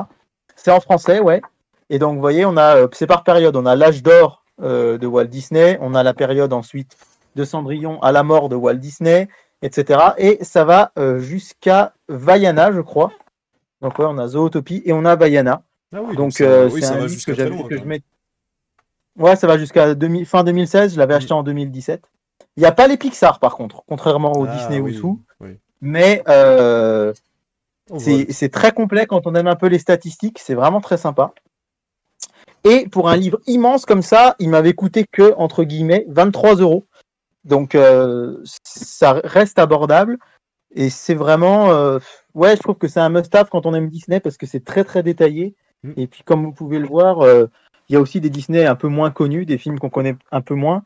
[0.57, 1.41] C'est en français, ouais.
[1.91, 3.57] Et donc, vous voyez, on a, euh, c'est par période.
[3.57, 6.97] On a l'âge d'or euh, de Walt Disney, on a la période ensuite
[7.35, 9.29] de Cendrillon à la mort de Walt Disney,
[9.63, 9.99] etc.
[10.19, 13.11] Et ça va euh, jusqu'à Vaiana, je crois.
[13.81, 15.63] Donc, ouais, on a Zootopie et on a Vaiana.
[15.93, 17.67] Ah oui, Donc, ça, euh, oui, c'est un va livre jusqu'à que loin.
[17.71, 18.01] je mets.
[19.19, 20.95] Ouais, ça va jusqu'à 2000 fin 2016.
[20.95, 22.03] Je l'avais acheté en 2017.
[22.57, 25.17] Il n'y a pas les Pixar, par contre, contrairement au Ah, Disney oui, Wushu.
[25.41, 25.59] oui.
[25.81, 27.13] Mais euh,
[27.99, 31.33] c'est très complet quand on aime un peu les statistiques, c'est vraiment très sympa.
[32.65, 36.85] Et pour un livre immense comme ça, il m'avait coûté que, entre guillemets, 23 euros.
[37.45, 40.19] Donc euh, ça reste abordable.
[40.75, 41.71] Et c'est vraiment...
[41.73, 41.99] euh,
[42.35, 44.85] ouais, je trouve que c'est un must-have quand on aime Disney parce que c'est très
[44.85, 45.55] très détaillé.
[45.83, 45.93] Mm.
[45.97, 47.47] Et puis comme vous pouvez le voir, euh,
[47.89, 50.41] il y a aussi des Disney un peu moins connus, des films qu'on connaît un
[50.41, 50.83] peu moins.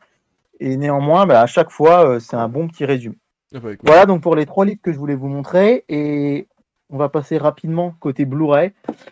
[0.59, 3.15] Et néanmoins, bah, à chaque fois, euh, c'est un bon petit résumé.
[3.53, 3.69] Ah bah.
[3.83, 6.47] Voilà donc pour les trois livres que je voulais vous montrer et
[6.89, 8.71] on va passer rapidement côté Blu-ray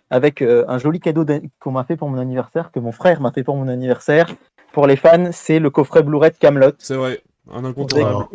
[0.09, 1.25] avec euh, un joli cadeau
[1.59, 4.27] qu'on m'a fait pour mon anniversaire, que mon frère m'a fait pour mon anniversaire.
[4.73, 6.71] Pour les fans, c'est le coffret Blu-ray de Camelot.
[6.79, 8.25] C'est vrai, un incontournable.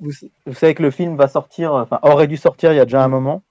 [0.00, 0.10] vous-
[0.46, 3.02] vous savez que le film va sortir, enfin aurait dû sortir il y a déjà
[3.02, 3.42] un moment.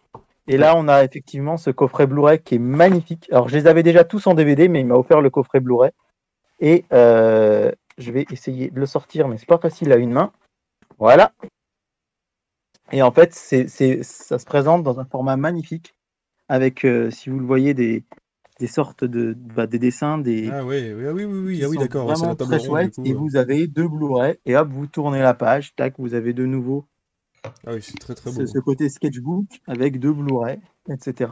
[0.48, 3.28] Et là, on a effectivement ce coffret Blu-ray qui est magnifique.
[3.32, 5.92] Alors, je les avais déjà tous en DVD, mais il m'a offert le coffret Blu-ray.
[6.60, 10.32] Et euh, je vais essayer de le sortir, mais c'est pas facile à une main.
[11.00, 11.34] Voilà.
[12.92, 15.96] Et en fait, c'est, c'est, ça se présente dans un format magnifique,
[16.50, 18.04] avec, euh, si vous le voyez, des,
[18.60, 22.04] des sortes de, bah, des dessins, des, Ah oui, oui, ah oui, ah oui d'accord,
[22.04, 22.92] c'est la vraiment table très ronde.
[22.92, 26.34] coup, Et vous avez deux Blu-ray, et hop, vous tournez la page, tac, vous avez
[26.34, 26.86] de nouveau
[27.66, 28.38] Ah oui, c'est très très beau.
[28.38, 30.60] ce, ce côté sketchbook avec deux Blu-ray,
[30.90, 31.32] etc.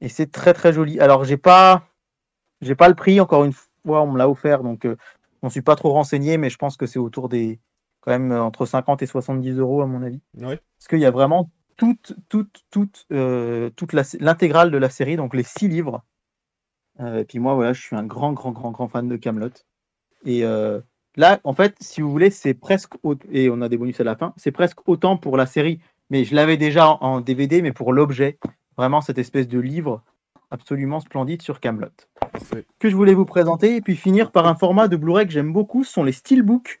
[0.00, 1.00] Et c'est très très joli.
[1.00, 1.86] Alors j'ai pas,
[2.60, 4.96] j'ai pas le prix encore une fois, on me l'a offert, donc euh,
[5.42, 7.58] je ne suis pas trop renseigné, mais je pense que c'est autour des
[8.00, 10.60] quand même euh, entre 50 et 70 euros à mon avis, Ouais.
[10.78, 15.34] parce qu'il y a vraiment toute toute toute euh, toute l'intégrale de la série, donc
[15.34, 16.02] les six livres.
[17.00, 19.50] Euh, et puis moi voilà, je suis un grand grand grand grand fan de Camelot.
[20.24, 20.42] Et
[21.18, 22.94] là, en fait, si vous voulez, c'est presque
[23.30, 24.32] et on a des bonus à la fin.
[24.36, 28.38] C'est presque autant pour la série, mais je l'avais déjà en, DVD, mais pour l'objet,
[28.78, 30.02] vraiment cette espèce de livre
[30.50, 31.88] absolument splendide sur Camelot
[32.78, 35.52] que je voulais vous présenter et puis finir par un format de Blu-ray que j'aime
[35.52, 36.80] beaucoup, ce sont les steelbooks,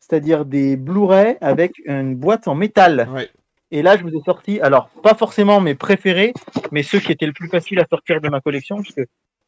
[0.00, 3.08] c'est-à-dire des Blu-ray avec une boîte en métal.
[3.12, 3.28] Ouais.
[3.70, 6.32] Et là, je vous ai sorti, alors pas forcément mes préférés,
[6.72, 9.06] mais ceux qui étaient le plus faciles à sortir de ma collection, parce que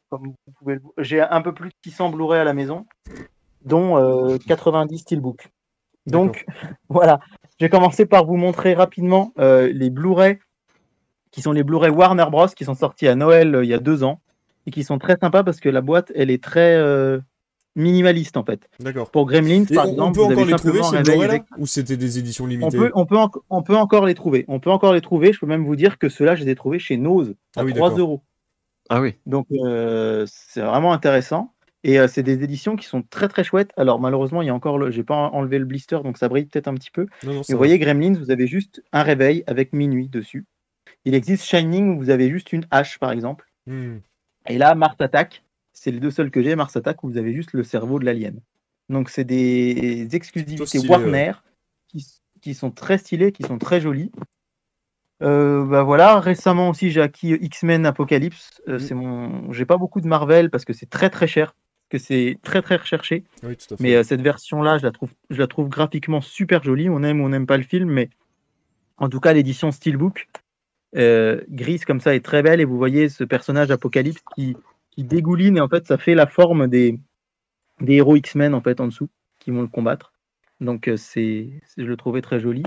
[0.09, 2.85] comme vous pouvez j'ai un peu plus de 600 Blu-ray à la maison,
[3.65, 5.47] dont euh, 90 steelbooks.
[6.07, 6.45] Donc
[6.89, 7.19] voilà,
[7.59, 10.39] je vais commencer par vous montrer rapidement euh, les Blu-ray
[11.31, 13.79] qui sont les Blu-ray Warner Bros qui sont sortis à Noël euh, il y a
[13.79, 14.19] deux ans
[14.65, 17.19] et qui sont très sympas parce que la boîte elle est très euh,
[17.75, 18.67] minimaliste en fait.
[18.79, 19.11] D'accord.
[19.11, 21.43] Pour Gremlins, Et par on, exemple, peut vous encore avez les trouver ces là avec-
[21.57, 24.43] Ou c'était des éditions On limitées peut, on, peut en- on peut encore les trouver.
[24.49, 25.31] On peut encore les trouver.
[25.31, 27.63] Je peux même vous dire que ceux-là, je les ai trouvés chez Nose à Ah
[27.63, 27.99] oui, 3 d'accord.
[27.99, 28.21] euros.
[28.89, 29.15] Ah oui.
[29.25, 31.53] Donc euh, c'est vraiment intéressant.
[31.83, 33.71] Et euh, c'est des éditions qui sont très très chouettes.
[33.75, 34.91] Alors malheureusement, il y a encore le...
[34.91, 37.07] j'ai pas enlevé le blister, donc ça brille peut-être un petit peu.
[37.23, 40.45] Non, vous voyez, Gremlins, vous avez juste un réveil avec minuit dessus.
[41.05, 43.51] Il existe Shining où vous avez juste une hache, par exemple.
[43.65, 43.97] Hmm.
[44.47, 45.43] Et là, Mars Attack,
[45.73, 48.05] c'est les deux seuls que j'ai, Mars Attack, où vous avez juste le cerveau de
[48.05, 48.39] l'alien.
[48.89, 51.31] Donc c'est des exclusivités stylé, Warner
[51.87, 52.05] qui,
[52.41, 54.11] qui sont très stylées, qui sont très jolies.
[55.23, 58.61] Euh, bah voilà, récemment aussi j'ai acquis X-Men Apocalypse.
[58.67, 58.79] Euh, Mhm.
[58.79, 61.55] c'est mon, j'ai pas beaucoup de Marvel parce que c'est très très cher,
[61.91, 63.23] que c'est très très recherché.
[63.43, 63.83] Oui, tout à fait.
[63.83, 66.89] Mais euh, cette version-là, je la trouve, je la trouve graphiquement super jolie.
[66.89, 68.09] On aime ou on n'aime pas le film, mais
[68.97, 70.27] en tout cas, l'édition Steelbook
[70.95, 72.61] euh, grise comme ça est très belle.
[72.61, 74.55] Et vous voyez ce personnage Apocalypse qui,
[74.89, 76.97] qui dégouline et en fait, ça fait la forme des,
[77.81, 79.09] des héros X-Men en fait en dessous
[79.39, 80.13] qui vont le combattre.
[80.59, 82.63] Donc euh, c'est, c'est- je le trouvais très joli.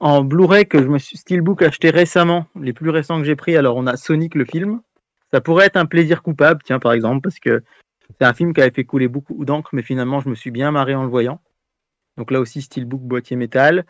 [0.00, 3.56] En Blu-ray que je me suis Steelbook acheté récemment, les plus récents que j'ai pris,
[3.56, 4.80] alors on a Sonic le film.
[5.32, 7.62] Ça pourrait être un plaisir coupable, tiens par exemple, parce que
[8.18, 10.70] c'est un film qui avait fait couler beaucoup d'encre, mais finalement, je me suis bien
[10.70, 11.40] marré en le voyant.
[12.16, 13.84] Donc là aussi, Steelbook, boîtier métal.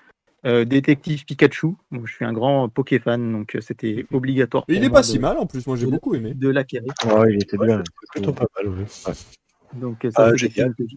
[0.44, 1.76] Euh, Détective Pikachu.
[1.90, 4.64] Moi, je suis un grand Poké fan, donc euh, c'était obligatoire.
[4.68, 6.34] Et il est pas de- si mal en plus, moi j'ai beaucoup aimé.
[6.34, 6.92] De l'acquérir.
[7.04, 7.82] Ah, il était bien.
[8.12, 8.84] Plutôt pas mal, oui.
[9.74, 10.96] Donc ça, Ah, c'est des films que j'ai-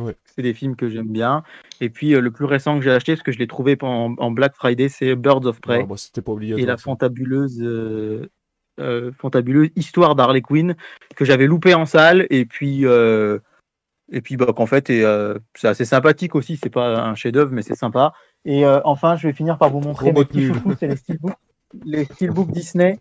[0.00, 0.16] Ouais.
[0.24, 1.42] c'est des films que j'aime bien.
[1.80, 4.14] Et puis euh, le plus récent que j'ai acheté, parce que je l'ai trouvé en,
[4.16, 8.30] en Black Friday, c'est Birds of Prey Ouais, bah, c'était pas et la fantabuleuse, euh,
[8.80, 10.74] euh, fantabuleuse histoire d'Harley Quinn
[11.14, 13.38] que j'avais loupé en salle et puis euh,
[14.10, 16.56] et puis bah, qu'en fait euh, c'est assez sympathique aussi.
[16.56, 18.14] C'est pas un chef-d'œuvre, mais c'est sympa.
[18.44, 21.36] Et enfin, je vais finir par vous montrer mes petits chouchous, c'est les steelbooks,
[21.84, 22.98] les steelbooks Disney.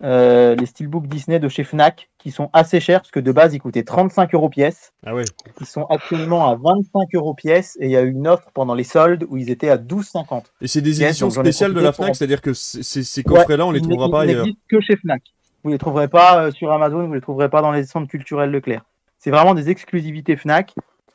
[0.00, 3.60] les steelbooks Disney de chez Fnac qui sont assez chers parce que de base ils
[3.60, 4.92] coûtaient 35 euros pièce.
[5.06, 5.24] Ah ouais.
[5.60, 8.74] Ils sont actuellement à 25 euros pièce et il y a eu une offre pendant
[8.74, 10.42] les soldes où ils étaient à 12,50.
[10.60, 13.80] Et c'est des éditions spéciales de la Fnac, c'est-à-dire que ces, ces coffrets-là, on les
[13.80, 14.46] trouvera pas ils ailleurs.
[14.68, 15.22] que chez Fnac.
[15.64, 18.50] Vous les trouverez pas euh, sur Amazon, vous les trouverez pas dans les centres culturels
[18.50, 18.84] Leclerc.
[19.18, 20.74] C'est vraiment des exclusivités Fnac,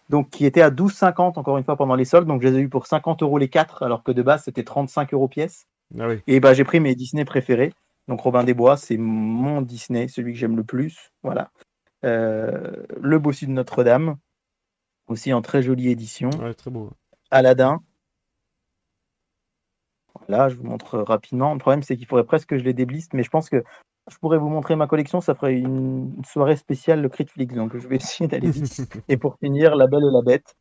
[0.09, 2.27] donc qui étaient à 12,50 encore une fois pendant les soldes.
[2.27, 4.63] Donc je les ai eu pour 50 euros les 4, alors que de base c'était
[4.63, 5.67] 35 euros pièce.
[5.99, 6.19] Ah oui.
[6.27, 7.73] Et bah j'ai pris mes Disney préférés.
[8.07, 11.11] Donc Robin des Bois, c'est mon Disney, celui que j'aime le plus.
[11.23, 11.51] Voilà.
[12.03, 14.17] Euh, le Bossu de Notre-Dame,
[15.07, 16.30] aussi en très jolie édition.
[16.31, 16.91] Ouais, très beau.
[17.31, 17.81] Aladdin.
[20.27, 21.53] Là, je vous montre rapidement.
[21.53, 23.63] Le problème, c'est qu'il faudrait presque que je les débliste, mais je pense que
[24.09, 25.21] je pourrais vous montrer ma collection.
[25.21, 27.53] Ça ferait une soirée spéciale, le Critflix.
[27.55, 28.81] Donc, je vais essayer d'aller vite.
[29.09, 30.55] et pour finir, La Belle et la Bête.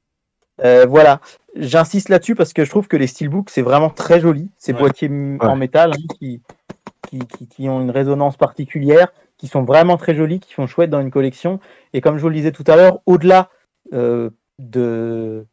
[0.63, 1.21] Euh, voilà,
[1.57, 4.51] j'insiste là-dessus parce que je trouve que les steelbooks, c'est vraiment très joli.
[4.59, 4.81] Ces Ouais.
[4.81, 5.09] boîtiers
[5.41, 6.43] en métal hein, qui,
[7.19, 11.11] qui, ont une résonance particulière, qui sont vraiment très jolis, qui sont chouettes dans une
[11.11, 11.61] collection.
[11.93, 13.51] Et comme je vous le disais tout à l'heure, au-delà
[13.93, 15.47] euh, de,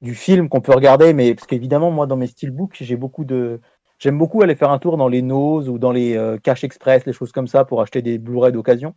[0.00, 3.60] du film qu'on peut regarder, mais parce qu'évidemment, moi, dans mes steelbooks, j'ai beaucoup de.
[3.98, 7.06] J'aime beaucoup aller faire un tour dans les Nose ou dans les euh, Cash Express,
[7.06, 8.94] les choses comme ça, pour acheter des Blu-ray d'occasion.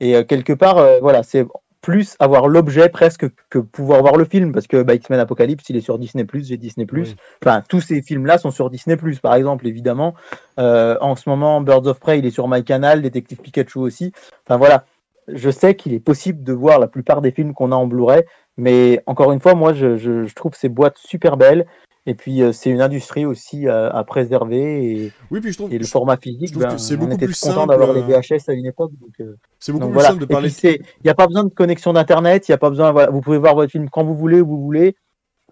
[0.00, 1.46] Et euh, quelque part, voilà, c'est
[1.84, 5.76] plus avoir l'objet presque que pouvoir voir le film, parce que bah, X-Men Apocalypse, il
[5.76, 6.86] est sur Disney+, j'ai Disney+.
[6.90, 7.14] Oui.
[7.44, 10.14] Enfin, tous ces films-là sont sur Disney+, par exemple, évidemment.
[10.58, 14.12] Euh, en ce moment, Birds of Prey, il est sur MyCanal, Détective Pikachu aussi.
[14.46, 14.86] Enfin, voilà.
[15.28, 18.24] Je sais qu'il est possible de voir la plupart des films qu'on a en Blu-ray,
[18.56, 21.66] mais encore une fois, moi, je, je- je trouve ces boîtes super belles.
[22.06, 24.84] Et puis, euh, c'est une industrie aussi à, à préserver.
[25.06, 27.26] Et, Oui, puis je trouve et le je- format physique, ben, c'est on beaucoup était
[27.26, 28.92] plus content d'avoir les euh, VHS à une époque.
[29.20, 30.08] Euh, c'est beaucoup donc plus voilà.
[30.10, 30.50] simple de parler.
[30.64, 32.92] il n'y a pas besoin de connexion d'internet, il a pas besoin.
[32.92, 34.96] Voilà, vous pouvez voir votre film quand vous voulez, où vous voulez.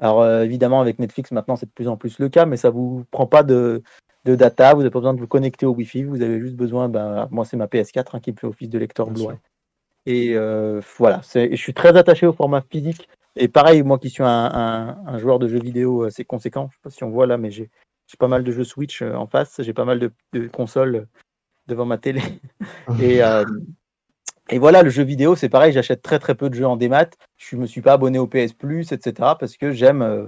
[0.00, 2.68] Alors euh, évidemment, avec Netflix maintenant, c'est de plus en plus le cas, mais ça
[2.70, 3.82] vous prend pas de,
[4.26, 4.74] de data.
[4.74, 6.02] Vous n'avez pas besoin de vous connecter au Wi-Fi.
[6.04, 6.90] Vous avez juste besoin.
[6.90, 9.38] Ben, moi, c'est ma PS4 hein, qui me fait office de lecteur Blu-ray.
[10.04, 13.08] Et euh, voilà, je suis très attaché au format physique.
[13.36, 16.76] Et pareil, moi qui suis un, un- un joueur de jeux vidéo assez conséquent, je
[16.76, 17.70] sais pas si on voit là, mais j'ai
[18.18, 21.06] pas mal de jeux Switch euh, en face, j'ai pas mal de, de consoles euh,
[21.66, 22.20] devant ma télé.
[23.00, 23.44] et, euh,
[24.50, 27.06] et voilà, le jeu vidéo, c'est pareil, j'achète très très peu de jeux en démat.
[27.38, 29.36] Je me suis pas abonné au PS Plus, etc.
[29.40, 30.26] parce que j'aime, euh,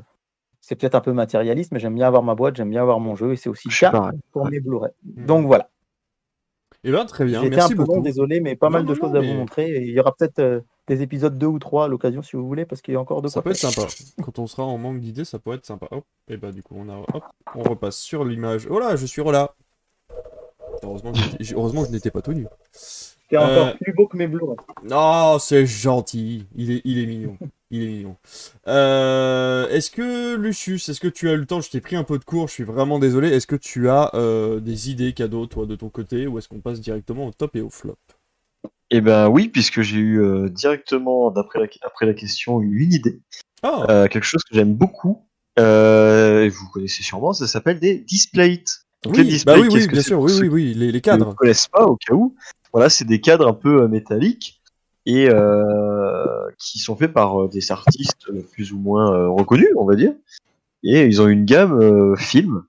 [0.63, 3.17] c'est peut-être un peu matérialiste, mais j'aime bien avoir ma boîte, j'aime bien avoir mon
[3.17, 4.19] jeu, et c'est aussi pareil.
[4.33, 4.93] pour mes Blu-ray.
[5.03, 5.69] Donc voilà,
[6.86, 8.01] Eh ben, très bien, été un peu long, beaucoup.
[8.02, 9.70] désolé, mais pas Non, mal de non, choses non, à mais- vous montrer.
[9.70, 12.47] Et il y aura peut-être euh, des épisodes 2 ou 3 à l'occasion si vous
[12.47, 13.89] voulez, parce qu'il y a encore de Ça quoi peut être sympa.
[14.23, 15.89] Quand on sera en manque d'idées, ça peut être sympa.
[15.90, 17.24] Hop, et bah du coup, on a, hop,
[17.55, 18.69] on repasse sur l'image.
[18.70, 19.55] Oh là, je suis là.
[20.82, 22.47] Heureusement que, j'étais- heureusement que je n'étais pas tout nu.
[23.40, 24.56] C'est encore Euh, plus beau que mes Blu-ray.
[24.89, 26.47] Non, c'est gentil.
[26.55, 27.36] Il est, il est mignon.
[27.70, 28.16] Il est mignon.
[28.69, 31.61] Euh, est-ce que, Lucius, est-ce que tu as eu le temps?
[31.61, 33.28] Je t'ai pris un peu de cours, je suis vraiment désolé.
[33.28, 36.61] Est-ce que tu as euh, des idées cadeaux, toi, de ton côté Ou est-ce qu'on
[36.61, 37.97] passe directement au top et au flop?
[38.90, 43.20] Eh ben oui, puisque j'ai eu euh, directement, d'après la, après la question, une idée.
[43.65, 45.27] Euh, quelque chose que j'aime beaucoup.
[45.59, 48.62] Euh, et vous connaissez sûrement, ça s'appelle des displays.
[49.02, 51.11] Donc, les oui, displays, bah oui, oui, bien sûr, oui, oui, oui, les, les qui
[51.11, 51.35] ne cadres.
[51.35, 52.35] connaissent pas au cas où.
[52.75, 54.61] Voilà, c'est des cadres un peu euh, métalliques
[55.07, 59.95] et euh, qui sont faits par euh, des artistes plus ou moins reconnus, on va
[59.95, 60.13] dire.
[60.83, 62.65] Et ils ont une gamme film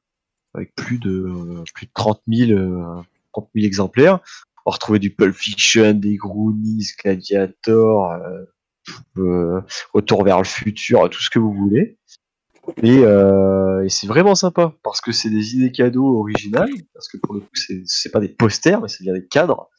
[0.53, 3.01] avec plus de plus de 30 000, euh,
[3.33, 4.19] 30 000 exemplaires.
[4.65, 8.13] On va retrouver du Pulp Fiction, des Goonies, Gladiator,
[9.93, 11.97] Retour vers le futur, tout ce que vous voulez.
[12.83, 13.03] Et,
[13.89, 17.49] c'est vraiment sympa parce que c'est des idées cadeaux originales, parce que pour le coup,
[17.85, 19.69] c'est pas des posters, mais c'est bien des cadres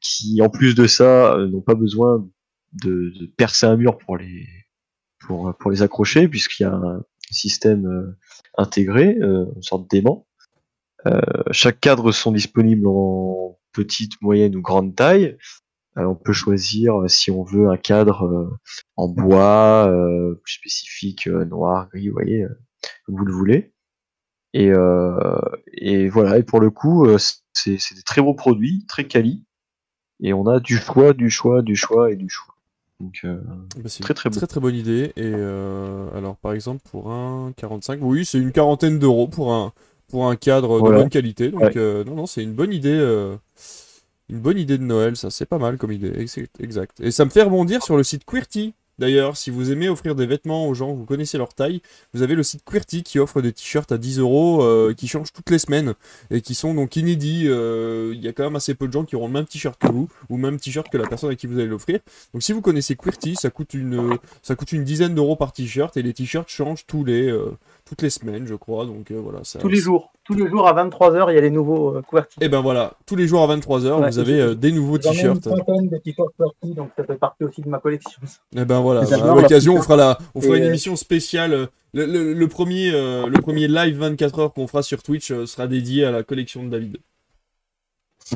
[0.00, 2.26] qui, en plus de ça, euh, n'ont pas besoin
[2.72, 4.46] de, de percer un mur pour les
[5.20, 8.16] pour, pour les accrocher, puisqu'il y a un système euh,
[8.56, 10.26] intégré, euh, une sorte d'aimant.
[11.06, 11.20] Euh,
[11.52, 15.36] chaque cadre sont disponibles en petite, moyenne ou grande taille.
[15.98, 18.58] Euh, on peut choisir euh, si on veut un cadre euh,
[18.96, 22.58] en bois, euh, plus spécifique, euh, noir, gris, vous voyez, euh,
[23.04, 23.72] comme vous le voulez.
[24.52, 25.38] Et, euh,
[25.72, 27.18] et voilà, et pour le coup, euh,
[27.52, 29.44] c'est des très beaux produits, très quali.
[30.22, 32.54] Et on a du choix, du choix, du choix et du choix.
[33.00, 33.40] Donc, euh,
[33.76, 35.12] Bah, c'est Très, très très très bonne idée.
[35.16, 39.72] Et euh, alors par exemple pour un 45, oui c'est une quarantaine d'euros pour un
[40.08, 40.96] pour un cadre Voilà.
[40.98, 41.50] de bonne qualité.
[41.50, 41.76] Donc Ouais.
[41.76, 42.98] euh, non non c'est une bonne idée,
[44.28, 45.16] une bonne idée de Noël.
[45.16, 46.12] Ça c'est pas mal comme idée.
[46.16, 47.00] Exact, exact.
[47.00, 48.74] Et ça me fait rebondir sur le site Queerty.
[49.00, 51.80] D'ailleurs, si vous aimez offrir des vêtements aux gens, vous connaissez leur taille,
[52.12, 55.32] vous avez le site Queerty qui offre des t-shirts à 10 euros euh, qui changent
[55.32, 55.94] toutes les semaines
[56.30, 57.44] et qui sont donc inédits.
[57.46, 59.80] Euh, Il y a quand même assez peu de gens qui auront le même t-shirt
[59.80, 62.00] que vous ou le même t-shirt que la personne à qui vous allez l'offrir.
[62.34, 65.96] Donc si vous connaissez Queerty, ça coûte une, ça coûte une dizaine d'euros par t-shirt
[65.96, 67.56] et les t-shirts changent tous les, euh,
[67.90, 68.86] toutes les semaines, je crois.
[68.86, 69.40] Donc euh, voilà.
[69.44, 70.12] Ça, Tous les jours.
[70.24, 72.38] Tous les jours à 23h, il y a les nouveaux euh, QWERTY.
[72.40, 75.02] Et ben voilà, tous les jours à 23h, Ouais, vous avez euh, des nouveaux une
[75.02, 75.36] t-shirts.
[75.44, 75.50] de
[76.00, 78.20] t-shirts QWERTY, donc ça fait partie aussi de ma collection.
[78.56, 81.52] Et ben voilà, bah, à l'occasion, on fera, la, on fera Et, une émission spéciale.
[81.52, 85.66] euh, Le, le- le premier, le premier live 24 heures qu'on fera sur Twitch sera
[85.66, 86.98] dédié à la collection de David.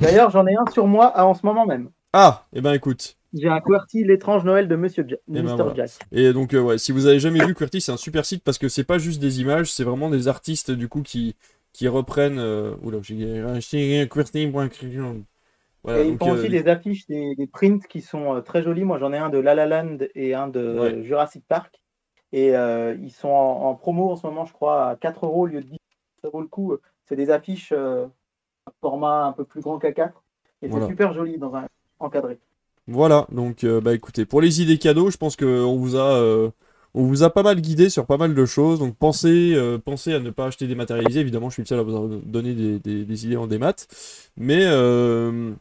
[0.01, 1.91] D'ailleurs, j'en ai un sur moi à- en ce moment même.
[2.13, 3.17] Ah, et ben écoute.
[3.35, 5.57] J'ai un QWERTY L'étrange Noël de Monsieur Ja- ben Mr.
[5.57, 5.75] voilà.
[5.75, 5.91] Jack.
[6.13, 8.59] Et donc, euh, ouais, si vous avez jamais vu QWERTY, c'est un super site parce
[8.59, 11.35] que c'est pas juste des images, c'est vraiment des artistes du coup qui,
[11.73, 12.39] qui reprennent.
[12.39, 12.75] Euh...
[12.83, 15.25] Oula, j'ai acheté QWERTY.com.
[15.83, 18.63] Voilà, et ils font euh, aussi des affiches, des, des prints qui sont euh, très
[18.63, 18.85] jolis.
[18.85, 21.03] Moi, j'en ai un de La La Land et un de Ouais.
[21.03, 21.81] Jurassic Park.
[22.33, 25.43] Et euh, ils sont en, en promo en ce moment, je crois, à 4 euros
[25.43, 25.77] au lieu de 10.
[26.23, 26.75] Ça vaut le coup.
[27.05, 27.73] C'est des affiches
[28.81, 30.23] format un peu plus grand qu'à 4.
[30.63, 30.87] Et Voilà.
[30.87, 31.67] c'est super joli dans un
[31.99, 32.39] encadré.
[32.87, 36.51] Voilà, donc euh, bah écoutez, pour les idées cadeaux, je pense qu'on vous a euh,
[36.93, 38.79] on vous a pas mal guidé sur pas mal de choses.
[38.79, 41.21] Donc pensez, euh, pensez à ne pas acheter dématérialisé.
[41.21, 43.75] Évidemment, je suis le seul à vous en donner des, des- des idées en démat.
[44.37, 45.53] Mais euh,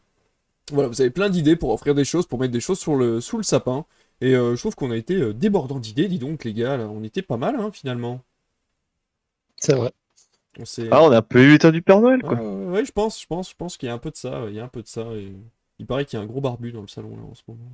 [0.72, 3.20] voilà, vous avez plein d'idées pour offrir des choses, pour mettre des choses sur le,
[3.20, 3.86] sous le sapin.
[4.22, 6.88] Et euh, je trouve qu'on a été débordant d'idées, dis donc les gars, là.
[6.88, 8.22] on était pas mal hein, finalement.
[9.56, 9.90] C'est vrai.
[10.58, 12.40] On Ah, on a un peu eu l'état du Père Noël, quoi.
[12.40, 14.46] Ouais, ouais, je pense, je pense, je pense qu'il y a un peu de ça.
[14.48, 15.02] Il y a un peu de ça.
[15.14, 15.32] Et...
[15.78, 17.70] Il paraît qu'il y a un gros barbu dans le salon là en ce moment.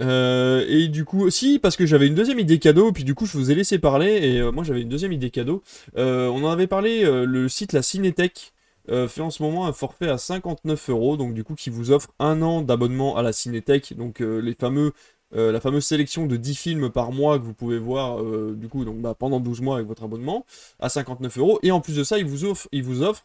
[0.00, 3.26] Euh, et du coup, si, parce que j'avais une deuxième idée cadeau, puis du coup,
[3.26, 5.62] je vous ai laissé parler, et euh, moi j'avais une deuxième idée cadeau.
[5.96, 8.52] Euh, on en avait parlé, le site La Cinétech
[8.88, 12.10] fait en ce moment un forfait à 59 euros, donc du coup, qui vous offre
[12.18, 14.92] un an d'abonnement à la Cinétech, donc les fameux.
[15.32, 18.22] la fameuse sélection de 10 films par mois que vous pouvez voir
[18.54, 20.44] du coup donc, bah, pendant 12 mois avec votre abonnement
[20.80, 23.24] à 59 euros et en plus de ça il vous offre, il vous offre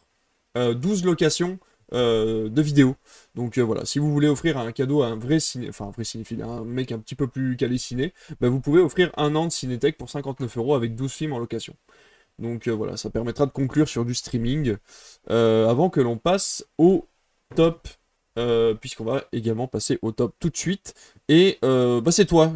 [0.56, 1.58] euh, 12 locations
[1.92, 2.96] euh, de vidéos.
[3.34, 5.90] Donc euh, voilà, si vous voulez offrir un cadeau à un vrai ciné, enfin un
[5.90, 9.34] vrai cinéphile, un mec un petit peu plus calé ciné, bah, vous pouvez offrir un
[9.36, 11.74] an de Cinétech pour 59 euros avec 12 films en location.
[12.38, 14.76] Donc euh, voilà, ça permettra de conclure sur du streaming
[15.28, 17.06] avant que l'on passe au
[17.56, 17.88] top.
[18.80, 20.94] puisqu'on va également passer au top tout de suite.
[21.28, 22.52] Et bah, c'est toi,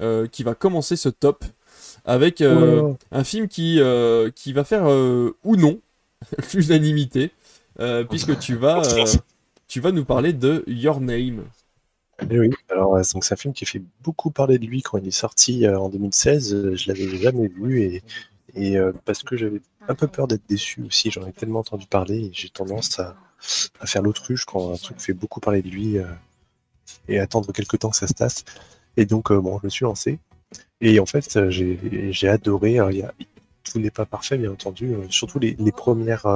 [0.00, 1.44] euh, qui va commencer ce top
[2.04, 5.80] avec euh, un film qui, euh, qui va faire euh, ou non
[6.54, 7.30] l'unanimité,
[7.80, 9.18] euh, puisque tu vas, euh,
[9.68, 11.44] tu vas nous parler de Your Name.
[12.30, 14.98] Eh oui, alors euh, donc c'est un film qui fait beaucoup parler de lui quand
[14.98, 16.54] il est sorti euh, en 2016.
[16.54, 18.02] euh, je l'avais jamais vu et,
[18.54, 21.10] et euh, parce que j'avais un peu peur d'être déçu aussi.
[21.10, 23.16] J'en ai tellement entendu parler et j'ai tendance à,
[23.80, 26.06] à faire l'autruche quand un truc fait beaucoup parler de lui euh,
[27.08, 28.44] et attendre quelques temps que ça se tasse.
[28.96, 30.18] Et donc euh, bon, je me suis lancé
[30.80, 32.78] et en fait j'ai j'ai adoré.
[32.78, 33.14] Alors, il y a-
[33.64, 36.26] tout n'est pas parfait bien entendu, euh, surtout les, les premières.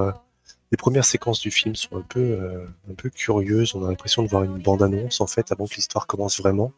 [0.70, 3.74] Les premières séquences du film sont un peu, euh, un peu curieuses.
[3.74, 6.72] On a l'impression de voir une bande-annonce en fait avant que l'histoire commence vraiment.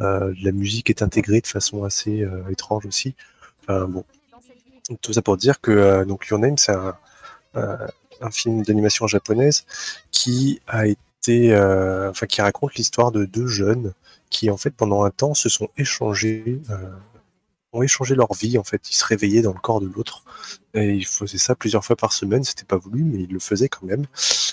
[0.00, 3.14] Euh, la musique est intégrée de façon assez euh, étrange aussi.
[3.62, 4.04] Enfin bon,
[5.00, 6.96] tout ça pour dire que donc Your Name c'est un,
[7.54, 9.64] un, film d'animation japonaise
[10.10, 11.56] qui a été
[12.10, 13.94] enfin, qui raconte l'histoire de deux jeunes
[14.28, 16.60] qui, en fait, pendant un temps, se sont échangés,
[17.72, 18.58] ont échangé leur vie.
[18.58, 20.24] En fait, ils se réveillaient dans le corps de l'autre.
[20.74, 22.44] Et ils faisaient ça plusieurs fois par semaine.
[22.44, 24.06] C'était pas voulu, mais ils le faisaient quand même.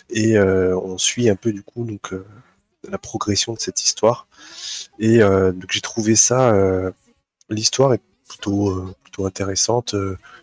[0.10, 2.26] Et euh, on suit un peu du coup donc euh,
[2.90, 4.28] la progression de cette histoire.
[5.00, 6.54] Et euh, donc j'ai trouvé ça,
[7.50, 9.96] l'histoire est plutôt plutôt intéressante.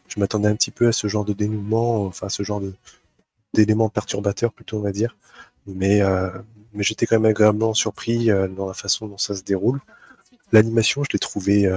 [0.08, 2.74] Je m'attendais un petit peu à ce genre de dénouement, enfin ce genre de
[3.54, 5.16] d'éléments perturbateurs plutôt on va dire.
[5.66, 6.00] Mais
[6.72, 9.80] mais j'étais quand même agréablement surpris dans la façon dont ça se déroule.
[10.52, 11.70] L'animation, je l'ai trouvée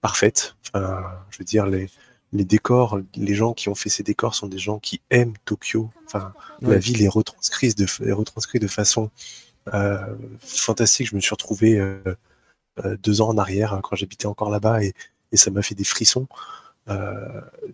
[0.00, 0.56] parfaite.
[0.74, 1.88] Enfin, je veux dire les
[2.32, 5.90] les décors, les gens qui ont fait ces décors sont des gens qui aiment Tokyo.
[6.06, 6.32] Enfin,
[6.62, 9.10] la ville est retranscrite de, est retranscrite de façon
[9.74, 11.08] euh, fantastique.
[11.08, 12.00] Je me suis retrouvé euh,
[12.84, 14.94] euh, deux ans en arrière quand j'habitais encore là-bas et,
[15.32, 16.26] et ça m'a fait des frissons.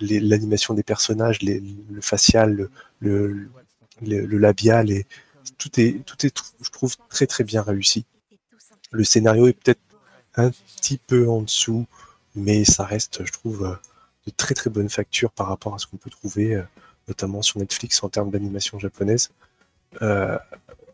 [0.01, 2.71] L'animation des personnages, les- le facial, le,
[3.01, 3.49] le,
[4.03, 5.07] le- le labial, et
[5.57, 8.05] tout est, tout est, je trouve, très très bien réussi.
[8.91, 9.81] Le scénario est peut-être
[10.35, 11.87] un petit peu en dessous,
[12.35, 13.79] mais ça reste, je trouve,
[14.31, 16.63] très très bonne facture par rapport à ce qu'on peut trouver, euh,
[17.09, 19.31] notamment sur Netflix en termes d'animation japonaise.
[20.03, 20.39] Euh,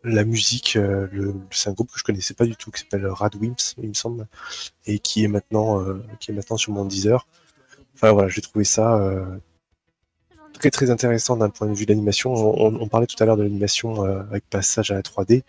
[0.05, 1.09] la musique, euh,
[1.51, 4.27] c'est un groupe que je connaissais pas du tout, qui s'appelle Radwimps, il me semble,
[4.87, 7.27] et qui est maintenant, euh, qui est maintenant sur mon Deezer.
[7.95, 9.01] Enfin voilà, j'ai trouvé ça
[10.53, 12.33] très très intéressant d'un point de vue de l'animation.
[12.35, 15.43] On, parlait tout à l'heure de l'animation avec passage à la 3D.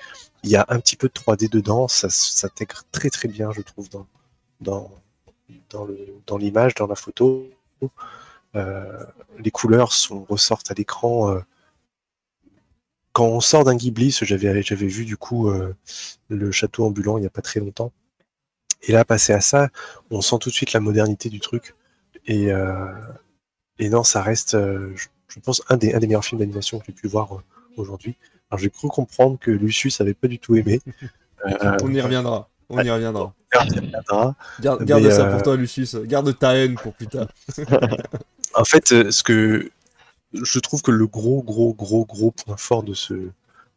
[0.43, 3.61] Il y a un petit peu de 3D dedans, ça s'intègre très très bien, je
[3.61, 4.07] trouve, dans,
[4.61, 4.91] dans,
[5.69, 7.49] dans le- dans l'image, dans la photo.
[8.55, 9.03] Euh,
[9.39, 11.31] les couleurs sont, ressortent à l'écran.
[11.31, 11.41] euh.
[13.13, 15.73] Quand on sort d'un Ghibli, j'avais j'avais vu du coup euh,
[16.29, 17.91] le château ambulant il n'y a pas très longtemps.
[18.83, 19.69] Et là, passer à ça,
[20.11, 21.75] on sent tout de suite la modernité du truc.
[22.27, 22.91] Et, euh,
[23.79, 26.79] et non, ça reste, euh, je, je pense, un des, un des meilleurs films d'animation
[26.79, 27.41] que j'ai pu voir euh,
[27.77, 28.15] aujourd'hui.
[28.51, 30.81] Alors j'ai cru comprendre que Lucius avait pas du tout aimé.
[31.83, 32.49] On y reviendra.
[32.69, 33.33] On y reviendra.
[34.59, 35.95] Garde, Mais, ça euh, pour toi, Lucius.
[35.95, 37.27] Garde ta haine pour plus tard.
[38.57, 39.69] En fait, euh, ce que
[40.33, 43.13] je trouve que le gros, gros, gros, gros point fort de ce,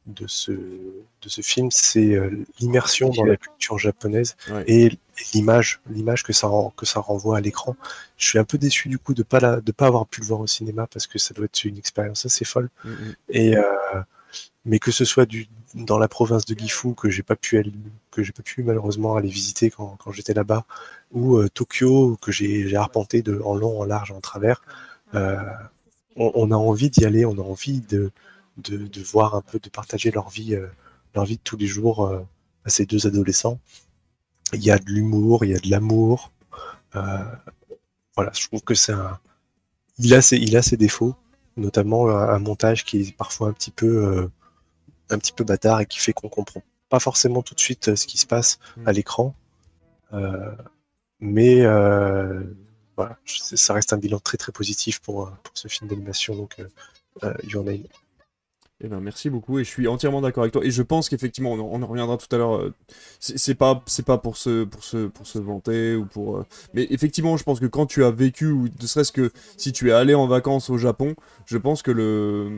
[0.07, 4.65] de ce, de ce film, c'est euh, l'immersion dans la culture japonaise Ouais.
[4.67, 4.99] et
[5.35, 7.77] l'image, l'image que ça, que ça renvoie à l'écran.
[8.17, 10.27] Je suis un peu déçu du coup de pas la, de pas avoir pu le
[10.27, 12.71] voir au cinéma parce que ça doit être une expérience assez folle.
[12.85, 13.15] Mm, mm.
[13.31, 13.63] Et euh,
[14.65, 15.49] mais que ce soit du,
[15.79, 17.73] dans la province de Gifu que j'ai pas pu aller,
[18.11, 20.65] que j'ai pas pu malheureusement aller visiter quand, j'étais là-bas,
[21.13, 24.63] ou euh, Tokyo que j'ai arpenté en long, en large, en travers,
[25.15, 25.37] euh,
[26.17, 28.11] on, a envie d'y aller, on a envie de,
[28.59, 30.67] de, voir un peu, de partager leur vie, euh,
[31.15, 32.13] leur vie de tous les jours
[32.65, 33.61] à ces deux adolescents.
[34.53, 36.33] Il y a de l'humour, il y a de l'amour.
[36.93, 39.19] voilà, je trouve que c'est un.
[39.99, 41.15] Il a ses, il a ses défauts,
[41.57, 44.29] notamment un, montage qui est parfois un petit peu,
[45.11, 47.97] un petit peu bâtard et qui fait qu'on comprend pas forcément tout de suite euh,
[47.97, 48.95] ce qui se passe à Mm.
[48.95, 49.35] l'écran.
[50.13, 50.55] Euh,
[51.21, 52.43] mais euh,
[52.97, 56.57] voilà, ça reste un bilan très très positif pour, pour ce film d'animation, donc
[57.45, 57.83] Your Name.
[58.81, 60.65] Eh ben, merci beaucoup et je suis entièrement d'accord avec toi.
[60.65, 62.55] Et je pense qu'effectivement, on, on en reviendra tout à l'heure.
[62.59, 62.73] euh,
[63.19, 66.37] C'est pas, c'est pas pour se, pour se, pour se vanter ou pour.
[66.39, 69.73] euh, Mais effectivement, je pense que quand tu as vécu ou ne serait-ce que si
[69.73, 72.53] tu es allé en vacances au Japon, je pense que le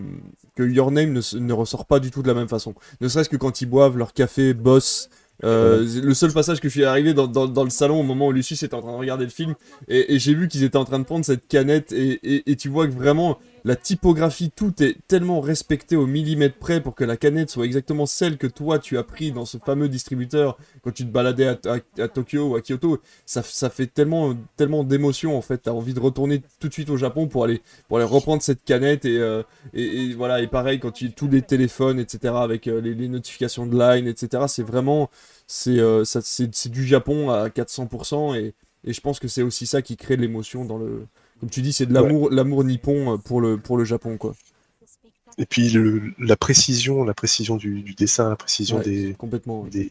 [0.57, 2.75] que Your Name ne, ressort pas du tout de la même façon.
[3.01, 5.09] Ne serait-ce que quand ils boivent leur café Boss.
[5.43, 8.27] euh, Le seul passage que je suis arrivé dans, dans, dans le salon au moment
[8.27, 9.55] où Lucius était en train de regarder le film
[9.89, 12.57] et, et j'ai vu qu'ils étaient en train de prendre cette canette et, et, et
[12.57, 17.05] tu vois que vraiment la typographie, tout est tellement respecté au millimètre près pour que
[17.05, 20.93] la canette soit exactement celle que toi tu as pris dans ce fameux distributeur quand
[20.93, 23.01] tu te baladais à, Tokyo ou à Kyoto.
[23.27, 25.59] Ça, fait tellement, tellement d'émotion en fait.
[25.59, 27.61] T'as envie de retourner tout de suite au Japon pour aller,
[27.91, 29.43] reprendre cette canette et, euh,
[29.74, 30.41] et, voilà.
[30.41, 34.45] Et pareil, quand tu tous les téléphones, etc., avec euh, les, notifications de line, etc.,
[34.49, 35.11] c'est vraiment,
[35.47, 38.55] c'est euh, c'est c'est du Japon à 400% et,
[38.85, 41.07] et je pense que c'est aussi ça qui crée l'émotion dans le.
[41.41, 44.35] Comme tu dis, c'est de l'amour, l'amour nippon euh, pour le, pour le Japon, quoi.
[45.39, 49.62] Et puis le- la précision, la précision du, du dessin, la précision Ouais, des, Complètement.
[49.62, 49.71] ouais.
[49.71, 49.91] des,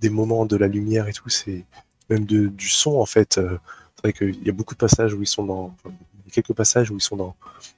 [0.00, 1.64] des moments de la lumière et tout, c'est
[2.10, 3.38] même de, du son en fait.
[3.38, 3.58] euh,
[3.94, 5.94] c'est vrai qu'il y a beaucoup de passages où ils sont dans, enfin,
[6.32, 7.36] quelques passages où ils sont dans,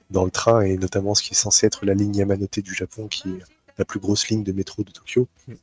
[0.09, 3.07] dans le train et notamment ce qui est censé être la ligne Yamanote du Japon,
[3.07, 3.43] qui est
[3.77, 5.53] la plus grosse ligne de métro de Tokyo, Mm.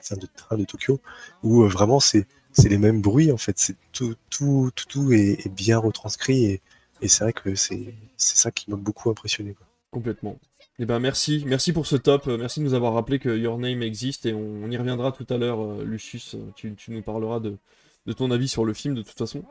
[0.00, 1.00] enfin de train de Tokyo,
[1.42, 3.58] où euh, vraiment c'est c'est les mêmes bruits en fait.
[3.58, 6.62] C'est tout tout tout, tout est, est bien retranscrit et,
[7.02, 9.54] et c'est vrai que c'est c'est ça qui m'a beaucoup impressionné.
[9.54, 9.66] quoi.
[9.90, 10.38] Complètement.
[10.80, 13.58] Eh ben merci, merci pour ce top, euh, merci de nous avoir rappelé que Your
[13.58, 16.90] Name existe et on, on y reviendra tout à l'heure, euh, Lucius, euh, tu, tu
[16.90, 17.58] nous parleras de,
[18.06, 19.44] de ton avis sur le film de toute façon,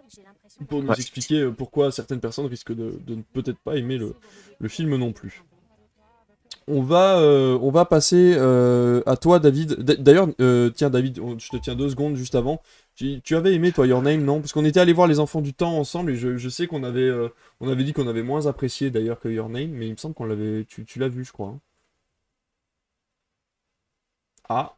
[0.68, 0.96] pour nous Ouais.
[0.98, 4.16] expliquer pourquoi certaines personnes risquent de, de ne peut-être pas aimer le,
[4.60, 5.44] le film non plus.
[6.68, 9.74] on va, euh, on va passer euh, à toi, David.
[9.82, 12.62] D'ailleurs, euh, tiens, David, je te tiens deux secondes juste avant.
[12.96, 14.40] Tu, tu avais aimé, toi, Your Name, non?
[14.40, 16.84] Parce qu'on était allé voir Les Enfants du Temps ensemble et je, je sais qu'on
[16.84, 17.30] avait, euh,
[17.60, 20.14] on avait dit qu'on avait moins apprécié d'ailleurs que Your Name, mais il me semble
[20.16, 20.66] qu'on l'avait.
[20.66, 21.50] Tu, tu l'as vu, je crois.
[21.50, 21.60] hein.
[24.50, 24.76] Ah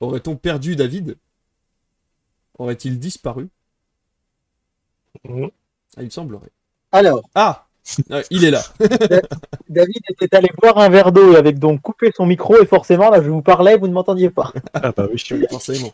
[0.00, 1.16] Aurait-on perdu David?
[2.58, 3.50] Aurait-il disparu?
[5.24, 5.50] Mhm.
[5.96, 6.50] Ah, il me semblerait.
[6.92, 7.66] Alors, Ah
[8.30, 8.62] Il est là
[9.68, 13.10] David était allé boire un verre d'eau et avec donc coupé son micro et forcément
[13.10, 14.52] là je vous parlais, vous ne m'entendiez pas.
[14.82, 15.22] Ah bah oui.
[15.30, 15.92] Oui, forcément.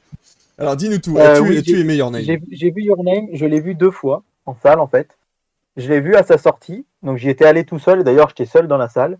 [0.58, 1.16] Alors, dis-nous tout.
[1.16, 3.74] Euh, As-tu oui, as-tu j'ai- aimé Your Name J'ai vu Your Name, je l'ai vu
[3.74, 5.16] deux fois en salle en fait.
[5.76, 8.02] Je l'ai vu à sa sortie, donc j'y étais allé tout seul.
[8.02, 9.18] D'ailleurs, j'étais seul dans la salle.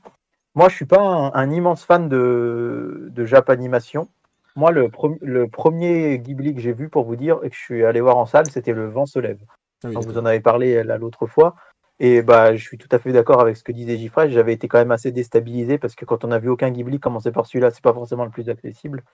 [0.56, 4.08] Moi, je suis pas un, un immense fan de, de Japanimation.
[4.56, 7.60] Moi, le, pre- le premier Ghibli que j'ai vu, pour vous dire, et que je
[7.60, 9.38] suis allé voir en salle, c'était Le Vent se lève.
[9.40, 10.12] Ah oui, Donc, d'accord.
[10.14, 11.54] vous en avez parlé l'autre fois.
[12.00, 14.32] Et bah, je suis tout à fait d'accord avec ce que disait Gifray.
[14.32, 17.30] J'avais été quand même assez déstabilisé parce que quand on n'a vu aucun Ghibli commencer
[17.30, 19.04] par celui-là, c'est pas forcément le plus accessible.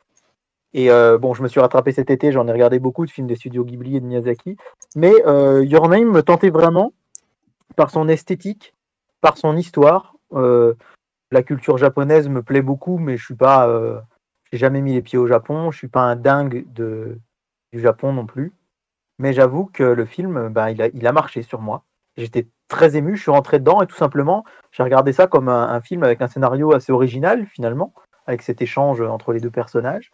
[0.74, 3.28] Et euh, bon, je me suis rattrapé cet été, j'en ai regardé beaucoup de films
[3.28, 4.56] des studios Ghibli et de Miyazaki.
[4.96, 6.92] Mais euh, Your Name me tentait vraiment
[7.76, 8.74] par son esthétique,
[9.20, 10.16] par son histoire.
[10.32, 10.74] Euh,
[11.30, 14.00] la culture japonaise me plaît beaucoup, mais je suis pas, euh,
[14.50, 15.70] j'ai jamais mis les pieds au Japon.
[15.70, 17.18] Je suis pas un dingue de,
[17.72, 18.52] du Japon non plus.
[19.20, 21.84] Mais j'avoue que le film, ben, il, a, il a marché sur moi.
[22.16, 25.68] J'étais très ému, je suis rentré dedans et tout simplement, j'ai regardé ça comme un,
[25.68, 27.92] un film avec un scénario assez original finalement,
[28.26, 30.10] avec cet échange entre les deux personnages.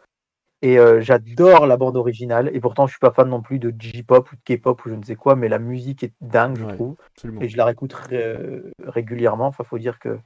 [0.62, 2.51] Et euh, j'adore la bande originale.
[2.53, 4.95] Et pourtant, je suis pas fan non plus de J-pop ou de K-pop ou je
[4.95, 6.74] ne sais quoi, mais la musique est dingue, je Ouais.
[6.74, 6.97] trouve.
[7.15, 7.41] Absolument.
[7.41, 8.37] Et je la réécoute ré-
[8.85, 9.47] régulièrement.
[9.47, 10.19] Enfin, faut dire que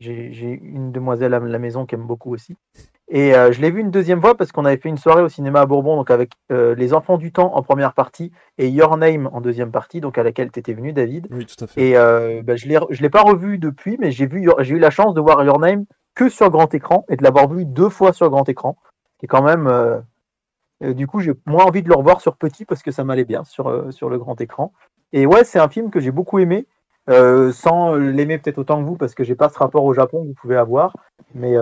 [0.00, 2.56] j'ai une demoiselle à la maison qui aime beaucoup aussi.
[3.08, 5.28] Et euh, je l'ai vu une deuxième fois parce qu'on avait fait une soirée au
[5.28, 8.96] cinéma à Bourbon, donc avec euh, Les Enfants du Temps en première partie et Your
[8.96, 11.28] Name en deuxième partie, donc à laquelle tu étais venu, David.
[11.30, 11.80] Oui, tout à fait.
[11.80, 15.20] Et euh, bah, je je l'ai pas revu depuis, mais j'ai eu la chance de
[15.20, 18.48] voir Your Name que sur grand écran et de l'avoir vu deux fois sur grand
[18.48, 18.76] écran.
[19.22, 20.00] Et quand même, euh,
[20.80, 23.44] du coup, j'ai moins envie de le revoir sur petit parce que ça m'allait bien
[23.44, 24.72] sur, euh, sur le grand écran.
[25.12, 26.66] Et ouais, c'est un film que j'ai beaucoup aimé,
[27.08, 30.22] euh, sans l'aimer peut-être autant que vous parce que j'ai pas ce rapport au Japon
[30.22, 30.96] que vous pouvez avoir,
[31.34, 31.54] mais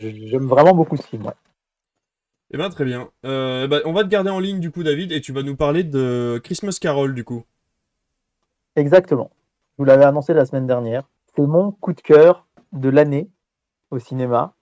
[0.00, 1.26] j'aime vraiment beaucoup ce film.
[1.26, 1.32] ouais.
[2.54, 3.08] Eh ben, très bien.
[3.24, 5.56] Euh, bah, on va te garder en ligne, du coup, David, et tu vas nous
[5.56, 7.42] parler de Christmas Carol, du coup.
[8.76, 9.30] Exactement.
[9.72, 11.08] Je vous l'avais annoncé la semaine dernière.
[11.34, 13.28] C'est mon coup de cœur de l'année
[13.90, 14.54] au cinéma.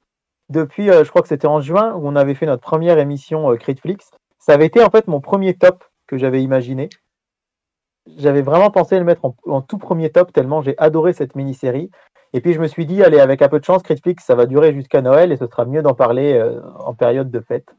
[0.53, 3.51] Depuis, euh, je crois que c'était en juin, où on avait fait notre première émission
[3.51, 4.11] euh, Critflix.
[4.39, 6.91] Ça avait été en fait mon premier top que j'avais imaginé.
[8.19, 11.91] J'avais vraiment pensé le mettre en, tout premier top, tellement j'ai adoré cette mini-série.
[12.35, 14.45] Et puis je me suis dit, allez, avec un peu de chance, Critflix, ça va
[14.45, 17.74] durer jusqu'à Noël et ce sera mieux d'en parler euh, en période de fête.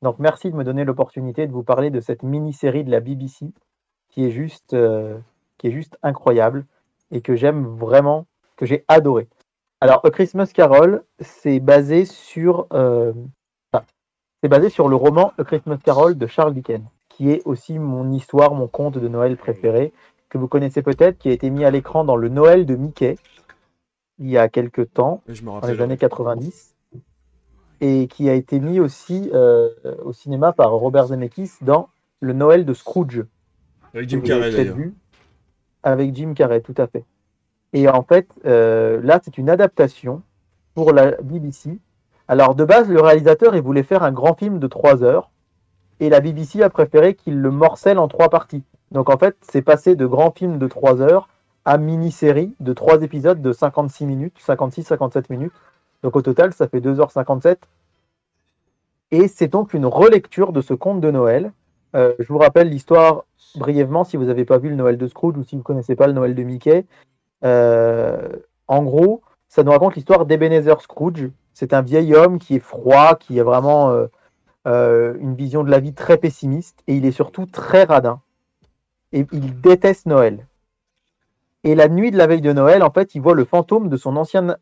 [0.00, 3.52] Donc merci de me donner l'opportunité de vous parler de cette mini-série de la BBC
[4.08, 4.74] qui est juste,
[5.58, 6.64] qui est juste incroyable
[7.10, 8.26] et que j'aime vraiment,
[8.56, 9.28] que j'ai adoré.
[9.84, 13.12] Alors, A Christmas Carol, c'est basé sur, euh,
[13.70, 13.84] enfin,
[14.42, 18.10] c'est basé sur le roman A Christmas Carol de Charles Dickens, qui est aussi mon
[18.10, 19.92] histoire, mon conte de Noël préféré,
[20.30, 23.18] que vous connaissez peut-être, qui a été mis à l'écran dans le Noël de Mickey
[24.18, 26.74] il y a quelques temps, Et je me dans les années 90,
[27.82, 29.68] et qui a été mis aussi euh,
[30.02, 31.90] au cinéma par Robert Zemeckis dans
[32.20, 33.26] le Noël de Scrooge.
[33.92, 34.78] Avec Jim Carrey, d'ailleurs.
[35.82, 37.04] Avec Jim Carrey, tout à fait.
[37.74, 40.22] Et en fait, euh, là, c'est une adaptation
[40.74, 41.78] pour la BBC.
[42.28, 45.30] Alors, de base, le réalisateur, il voulait faire un grand film de 3 heures.
[46.00, 48.62] Et la BBC a préféré qu'il le morcelle en trois parties.
[48.92, 51.28] Donc, en fait, c'est passé de grand film de 3 heures
[51.64, 55.52] à mini-série de 3 épisodes de 56 minutes, 56-57 minutes.
[56.04, 57.56] Donc, au total, ça fait 2h57.
[59.10, 61.52] Et c'est donc une relecture de ce conte de Noël.
[61.96, 63.24] Euh, je vous rappelle l'histoire
[63.56, 65.96] brièvement si vous n'avez pas vu le Noël de Scrooge ou si vous ne connaissez
[65.96, 66.86] pas le Noël de Mickey.
[67.44, 68.28] Euh,
[68.68, 71.30] en gros, ça nous raconte l'histoire d'Ebenezer Scrooge.
[71.52, 74.06] C'est un vieil homme qui est froid, qui a vraiment euh,
[74.66, 78.20] euh, une vision de la vie très pessimiste et il est surtout très radin.
[79.12, 80.46] Et il déteste Noël.
[81.62, 83.96] Et la nuit de la veille de Noël, en fait, il voit le fantôme de
[83.96, 84.56] son ancien,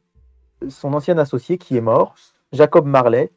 [0.69, 2.15] son ancien associé qui est mort,
[2.53, 3.31] Jacob Marley,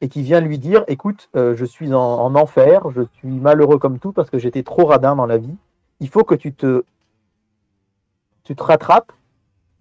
[0.00, 4.12] et qui vient lui dire écoute, je suis en enfer, je suis malheureux comme tout
[4.12, 5.54] parce que j'étais trop radin dans la vie.
[6.00, 6.84] Il faut que tu te,
[8.44, 9.12] tu te rattrapes.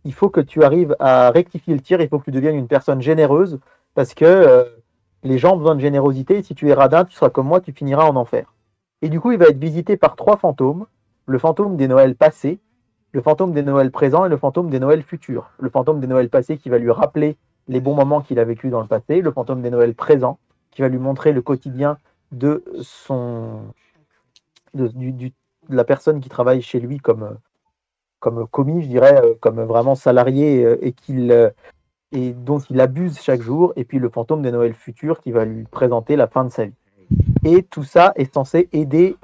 [0.03, 2.01] Il faut que tu arrives à rectifier le tir.
[2.01, 3.59] Il faut que tu deviennes une personne généreuse
[3.93, 4.63] parce que euh,
[5.23, 6.37] les gens ont besoin de générosité.
[6.37, 8.53] Et si tu es radin, tu seras comme moi, tu finiras en enfer.
[9.01, 10.85] Et du coup, il va être visité par trois fantômes
[11.25, 12.59] le fantôme des Noëls passés,
[13.11, 15.49] le fantôme des Noëls présents et le fantôme des Noëls futurs.
[15.59, 18.69] Le fantôme des Noëls passés qui va lui rappeler les bons moments qu'il a vécu
[18.69, 20.39] dans le passé, le fantôme des Noëls présents
[20.71, 21.97] qui va lui montrer le quotidien
[22.31, 23.61] de son
[24.73, 24.89] de,
[25.69, 27.33] la personne qui travaille chez lui comme, euh,
[28.21, 31.49] comme commis, je dirais, euh, comme vraiment salarié euh, et qu'il euh,
[32.13, 35.45] et dont il abuse chaque jour, et puis le fantôme de Noël futur qui va
[35.45, 36.73] lui présenter la fin de sa vie.
[37.45, 39.15] Et tout ça est censé aider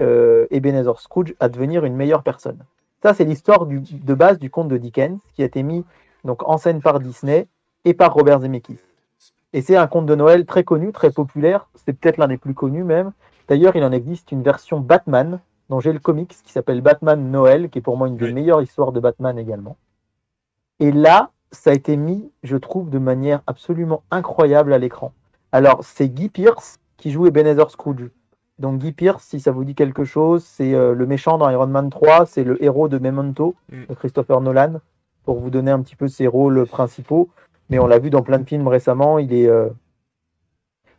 [0.52, 2.60] Ebenezer Scrooge à devenir une meilleure personne.
[3.04, 5.84] Ça, c'est l'histoire de base du conte de Dickens, qui a été mis
[6.24, 7.48] donc en scène par Disney
[7.84, 8.80] et par Robert Zemeckis.
[9.52, 11.68] Et c'est un conte de Noël très connu, très populaire.
[11.76, 13.12] C'est peut-être l'un des plus connus même.
[13.50, 17.70] D'ailleurs, il en existe une version Batman, dont j'ai le comics, qui s'appelle Batman Noël,
[17.70, 18.34] qui est pour moi une des Oui.
[18.34, 19.78] meilleures histoires de Batman également.
[20.80, 25.12] Et là, ça a été mis, je trouve, de manière absolument incroyable à l'écran.
[25.52, 28.10] Alors, c'est Guy Pearce qui joue Ebenezer Scrooge.
[28.60, 31.68] Donc, Guy Pearce, si ça vous dit quelque chose, c'est euh, le méchant dans Iron
[31.68, 33.86] Man 3, c'est le héros de Memento, Mm.
[33.90, 34.80] de Christopher Nolan,
[35.26, 37.30] pour vous donner un petit peu ses rôles principaux.
[37.70, 39.20] Mais on l'a vu dans plein de films récemment.
[39.20, 39.70] Il est, euh,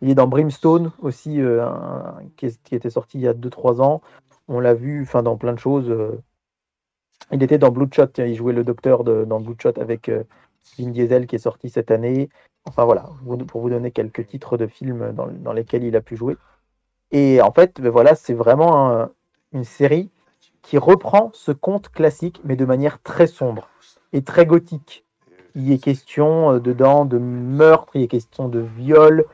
[0.03, 3.35] il est dans Brimstone aussi, euh, un- qui, est- qui était sorti il y a
[3.35, 4.01] 2-3 ans.
[4.48, 5.90] On l'a vu enfin, dans plein de choses.
[5.90, 6.20] euh.
[7.32, 10.24] Il était dans Bloodshot, il jouait le docteur dans Bloodshot avec euh,
[10.78, 12.28] Vin Diesel qui est sorti cette année.
[12.66, 13.10] Enfin voilà,
[13.46, 16.36] pour vous donner quelques titres de films dans, lesquels il a pu jouer.
[17.10, 19.10] Et en fait, ben voilà, c'est vraiment un-
[19.52, 20.10] une série
[20.62, 23.68] qui reprend ce conte classique, mais de manière très sombre
[24.12, 25.04] et très gothique.
[25.54, 29.24] Il est question euh, dedans de meurtre, il est question de viol.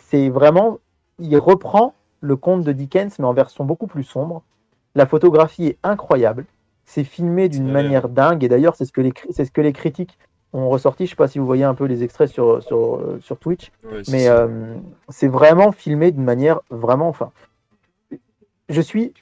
[0.00, 0.78] C'est vraiment,
[1.18, 4.42] il reprend le conte de Dickens, mais en version beaucoup plus sombre.
[4.94, 6.46] La photographie est incroyable.
[6.84, 8.42] C'est filmé d'une manière dingue.
[8.44, 10.18] Et d'ailleurs, c'est ce, ce que les critiques
[10.52, 11.04] ont ressorti.
[11.06, 13.70] Je sais pas si vous voyez un peu les extraits sur, sur, euh, sur Twitch.
[13.84, 14.74] Ouais, Mais euh,
[15.08, 17.08] c'est vraiment filmé d'une manière vraiment.
[17.08, 17.30] Enfin,
[18.68, 19.12] je suis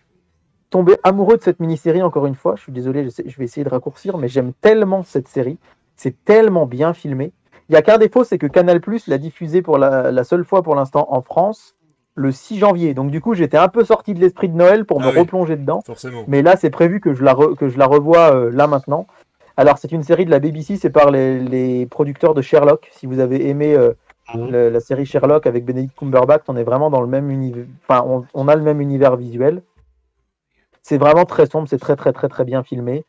[0.71, 2.57] tombé amoureux de cette mini-série encore une fois.
[2.57, 5.59] Je suis désolé, je, sais- je vais essayer de raccourcir, mais j'aime tellement cette série.
[5.97, 7.33] C'est tellement bien filmé.
[7.69, 10.45] Il y a qu'un défaut, c'est que Canal Plus l'a diffusé pour la, la seule
[10.45, 11.75] fois pour l'instant en France
[12.15, 12.95] le 6 janvier.
[12.95, 15.19] Donc du coup, j'étais un peu sorti de l'esprit de Noël pour Ah me oui.
[15.21, 15.83] replonger dedans.
[15.87, 16.25] Forcément.
[16.29, 19.07] Mais là, c'est prévu que je la, re- que je la revoie euh, là maintenant.
[19.57, 22.89] Alors, c'est une série de la BBC, c'est par les, les producteurs de Sherlock.
[22.93, 23.93] Si vous avez aimé euh,
[24.35, 24.51] Mhm.
[24.51, 27.65] le- la série Sherlock avec Benedict Cumberbatch, on est vraiment dans le même univers.
[27.89, 29.63] Enfin, on, on a le même univers visuel.
[30.83, 33.05] C'est vraiment très sombre, c'est très, très, très, très bien filmé.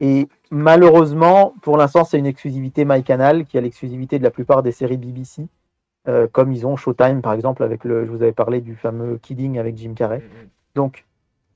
[0.00, 4.72] Et malheureusement, pour l'instant, c'est une exclusivité MyCanal qui a l'exclusivité de la plupart des
[4.72, 5.46] séries BBC.
[6.08, 8.06] Euh, comme ils ont Showtime, par exemple, avec le.
[8.06, 10.18] Je vous avais parlé du fameux Kidding avec Jim Carrey.
[10.18, 10.48] Mm, mm.
[10.74, 11.04] Donc,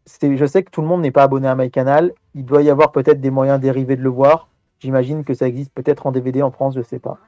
[0.07, 2.13] je sais que tout le monde n'est pas abonné à MyCanal.
[2.35, 4.49] Il doit y avoir peut-être des moyens dérivés de le voir.
[4.81, 7.19] J'imagine que ça existe peut-être en DVD en France, je sais pas.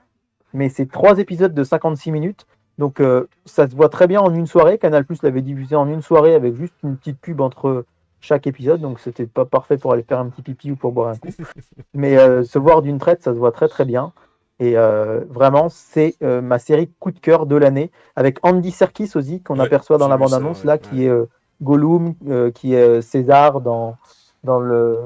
[0.53, 2.47] Mais c'est trois épisodes de 56 minutes.
[2.79, 4.77] Donc, euh, ça se voit très bien en une soirée.
[4.77, 7.87] Canal Plus l'avait diffusé en une soirée avec juste une petite pub entre
[8.21, 8.83] chaque épisode.
[8.83, 11.29] Donc, c'était pas parfait pour aller faire un petit pipi ou pour boire un coup.
[11.95, 14.13] Mais euh, se voir d'une traite, ça se voit très très bien.
[14.59, 19.13] Et euh, vraiment, c'est euh, ma série coup de cœur de l'année, avec Andy Serkis
[19.15, 20.79] aussi, qu'on Ouais, aperçoit dans la bande-annonce, ouais, là, ouais.
[20.79, 21.27] qui est euh,
[21.63, 22.15] Gollum,
[22.55, 23.97] qui est César dans,
[24.45, 24.99] dans le,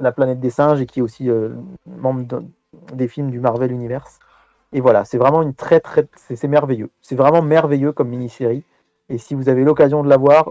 [0.00, 1.28] la planète des singes, et qui est aussi
[1.86, 2.44] membre de-
[2.94, 4.18] des films du Marvel Universe.
[4.72, 6.06] Et voilà, c'est vraiment une très très.
[6.16, 6.90] C'est merveilleux.
[7.02, 8.64] C'est vraiment merveilleux comme mini-série.
[9.08, 10.50] Et si vous avez l'occasion de la voir,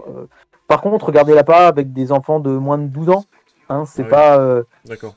[0.68, 3.24] par contre, regardez-la pas avec des enfants de moins de 12 ans.
[3.68, 4.62] Hein, c'est Ah pas.
[4.86, 5.16] D'accord.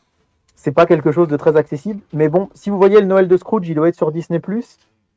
[0.65, 2.01] C'est pas quelque chose de très accessible.
[2.11, 4.41] Mais bon, si vous voyez le Noël de Scrooge, il doit être sur Disney+.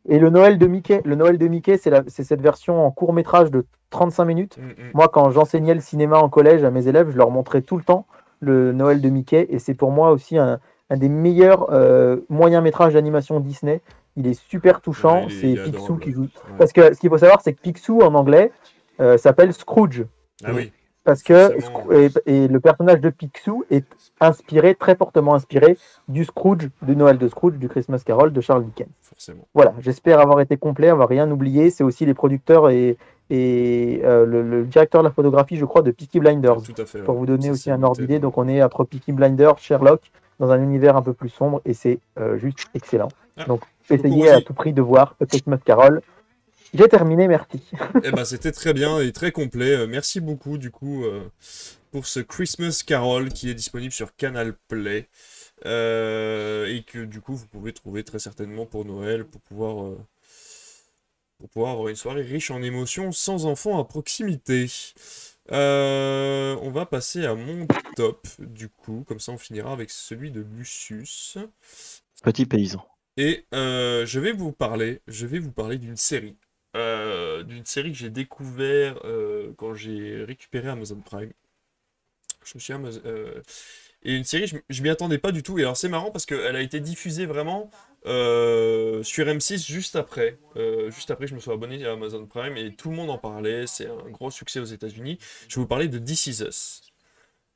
[0.07, 3.51] Et le Noël de Mickey, le Noël de Mickey, c'est cette version en court métrage
[3.51, 4.59] de 35 minutes.
[4.59, 4.91] Mm, mm.
[4.93, 7.83] Moi, quand j'enseignais le cinéma en collège à mes élèves, je leur montrais tout le
[7.83, 8.05] temps
[8.41, 9.47] le Noël de Mickey.
[9.49, 10.61] Et c'est pour moi aussi un,
[10.91, 13.81] un des meilleurs euh, moyens métrages d'animation Disney.
[14.17, 15.25] Il est super touchant.
[15.25, 16.01] Ouais, c'est Picsou adorable.
[16.01, 16.23] qui joue.
[16.25, 16.59] Ouais.
[16.59, 18.53] Parce que ce qu'il faut savoir, c'est que Picsou en anglais
[19.01, 20.05] euh, s'appelle Scrooge.
[20.45, 20.73] Ah oui.
[21.09, 21.57] Parce que
[21.91, 23.87] et, et le personnage de Picsou est
[24.21, 28.67] inspiré, très fortement inspiré du Scrooge, du Noël de Scrooge, du Christmas Carol de Charles
[28.67, 28.91] Dickens.
[29.01, 29.47] Forcément.
[29.55, 31.71] Voilà, j'espère avoir été complet, avoir rien oublié.
[31.71, 32.99] C'est aussi les producteurs et,
[33.31, 36.61] et euh, le, le directeur de la photographie, je crois, de Peaky Blinders.
[36.61, 37.01] Tout à fait.
[37.01, 37.21] Pour ouais.
[37.21, 40.03] vous donner Ça, aussi un ordre d'idée, donc on est entre Peaky Blinders, Sherlock,
[40.39, 43.09] dans un univers un peu plus sombre, et c'est euh, juste excellent.
[43.39, 46.03] Ah, donc essayez à tout prix de voir A Christmas Carol.
[46.75, 47.63] J'ai terminé, merci.
[48.05, 49.73] Eh ben, c'était très bien et très complet.
[49.73, 51.29] Euh, Merci beaucoup, du coup, euh,
[51.91, 55.09] pour ce Christmas Carol qui est disponible sur Canal Play.
[55.67, 59.99] Euh, et que, du coup, vous pouvez trouver très certainement pour Noël, pour pouvoir, euh,
[61.39, 64.67] pour pouvoir avoir une soirée riche en émotions sans enfants à proximité.
[65.51, 67.67] Euh, on va passer à mon
[67.97, 69.05] top, du coup.
[69.09, 71.39] Comme ça, on finira avec celui de Lucius.
[72.23, 72.85] Petit paysan.
[73.17, 76.37] Et euh, je vais vous parler, je vais vous parler d'une série.
[76.77, 81.33] Euh, d'une série que j'ai découvert euh, quand j'ai récupéré Amazon Prime.
[82.45, 83.41] Je me suis euh,
[84.03, 85.59] et une série, je, je m'y attendais pas du tout.
[85.59, 87.71] Et alors c'est marrant parce qu'elle a été diffusée vraiment
[88.05, 90.39] sur M6 juste après.
[90.89, 93.67] Juste après, je me suis abonné à Amazon Prime et tout le monde en parlait.
[93.67, 95.19] C'est un gros succès aux États-Unis.
[95.49, 96.83] Je vais vous parler de This Is Us.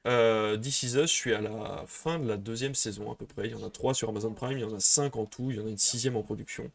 [0.05, 3.47] This Is Us, je suis à la fin de la deuxième saison à peu près.
[3.47, 5.51] Il y en a trois sur Amazon Prime, il y en a cinq en tout,
[5.51, 6.71] il y en a une sixième en production.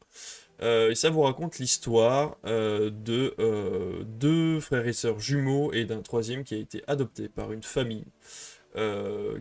[0.62, 5.86] Euh, et ça vous raconte l'histoire euh, de euh, deux frères et sœurs jumeaux et
[5.86, 8.06] d'un troisième qui a été adopté par une famille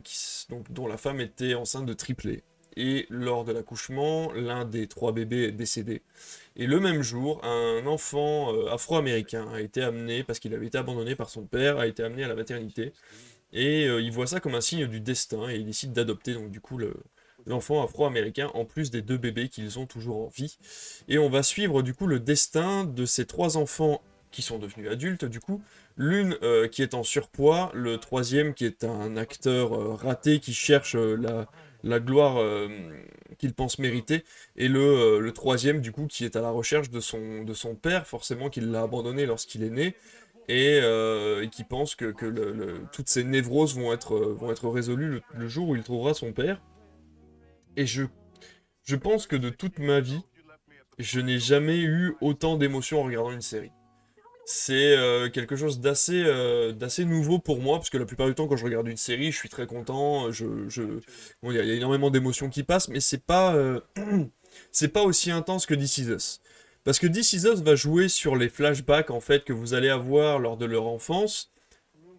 [0.03, 2.43] qui donc, dont la femme était enceinte de triplés.
[2.75, 6.01] Et lors de l'accouchement, l'un des trois bébés est décédé.
[6.57, 11.17] Et le même jour, un enfant afro-américain a été amené, parce qu'il avait été abandonné
[11.17, 12.95] par son père, a été amené à la maternité.
[13.53, 16.63] Et il voit ça comme un signe du destin et il décide d'adopter donc du
[16.63, 16.95] coup le,
[17.47, 20.59] l'enfant afro-américain en plus des deux bébés qu'ils ont toujours en vie.
[21.09, 24.91] Et on va suivre du coup le destin de ces trois enfants qui sont devenus
[24.91, 25.63] adultes du coup.
[25.97, 30.53] L'une euh, qui est en surpoids, le troisième qui est un acteur euh, raté qui
[30.53, 31.47] cherche euh, la,
[31.83, 32.43] la gloire
[33.39, 34.25] qu'il pense mériter,
[34.57, 37.77] et le, le troisième du coup qui est à la recherche de son, de son
[37.77, 39.95] père, forcément qu'il l'a abandonné lorsqu'il est né,
[40.49, 40.81] et,
[41.53, 45.77] qui pense que, que toutes ces névroses vont être, vont être résolues le jour où
[45.77, 46.61] il trouvera son père.
[47.77, 48.05] Et je,
[48.97, 50.23] pense que de toute ma vie,
[50.99, 53.71] je n'ai jamais eu autant d'émotions en regardant une série.
[54.47, 58.35] C'est euh, quelque chose d'assez euh, d'assez nouveau pour moi, parce que la plupart du
[58.35, 60.83] temps, quand je regarde une série, je suis très content, je, je...
[61.43, 63.81] bon, il y, a énormément d'émotions qui passent, mais c'est pas, euh,
[64.95, 66.41] pas aussi intense que This.
[66.85, 70.57] Parce que This va jouer sur les flashbacks en fait que vous allez avoir lors
[70.57, 71.53] de leur enfance,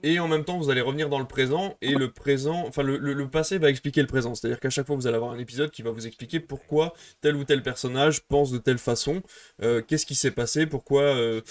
[0.04, 3.28] et en même temps vous allez revenir dans le présent, et le présent, enfin le,
[3.28, 4.36] passé va expliquer le présent.
[4.36, 7.36] C'est-à-dire qu'à chaque fois vous allez avoir un épisode qui va vous expliquer pourquoi tel
[7.36, 9.22] ou tel personnage pense de telle façon,
[9.62, 11.42] euh, qu'est-ce qui s'est passé, pourquoi, euh,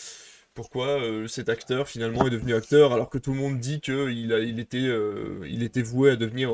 [0.55, 4.33] pourquoi euh, cet acteur finalement est devenu acteur alors que tout le monde dit qu'il
[4.33, 4.89] il était,
[5.49, 6.51] il était voué à devenir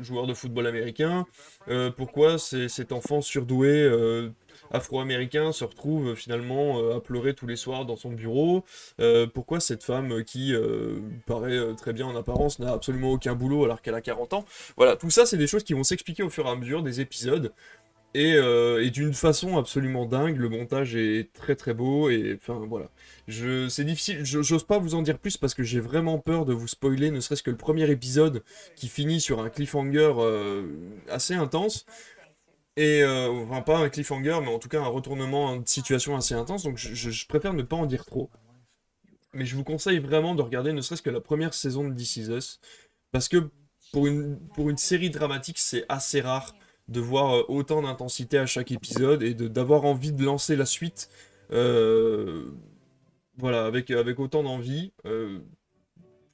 [0.00, 1.26] joueur de football américain,
[1.96, 3.88] pourquoi cet enfant surdoué
[4.70, 8.64] afro-américain se retrouve euh, finalement euh, à pleurer tous les soirs dans son bureau,
[9.00, 10.54] euh, pourquoi cette femme qui
[11.26, 14.44] paraît très bien en apparence n'a absolument aucun boulot alors qu'elle a 40 ans?
[14.76, 17.00] Voilà, tout ça c'est des choses qui vont s'expliquer au fur et à mesure des
[17.00, 17.52] épisodes.
[18.14, 22.88] Et, d'une façon absolument dingue, le montage est très très beau et enfin voilà.
[23.28, 26.54] Je, c'est difficile, j'ose pas vous en dire plus parce que j'ai vraiment peur de
[26.54, 28.42] vous spoiler, ne serait-ce que le premier épisode
[28.74, 30.14] qui finit sur un cliffhanger
[31.10, 31.84] assez intense.
[32.76, 36.34] Et euh, enfin pas un cliffhanger, mais en tout cas un retournement de situation assez
[36.34, 36.62] intense.
[36.62, 38.30] Donc je, préfère ne pas en dire trop.
[39.32, 42.16] Mais je vous conseille vraiment de regarder ne serait-ce que la première saison de This
[42.16, 42.60] Is Us.
[43.12, 43.50] Parce que
[43.92, 46.54] pour une, série dramatique, c'est assez rare
[46.88, 51.08] de voir euh, autant d'intensité à chaque épisode et d'avoir envie de lancer la suite.
[51.52, 52.50] euh,
[53.38, 54.92] voilà, avec, autant d'envie.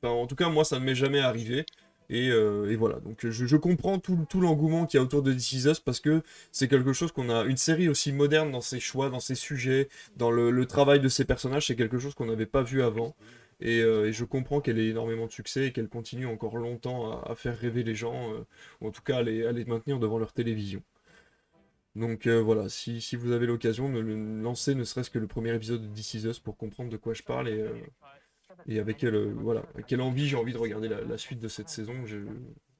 [0.02, 1.64] en tout cas, moi, ça ne m'est jamais arrivé.
[2.10, 5.52] Et, euh, et voilà, donc je, comprends tout, l'engouement qu'il y a autour de This
[5.52, 7.44] Is Us parce que c'est quelque chose qu'on a.
[7.44, 11.24] Une série aussi moderne dans ses choix, dans ses sujets, dans le, travail de ses
[11.24, 13.14] personnages, c'est quelque chose qu'on n'avait pas vu avant.
[13.60, 17.22] Et, euh, et je comprends qu'elle ait énormément de succès et qu'elle continue encore longtemps
[17.22, 18.44] à, faire rêver les gens, euh,
[18.80, 20.82] ou en tout cas à les, maintenir devant leur télévision.
[21.94, 25.82] Donc voilà, si, vous avez l'occasion de le lancer, ne serait-ce que le premier épisode
[25.82, 27.66] de This Is Us pour comprendre de quoi je parle et,
[28.68, 31.40] et avec quelle, euh, voilà, avec quelle envie j'ai envie de regarder la, la suite
[31.40, 32.06] de cette saison.
[32.06, 32.18] Je,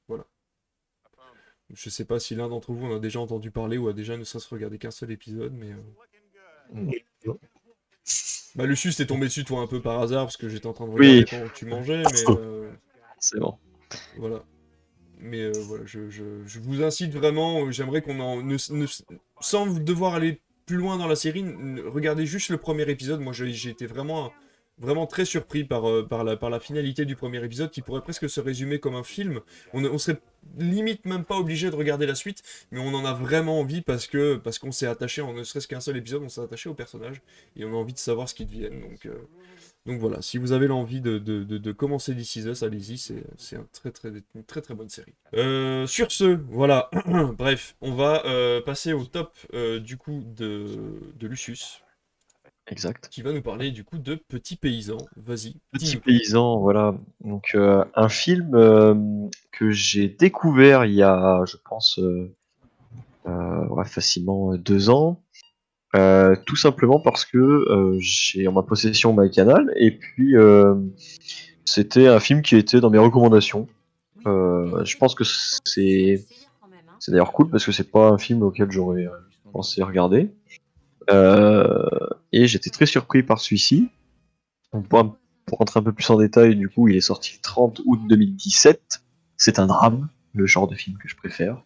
[0.07, 0.25] voilà.
[1.73, 4.15] Je sais pas si l'un d'entre vous en a déjà entendu parler ou a déjà
[4.17, 5.71] ne serait-ce regardé qu'un seul épisode, mais.
[5.71, 6.91] euh,
[8.55, 10.85] Bah, Lucius, t'es tombé dessus toi un peu par hasard parce que j'étais en train
[10.87, 11.49] de regarder Oui.
[11.49, 12.23] que tu mangeais, mais.
[12.29, 12.71] euh,
[13.19, 13.57] C'est bon.
[14.17, 14.43] voilà.
[15.17, 18.43] Mais euh, voilà, je, je- je vous incite vraiment, euh, j'aimerais qu'on en.
[18.43, 18.85] ne- ne-
[19.39, 21.43] sans devoir aller plus loin dans la série,
[21.85, 23.21] regardez juste le premier épisode.
[23.21, 24.31] Moi, j'ai j'ai été vraiment,
[24.79, 28.01] vraiment très surpris par, euh, par, la, par la finalité du premier épisode qui pourrait
[28.01, 29.41] presque se résumer comme un film.
[29.73, 30.19] On, serait
[30.57, 34.07] limite même pas obligé de regarder la suite, mais on en a vraiment envie parce
[34.07, 36.73] que parce qu'on s'est attaché, en ne serait-ce qu'un seul épisode, on s'est attaché au
[36.73, 37.21] personnage
[37.55, 38.81] et on a envie de savoir ce qu'ils deviennent.
[38.81, 39.05] Donc.
[39.05, 39.13] euh,
[39.85, 43.21] donc voilà, si vous avez l'envie de, de, de, commencer This Is Us, allez-y, c'est
[43.35, 45.13] c'est un très, très, une très très bonne série.
[45.33, 46.89] Euh, sur ce, voilà,
[47.37, 48.23] bref, on va
[48.65, 49.35] passer au top
[49.81, 51.83] du coup de, de Lucius,
[52.67, 53.09] Exact.
[53.09, 55.05] qui va nous parler du coup de Petits Paysans.
[55.17, 56.95] Vas-y, Petit paysan, voilà.
[57.21, 58.95] Donc euh, un film euh,
[59.51, 62.33] que j'ai découvert il y a, je pense, euh,
[63.27, 65.21] euh, ouais, facilement deux ans.
[65.95, 70.73] Euh, tout simplement parce que euh, j'ai en ma possession MyCanal et puis euh,
[71.65, 73.67] c'était un film qui était dans mes recommandations.
[74.25, 76.25] Euh, je pense que c'est
[76.99, 79.07] c'est d'ailleurs cool parce que c'est pas un film auquel j'aurais
[79.51, 80.31] pensé regarder.
[81.11, 81.85] Euh,
[82.33, 83.89] et j'étais très surpris par celui-ci.
[84.89, 85.15] Pour,
[85.51, 89.03] rentrer un peu plus en détail, du coup, il est sorti le 30 août 2017.
[89.37, 91.61] C'est un drame, le genre de film que je préfère.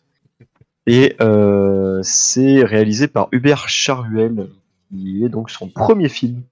[0.85, 4.49] Et euh, c'est réalisé par Hubert Charuel,
[4.89, 6.43] qui est donc son premier film.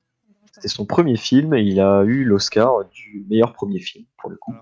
[0.53, 4.37] C'était son premier film et il a eu l'Oscar du meilleur premier film, pour le
[4.37, 4.55] coup.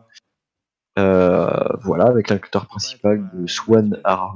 [0.98, 1.50] Euh,
[1.82, 4.36] voilà, avec l'acteur principal de Swan Ar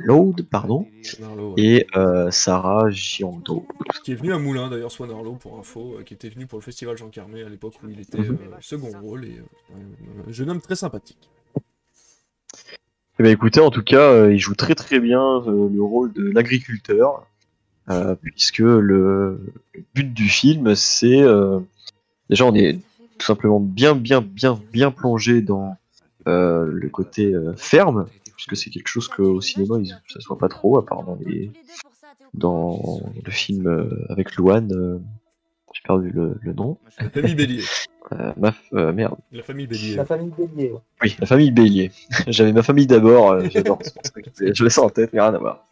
[0.00, 1.62] Arload, pardon, Swan Arlo, ouais.
[1.62, 3.66] et euh, Sarah Gianto.
[4.04, 6.58] Qui est venu à Moulin d'ailleurs, Swan Arlo pour info, euh, qui était venu pour
[6.58, 8.30] le festival Jean Carmé à l'époque où il était Mhm.
[8.40, 11.28] euh, second rôle et euh, un- un jeune homme très sympathique.
[13.18, 16.12] Eh ben, écoutez, en tout cas, euh, il joue très très bien euh, le rôle
[16.12, 17.26] de l'agriculteur,
[17.90, 18.80] euh, puisque le,
[19.74, 21.60] le but du film, c'est euh,
[22.30, 22.78] déjà on est
[23.18, 25.76] tout simplement bien bien bien bien plongé dans
[26.26, 28.06] euh, le côté euh, ferme,
[28.46, 31.18] puisque c'est quelque chose qu'au cinéma ils, ça se voit pas trop, à part dans
[31.24, 31.50] les
[32.34, 34.98] dans le film euh, avec Luan, euh,
[35.74, 36.78] j'ai perdu le, le nom.
[36.98, 37.62] La famille Bélier.
[38.10, 39.16] Euh, ma, f- euh, merde.
[39.30, 39.94] La famille Bélier.
[39.94, 40.72] La famille Bélier.
[40.72, 40.80] ouais.
[41.02, 41.92] Oui, la famille Bélier.
[42.26, 45.14] J'avais ma famille d'abord, euh, j'adore, c'est pour ça que je l'ai ça en tête,
[45.14, 45.64] mais rien à voir.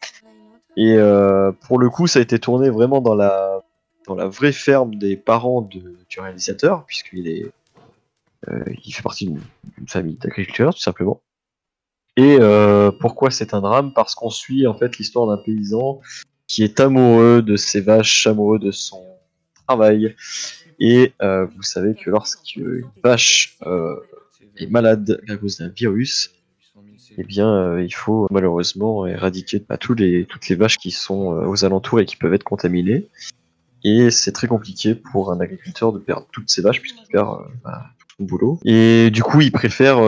[0.76, 3.60] Et euh, pour le coup, ça a été tourné vraiment dans la,
[4.06, 7.50] dans la vraie ferme des parents de, du réalisateur, puisqu'il est,
[8.48, 11.20] euh, il fait partie d'une famille d'agriculteurs, tout simplement.
[12.16, 13.92] Et euh, pourquoi c'est un drame?
[13.94, 16.00] Parce qu'on suit en fait l'histoire d'un paysan
[16.46, 19.04] qui est amoureux de ses vaches, amoureux de son
[19.66, 20.16] travail.
[20.80, 23.96] Et euh, vous savez que lorsqu'une vache euh,
[24.56, 26.32] est malade à cause d'un virus,
[27.18, 32.16] eh bien, il faut malheureusement éradiquer toutes les vaches qui sont aux alentours et qui
[32.16, 33.08] peuvent être contaminées.
[33.82, 37.86] Et c'est très compliqué pour un agriculteur de perdre toutes ses vaches puisqu'il perd bah,
[37.98, 38.60] tout son boulot.
[38.64, 39.98] Et du coup, il préfère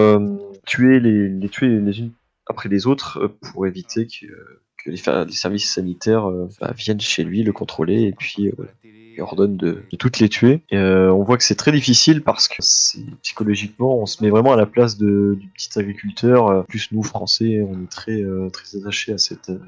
[0.66, 2.12] tuer les, tuer les unes
[2.46, 4.26] après les autres euh, pour éviter que,
[4.84, 8.52] que les, services sanitaires euh, bah, viennent chez lui le contrôler et puis euh,
[9.16, 10.62] il ordonne de, toutes les tuer.
[10.70, 12.62] Et, euh, on voit que c'est très difficile parce que
[13.22, 16.48] psychologiquement, on se met vraiment à la place de, du petit agriculteur.
[16.48, 19.58] Euh, Plus nous, Français, on est très, euh, très attachés à cette, euh,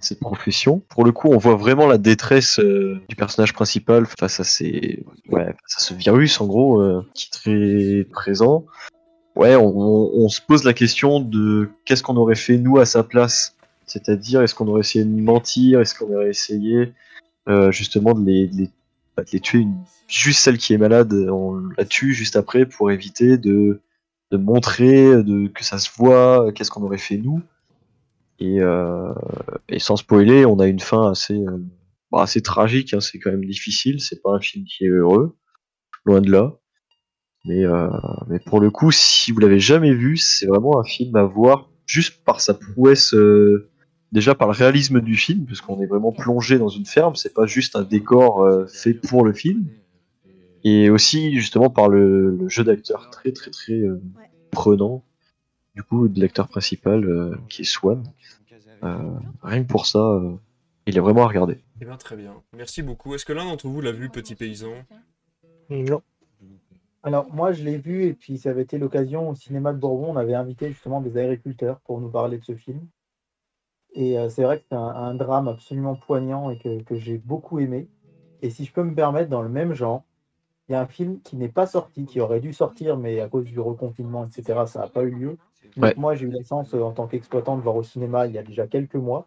[0.00, 0.82] cette profession.
[0.88, 5.46] Pour le coup, on voit vraiment la détresse euh, du personnage principal face à, ouais,
[5.46, 8.66] face à ce virus, en gros, euh, qui est très présent.
[9.38, 13.54] Ouais, on, se pose la question de qu'est-ce qu'on aurait fait nous à sa place.
[13.86, 16.92] C'est-à-dire, est-ce qu'on aurait essayé de mentir Est-ce qu'on aurait essayé
[17.48, 18.70] euh, justement de les, de les,
[19.16, 19.78] bah, de les tuer une-
[20.08, 23.80] juste celle qui est malade, on la tue juste après pour éviter de,
[24.32, 27.40] montrer de, que ça se voit, qu'est-ce qu'on aurait fait nous.
[28.40, 29.14] Et, euh,
[29.78, 31.58] sans spoiler, on a une fin assez, euh,
[32.10, 35.36] bah, assez tragique, hein, c'est quand même difficile, c'est pas un film qui est heureux,
[36.04, 36.58] loin de là.
[37.44, 37.88] Mais, euh,
[38.28, 41.70] mais pour le coup, si vous l'avez jamais vu, c'est vraiment un film à voir
[41.86, 43.70] juste par sa prouesse, euh,
[44.12, 47.32] déjà par le réalisme du film, parce qu'on est vraiment plongé dans une ferme, c'est
[47.32, 49.66] pas juste un décor euh, fait pour le film,
[50.64, 54.02] et aussi justement par le, le jeu d'acteur très très très euh,
[54.50, 55.04] prenant,
[55.74, 58.02] du coup de l'acteur principal euh, qui est Swan.
[58.82, 58.96] Euh,
[59.42, 60.34] rien que pour ça, euh,
[60.86, 61.58] il est vraiment à regarder.
[61.80, 62.34] Eh bien, très bien.
[62.56, 63.14] Merci beaucoup.
[63.14, 64.72] Est-ce que l'un d'entre vous l'a vu, Petit Paysan?
[65.70, 66.02] Non.
[67.02, 70.12] Alors, moi, je l'ai vu, et puis ça avait été l'occasion au cinéma de Bourbon.
[70.12, 72.80] On avait invité justement des agriculteurs pour nous parler de ce film.
[73.94, 77.18] Et euh, c'est vrai que c'est un, un drame absolument poignant et que, que j'ai
[77.18, 77.88] beaucoup aimé.
[78.42, 80.04] Et si je peux me permettre, dans le même genre,
[80.68, 83.28] il y a un film qui n'est pas sorti, qui aurait dû sortir, mais à
[83.28, 85.38] cause du reconfinement, etc., ça n'a pas eu lieu.
[85.76, 85.94] Ouais.
[85.96, 88.38] moi, j'ai eu la chance, euh, en tant qu'exploitant, de voir au cinéma il y
[88.38, 89.26] a déjà quelques mois,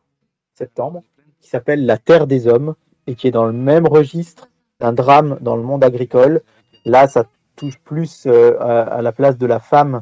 [0.53, 1.03] septembre,
[1.39, 2.75] qui s'appelle La Terre des Hommes,
[3.07, 4.49] et qui est dans le même registre
[4.79, 6.41] d'un drame dans le monde agricole.
[6.85, 7.25] Là, ça
[7.61, 10.01] touche plus euh, à, la place de la femme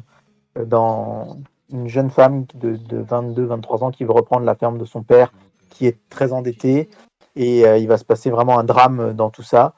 [0.56, 1.36] euh, dans
[1.70, 5.30] une jeune femme de, de 22-23 ans qui veut reprendre la ferme de son père,
[5.68, 6.88] qui est très endettée.
[7.36, 9.74] Et euh, il va se passer vraiment un drame dans tout ça.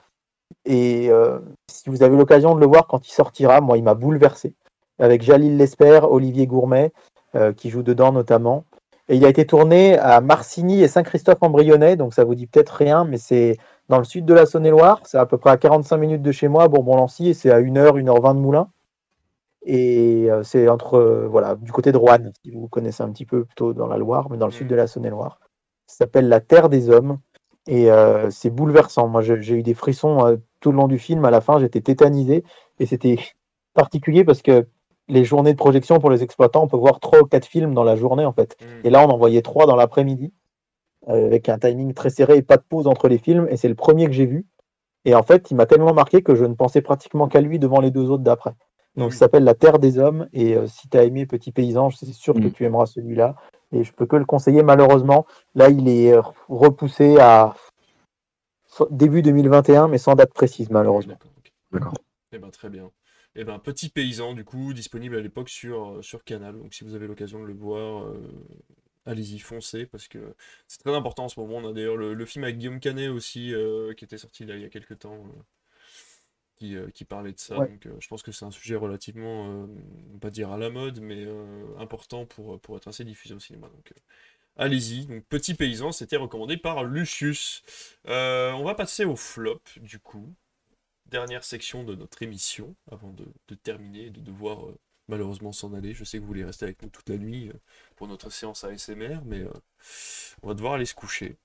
[0.65, 1.11] Et
[1.67, 4.55] si vous avez l'occasion de le voir quand il sortira, moi, il m'a bouleversé.
[4.99, 6.93] Avec Jalil Lesper, Olivier Gourmet,
[7.57, 8.65] qui joue dedans notamment.
[9.09, 13.05] Et il a été tourné à Marcigny et Saint-Christophe-en-Brionnais, donc ça vous dit peut-être rien,
[13.05, 13.57] mais c'est
[13.89, 15.01] dans le sud de la Saône-et-Loire.
[15.05, 18.01] C'est à peu près à 45 minutes de chez moi, Bourbon-Lancy, et c'est à 1h,
[18.03, 18.69] 1h20 de Moulins.
[19.65, 23.27] Et euh, c'est entre, euh, voilà, du côté de Roanne, si vous connaissez un petit
[23.27, 25.39] peu plutôt dans la Loire, mais dans le sud de la Saône-et-Loire.
[25.87, 27.19] Ça s'appelle La Terre des Hommes.
[27.67, 29.09] Et euh, c'est bouleversant.
[29.09, 31.25] Moi, j'ai eu des frissons euh, tout le long du film.
[31.25, 32.45] À la fin, j'étais tétanisé.
[32.81, 33.19] Et c'était
[33.75, 34.67] particulier parce que
[35.09, 37.85] les journées de projection pour les exploitants, on peut voir trois ou quatre films dans
[37.85, 38.57] la journée, en fait.
[38.61, 38.87] Hmm.
[38.87, 40.33] Et là, on en voyait trois dans l'après-midi,
[41.07, 43.47] avec un timing très serré et pas de pause entre les films.
[43.51, 44.47] Et c'est le premier que j'ai vu.
[45.05, 47.81] Et en fait, il m'a tellement marqué que je ne pensais pratiquement qu'à lui devant
[47.81, 48.53] les deux autres d'après.
[48.97, 49.13] Donc, Mm.
[49.13, 50.29] ça s'appelle La Terre des Hommes.
[50.33, 52.53] Et euh, si tu as aimé Petit Paysan, c'est sûr que Mm.
[52.53, 53.35] tu aimeras celui-là.
[53.73, 55.27] Et je peux que le conseiller, malheureusement.
[55.55, 57.55] Là, il est euh, repoussé à
[58.91, 61.17] début 2021, mais sans date précise, malheureusement.
[61.73, 61.95] D'accord.
[62.33, 62.91] Eh ben, très bien.
[63.35, 66.59] Eh ben, Petit Paysan, du coup, disponible à l'époque sur, euh, sur Canal.
[66.59, 68.21] Donc, si vous avez l'occasion de le voir, euh,
[69.07, 70.35] allez-y, foncez, parce que
[70.69, 71.57] c'est très important en ce moment.
[71.57, 74.57] On a d'ailleurs le, le film avec Guillaume Canet aussi, euh, qui était sorti là,
[74.57, 75.17] il y a quelques temps.
[75.27, 75.43] euh,
[76.57, 77.59] qui, euh, qui parlait de ça.
[77.59, 77.69] Ouais.
[77.69, 81.01] Donc, je pense que c'est un sujet relativement, on va pas dire à la mode,
[81.01, 81.27] mais
[81.79, 83.69] important pour, pour être assez diffusé au cinéma.
[83.69, 83.93] Donc,
[84.57, 85.07] allez-y.
[85.07, 87.63] Donc, Petit Paysan, c'était recommandé par Lucius.
[88.05, 90.33] On va passer au flop, du coup.
[91.07, 94.67] Dernière section de notre émission, avant de, de terminer et de devoir
[95.13, 95.93] malheureusement s'en aller.
[95.93, 97.53] Je sais que vous voulez rester avec nous toute la nuit euh,
[97.97, 99.53] pour notre séance ASMR, mais euh,
[100.43, 101.37] on va devoir aller se coucher.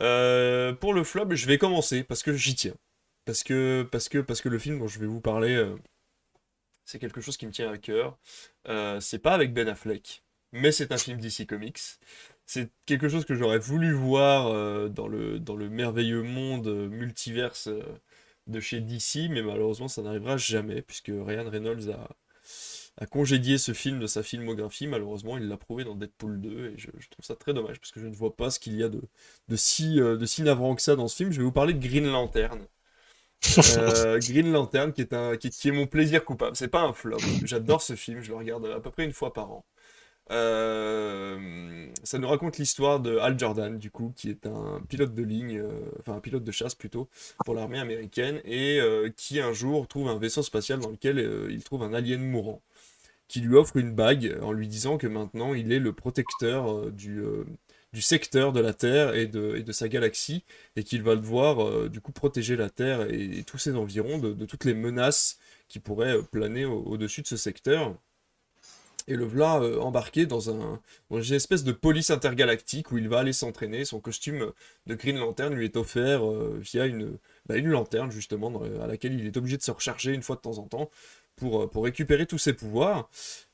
[0.00, 2.74] Euh, pour le flop, je vais commencer parce que j'y tiens.
[3.24, 3.88] Parce que,
[4.44, 5.74] le film dont je vais vous parler,
[6.84, 8.18] c'est quelque chose qui me tient à cœur.
[9.00, 10.22] C'est pas avec Ben Affleck,
[10.52, 11.80] mais c'est un film DC Comics.
[12.44, 17.70] C'est quelque chose que j'aurais voulu voir dans, le, merveilleux monde multiverse
[18.46, 22.10] de chez DC, mais malheureusement ça n'arrivera jamais, puisque Ryan Reynolds a,
[22.98, 24.86] a congédié ce film de sa filmographie.
[24.86, 27.92] Malheureusement, il l'a prouvé dans Deadpool 2, et je, je trouve ça très dommage, parce
[27.92, 29.02] que je ne vois pas ce qu'il y a de,
[29.48, 31.32] de, si, euh, de si navrant que ça dans ce film.
[31.32, 32.66] Je vais vous parler de Green Lantern.
[33.76, 36.56] Euh, Green Lantern, qui est, un, qui, qui est mon plaisir coupable.
[36.56, 37.18] C'est pas un flop.
[37.44, 39.64] J'adore ce film, je le regarde à peu près une fois par an.
[40.30, 45.22] Euh, ça nous raconte l'histoire de Hal Jordan, du coup, qui est un pilote de
[45.22, 47.08] ligne, euh, enfin un pilote de chasse plutôt,
[47.44, 51.62] pour l'armée américaine, et euh, qui un jour trouve un vaisseau spatial dans lequel il
[51.62, 52.62] trouve un alien mourant,
[53.34, 56.92] qui lui offre une bague en lui disant que maintenant il est le protecteur euh,
[56.92, 57.44] du, euh,
[57.92, 60.44] du secteur de la Terre et de, sa galaxie,
[60.76, 64.44] et qu'il va devoir euh, du coup protéger la Terre et, tous ses environs de,
[64.44, 67.96] toutes les menaces qui pourraient euh, planer au- au-dessus de ce secteur.
[69.08, 70.80] Et le voilà euh, embarqué dans, un,
[71.10, 73.84] une espèce de police intergalactique où il va aller s'entraîner.
[73.84, 74.52] Son costume
[74.86, 79.18] de Green Lantern lui est offert euh, via une, bah, une lanterne, justement, à laquelle
[79.18, 80.88] il est obligé de se recharger une fois de temps en temps
[81.36, 83.08] pour, euh, pour récupérer tous ses pouvoirs.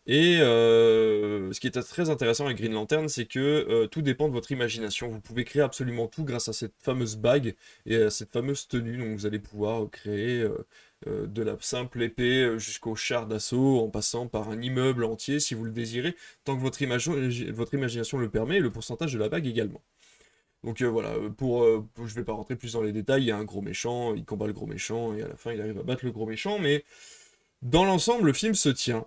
[0.06, 4.28] Et euh, ce qui est très intéressant avec Green Lantern, c'est que euh, tout dépend
[4.28, 5.08] de votre imagination.
[5.08, 7.54] Vous pouvez créer absolument tout grâce à cette fameuse bague
[7.86, 8.96] et à cette fameuse tenue.
[8.96, 10.46] Donc vous allez pouvoir créer
[11.06, 15.64] de la simple épée jusqu'au char d'assaut, en passant par un immeuble entier si vous
[15.64, 19.30] le désirez, tant que votre, imagi- votre imagination le permet, et le pourcentage de la
[19.30, 19.80] bague également.
[20.62, 21.66] Donc voilà, pour-
[22.04, 24.26] je vais pas rentrer plus dans les détails, il y a un gros méchant, il
[24.26, 26.58] combat le gros méchant, et à la fin il arrive à battre le gros méchant,
[26.58, 26.84] mais
[27.62, 29.06] dans l'ensemble, le film se tient.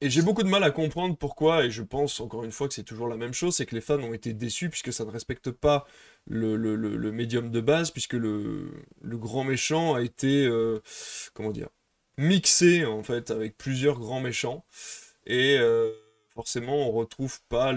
[0.00, 2.74] Et j'ai beaucoup de mal à comprendre pourquoi, et je pense encore une fois que
[2.74, 5.10] c'est toujours la même chose, c'est que les fans ont été déçus puisque ça ne
[5.10, 5.86] respecte pas
[6.26, 8.70] le, médium de base, puisque le,
[9.00, 10.82] le grand méchant a été, euh,
[11.32, 11.68] comment dire,
[12.18, 14.64] mixé en fait avec plusieurs grands méchants,
[15.26, 15.90] et euh,
[16.34, 17.72] forcément on ne retrouve pas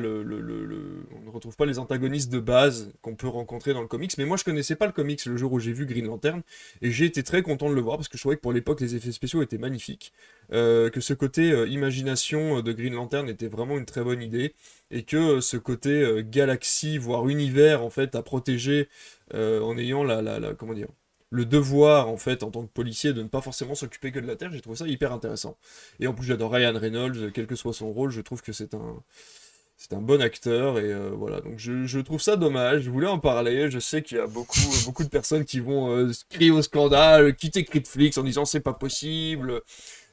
[1.66, 4.18] les antagonistes de base qu'on peut rencontrer dans le comics.
[4.18, 6.42] Mais moi je connaissais pas le comics le jour où j'ai vu Green Lantern,
[6.82, 8.82] et j'ai été très content de le voir parce que je trouvais que pour l'époque
[8.82, 10.14] les effets spéciaux étaient magnifiques
[10.54, 14.22] euh, que ce côté euh, imagination euh, de Green Lantern était vraiment une très bonne
[14.22, 14.54] idée
[14.92, 18.88] et que ce côté galaxie voire univers en fait à protéger
[19.34, 20.88] en ayant la- comment dire
[21.30, 24.28] le devoir en fait en tant que policier de ne pas forcément s'occuper que de
[24.28, 25.58] la Terre j'ai trouvé ça hyper intéressant.
[26.00, 28.74] Et en plus j'adore Ryan Reynolds quel que soit son rôle je trouve que c'est
[28.74, 29.04] un
[29.80, 31.40] c'est un bon acteur et euh, voilà.
[31.42, 34.28] Donc je, je trouve ça dommage je voulais en parler je sais qu'il y a
[34.28, 38.60] beaucoup beaucoup de personnes qui vont euh, crier au scandale quitter Cryptflix en disant c'est
[38.62, 39.62] pas possible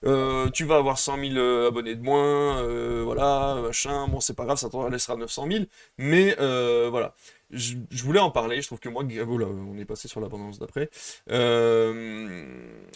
[0.05, 4.35] euh, tu vas avoir 100 000 euh, abonnés de moins, euh, voilà, machin, bon c'est
[4.35, 5.65] pas grave, ça t'en laissera 900 000,
[5.97, 7.15] mais euh, voilà,
[7.55, 10.91] je, voulais en parler, je trouve que moi, oh on est passé sur l'abondance d'après,
[11.31, 12.55] Euh,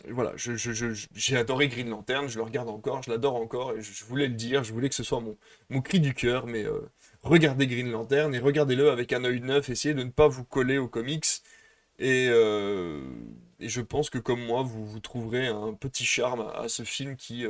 [0.08, 4.26] voilà, j'ai adoré Green Lantern, je le regarde encore, je l'adore encore, et je, voulais
[4.28, 6.80] le dire, je voulais que ce soit mon, cri du cœur, mais euh,
[7.22, 10.78] regardez Green Lantern, et regardez-le avec un œil neuf, essayez de ne pas vous coller
[10.78, 11.26] aux comics,
[11.98, 13.02] et, euh,
[13.60, 17.44] je pense que comme moi, vous, vous trouverez un petit charme à, ce film qui,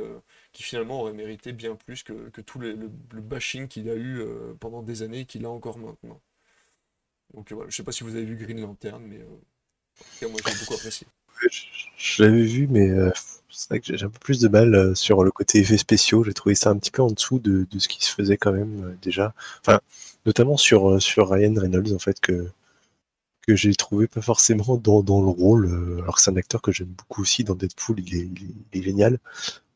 [0.53, 4.23] qui finalement aurait mérité bien plus que, tout le, le- bashing qu'il a eu
[4.59, 6.19] pendant des années et qu'il a encore maintenant.
[7.33, 10.29] Donc euh, voilà, je sais pas si vous avez vu Green Lantern, mais euh, en
[10.29, 11.07] moi j'ai beaucoup apprécié.
[11.97, 13.11] Je, l'avais vu, mais euh,
[13.49, 16.23] c'est vrai que j'ai un peu plus de mal sur le côté effets spéciaux.
[16.23, 18.97] J'ai trouvé ça un petit peu en dessous de, ce qui se faisait quand même
[19.01, 19.33] déjà.
[19.61, 19.79] Enfin,
[20.25, 22.49] notamment sur, Ryan Reynolds, en fait, que,
[23.47, 25.67] que j'ai trouvé pas forcément dans, le rôle,
[26.01, 29.17] alors que c'est un acteur que j'aime beaucoup aussi dans Deadpool, il est, génial.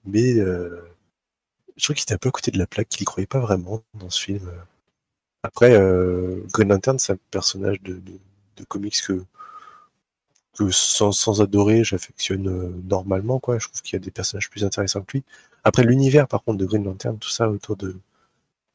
[0.05, 3.25] Mais je trouve qu'il était un peu à côté de la plaque, qu'il y croyait
[3.25, 4.51] pas vraiment dans ce film.
[5.43, 8.01] Après, euh, Green Lantern, c'est un personnage de,
[8.69, 9.23] comics que,
[10.57, 13.39] que sans, adorer, j'affectionne euh, normalement.
[13.39, 13.59] Quoi.
[13.59, 15.23] Je trouve qu'il y a des personnages plus intéressants que lui.
[15.63, 17.97] Après, l'univers, par contre, de Green Lantern, tout ça autour de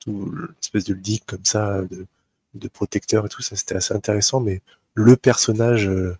[0.00, 2.06] tout l'espèce de league comme ça, de,
[2.54, 4.40] de protecteur et tout ça, c'était assez intéressant.
[4.40, 4.62] Mais
[4.94, 6.16] le personnage euh,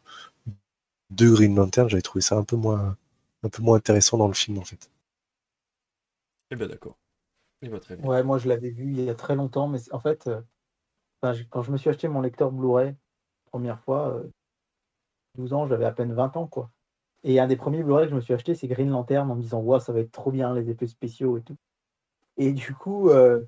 [1.11, 2.97] de Green Lantern, j'avais trouvé ça un peu moins,
[3.43, 4.91] un peu moins intéressant dans le film, en fait.
[6.51, 6.97] Eh ben d'accord.
[8.05, 10.40] Ouais, moi je l'avais vu il y a très longtemps, mais en fait, euh,
[11.51, 12.94] quand je me suis acheté mon lecteur Blu-ray,
[13.47, 14.30] première fois, euh,
[15.36, 16.70] 12 ans, j'avais à peine 20 ans, quoi.
[17.24, 19.43] Et un des premiers Blu-ray que je me suis acheté, c'est Green Lantern en me
[19.43, 21.56] disant, ouais, ça va être trop bien, les effets spéciaux et tout.
[22.36, 23.44] Et du coup, euh,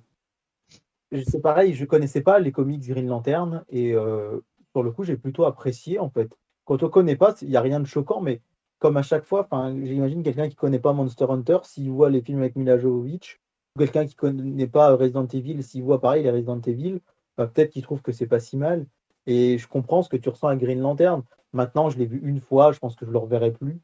[1.27, 4.41] c'est pareil, je connaissais pas les comics Green Lantern et euh,
[4.73, 6.37] sur le coup, j'ai plutôt apprécié en fait.
[6.65, 8.43] Quand on connaît pas, il n'y a rien de choquant, mais
[8.79, 9.49] comme à chaque fois,
[9.83, 13.41] j'imagine quelqu'un qui connaît pas Monster Hunter, s'il voit les films avec Mila Jovovich,
[13.79, 17.01] quelqu'un qui connaît pas Resident Evil, s'il voit pareil les Resident Evil,
[17.37, 18.87] bah, peut-être qu'il trouve que c'est pas si mal.
[19.27, 21.23] Et je comprends ce que tu ressens à Green Lantern.
[21.53, 23.81] Maintenant, je l'ai vu une fois, je pense que je le reverrai plus,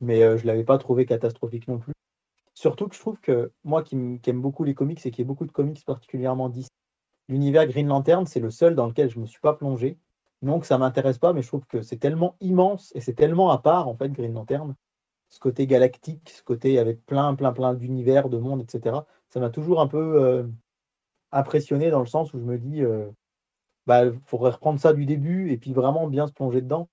[0.00, 1.92] mais euh, je l'avais pas trouvé catastrophique non plus.
[2.54, 5.46] Surtout que je trouve que moi qui, aime beaucoup les comics et qui ai beaucoup
[5.46, 6.70] de comics particulièrement d'ici,
[7.28, 9.98] l'univers Green Lantern, c'est le seul dans lequel je me suis pas plongé.
[10.42, 13.58] Donc ça m'intéresse pas, mais je trouve que c'est tellement immense et c'est tellement à
[13.58, 14.74] part en fait Green Lantern.
[15.30, 18.98] Ce côté galactique, ce côté avec plein, plein, plein d'univers, de mondes, etc.
[19.34, 20.44] Ça m'a toujours un peu euh,
[21.32, 23.10] impressionné dans le sens où je me dis, euh,
[23.84, 26.88] bah, faudrait reprendre ça du début et puis vraiment bien se plonger dedans.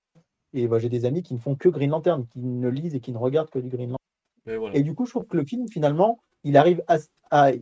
[0.52, 3.00] Et bah, j'ai des amis qui ne font que Green Lantern, qui ne lisent et
[3.00, 4.74] qui ne regardent que du Green Lantern.
[4.74, 7.52] Et, du coup, je trouve que le film, finalement, il arrive à.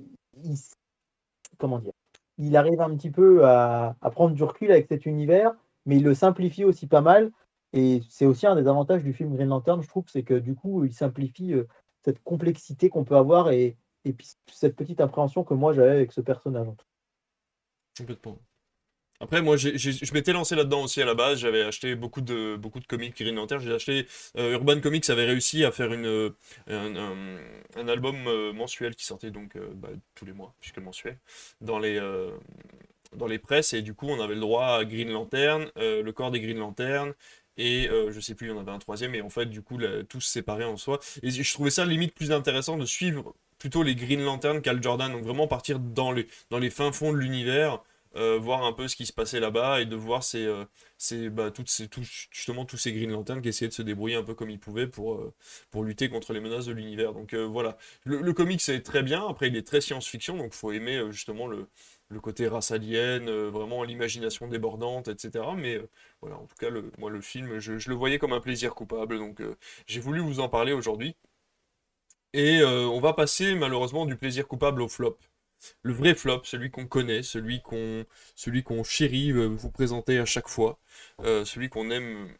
[1.58, 1.92] comment dire
[2.38, 5.52] Il arrive un petit peu à, prendre du recul avec cet univers,
[5.84, 7.32] mais il le simplifie aussi pas mal.
[7.74, 10.54] Et c'est aussi un des avantages du film Green Lantern, je trouve, c'est que du
[10.54, 11.68] coup, il simplifie euh,
[12.02, 16.12] cette complexité qu'on peut avoir et, et puis cette petite appréhension que moi j'avais avec
[16.12, 16.68] ce personnage.
[17.98, 18.38] Complètement.
[19.22, 21.40] Après, moi, je m'étais lancé là-dedans aussi à la base.
[21.40, 23.60] J'avais acheté beaucoup de, beaucoup de comics Green Lantern.
[23.60, 24.06] J'ai acheté.
[24.38, 26.30] Euh, Urban Comics avait réussi à faire une, euh,
[26.66, 31.18] un, album euh, mensuel qui sortait donc bah, tous les mois, puisque mensuel,
[31.60, 32.00] dans les,
[33.14, 33.74] dans les presses.
[33.74, 37.12] Et du coup, on avait le droit à Green Lantern, le corps des Green Lantern.
[37.58, 39.14] Et je sais plus, il y en avait un troisième.
[39.14, 39.78] Et en fait, du coup,
[40.08, 40.98] tous séparés en soi.
[41.22, 45.12] Et je trouvais ça limite plus intéressant de suivre plutôt les Green Lantern qu'Al Jordan.
[45.12, 47.80] Donc vraiment partir dans les, dans les fins fonds de l'univers
[48.16, 50.64] euh, voir un peu ce qui se passait là-bas et de voir ces, euh,
[50.98, 51.88] ces, bah, toutes ces,
[52.32, 54.88] justement tous ces Green Lanterns qui essayaient de se débrouiller un peu comme ils pouvaient
[54.88, 55.32] pour, euh,
[55.70, 57.12] pour lutter contre les menaces de l'univers.
[57.12, 61.00] Donc voilà, le, comic c'est très bien, après il est très science-fiction, donc faut aimer
[61.12, 61.68] justement le,
[62.08, 65.44] le côté race alien, vraiment l'imagination débordante, etc.
[65.56, 65.80] Mais
[66.20, 68.74] voilà, en tout cas, le, moi le film, je, je, le voyais comme un plaisir
[68.74, 69.40] coupable, donc
[69.86, 71.14] j'ai voulu vous en parler aujourd'hui.
[72.32, 75.18] Et on va passer malheureusement du plaisir coupable au flop
[75.82, 78.04] le vrai flop, celui qu'on connaît, celui qu'on
[78.34, 80.78] celui qu'on chérit euh, vous présenter à chaque fois,
[81.20, 82.34] euh, celui qu'on aime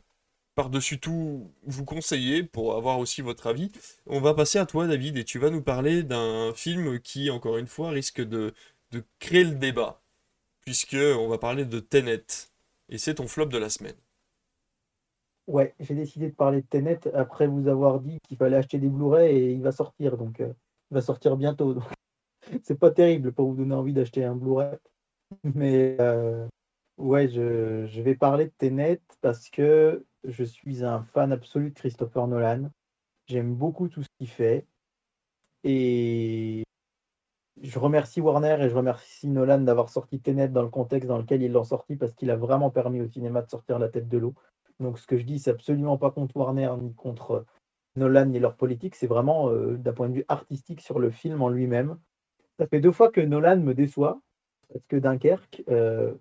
[0.55, 3.71] par-dessus tout vous conseiller pour avoir aussi votre avis.
[4.07, 7.59] On va passer à toi David et tu vas nous parler d'un film qui encore
[7.59, 8.55] une fois risque de,
[8.93, 10.03] de créer le débat
[10.63, 12.25] puisque on va parler de Tenet
[12.89, 13.97] et c'est ton flop de la semaine.
[15.51, 18.89] Ouais, j'ai décidé de parler de Tenet après vous avoir dit qu'il fallait acheter des
[18.89, 20.53] Blu-ray et il va sortir donc euh,
[20.93, 21.75] il va sortir bientôt.
[22.63, 24.79] c'est pas terrible pour vous donner envie d'acheter un Blu-ray.
[25.43, 26.47] Mais euh,
[26.99, 32.29] ouais, je, vais parler de Tenet parce que je suis un fan absolu de Christopher
[32.29, 32.71] Nolan.
[33.27, 34.69] J'aime beaucoup tout ce qu'il fait.
[35.65, 36.63] Et
[37.61, 41.43] je remercie Warner et je remercie Nolan d'avoir sorti Tenet dans le contexte dans lequel
[41.43, 44.19] ils l'ont sorti parce qu'il a vraiment permis au cinéma de sortir la tête de
[44.19, 44.35] l'eau.
[44.81, 47.45] Donc ce que je dis, c'est absolument pas contre Warner ni contre
[47.97, 51.43] Nolan ni leur politique, c'est vraiment euh, d'un point de vue artistique sur le film
[51.43, 51.99] en lui-même.
[52.59, 54.21] Ça fait deux fois que Nolan me déçoit,
[54.73, 56.15] parce que Dunkerque, euh,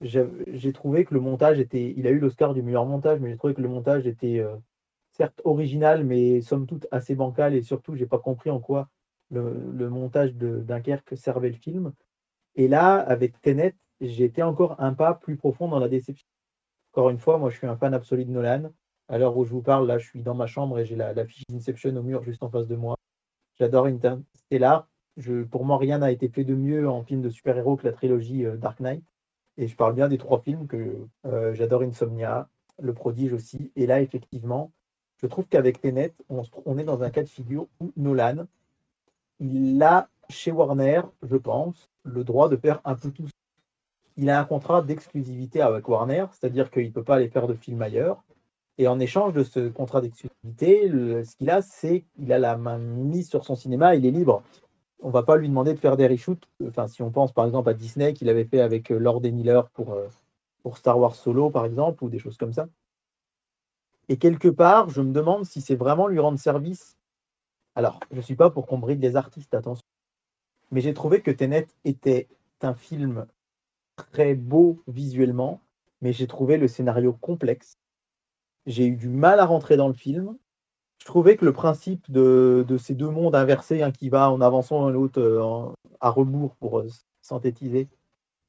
[0.00, 1.94] j'ai trouvé que le montage était.
[1.96, 4.56] Il a eu l'Oscar du meilleur montage, mais j'ai trouvé que le montage était euh,
[5.12, 8.88] certes original, mais somme toute assez bancal, et surtout, j'ai pas compris en quoi
[9.30, 11.92] le, montage de Dunkerque servait le film.
[12.56, 16.28] Et là, avec Tenet, été encore un pas plus profond dans la déception.
[16.94, 18.70] Encore une fois, moi, je suis un fan absolu de Nolan.
[19.08, 21.26] À l'heure où je vous parle, là, je suis dans ma chambre et j'ai la,
[21.26, 22.96] fiche d'Inception au mur juste en face de moi.
[23.58, 24.86] J'adore Interstellar
[25.50, 28.44] pour moi, rien n'a été fait de mieux en film de super-héros que la trilogie
[28.44, 29.04] euh, Dark Knight.
[29.56, 32.48] Et je parle bien des trois films que euh, j'adore Insomnia,
[32.80, 33.72] Le Prodige aussi.
[33.76, 34.72] Et là, effectivement,
[35.16, 38.46] je trouve qu'avec Tenet, on, on, est dans un cas de figure où Nolan,
[39.38, 43.26] il a chez Warner, je pense, le droit de faire un peu tout.
[44.16, 47.54] Il a un contrat d'exclusivité avec Warner, c'est-à-dire qu'il ne peut pas aller faire de
[47.54, 48.22] film ailleurs.
[48.78, 52.78] Et en échange de ce contrat d'exclusivité, ce qu'il a, c'est qu'il a la main
[52.78, 54.42] mise sur son cinéma, il est libre
[55.04, 56.48] on va pas lui demander de faire des reshoots.
[56.66, 59.30] Enfin, si on pense par exemple à Disney qu'il avait fait avec euh, Lord et
[59.30, 60.08] Miller pour, euh,
[60.62, 62.66] pour Star Wars Solo, par exemple, ou des choses comme ça.
[64.08, 66.96] Et quelque part, je me demande si c'est vraiment lui rendre service.
[67.74, 69.84] Alors, je ne suis pas pour qu'on bride les artistes, attention.
[70.70, 72.28] Mais j'ai trouvé que Tenet était
[72.62, 73.26] un film
[73.96, 75.60] très beau visuellement,
[76.00, 77.78] mais j'ai trouvé le scénario complexe.
[78.66, 80.36] J'ai eu du mal à rentrer dans le film
[81.04, 84.88] je trouvais que le principe de, ces deux mondes inversés, un qui va en avançant
[84.88, 86.88] l'autre euh, à rebours pour euh,
[87.20, 87.88] synthétiser,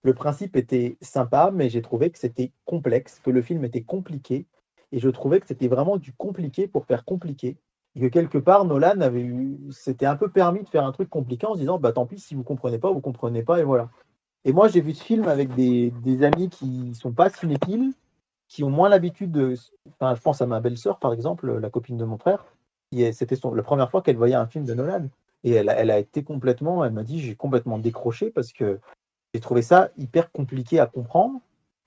[0.04, 4.46] le principe était sympa, mais j'ai trouvé que c'était complexe, que le film était compliqué
[4.94, 7.58] Et je trouvais que c'était vraiment du compliqué pour faire compliqué.
[7.96, 11.10] Et que quelque part, Nolan avait eu, c'était un peu permis de faire un truc
[11.10, 13.64] compliqué en se disant, bah tant pis, si vous comprenez pas, vous comprenez pas, et
[13.64, 13.90] voilà.
[14.46, 17.94] Et moi, j'ai vu ce film avec des, des amis qui sont pas cinéphiles,
[18.48, 19.56] qui ont moins l'habitude de.
[19.90, 22.46] Enfin, je pense à ma belle-sœur, par exemple, la copine de mon frère,
[23.14, 25.08] c'était la première fois qu'elle voyait un film de Nolan.
[25.44, 28.80] Et elle, elle a été complètement, elle m'a dit, j'ai complètement décroché parce que
[29.34, 31.40] j'ai trouvé ça hyper compliqué à comprendre.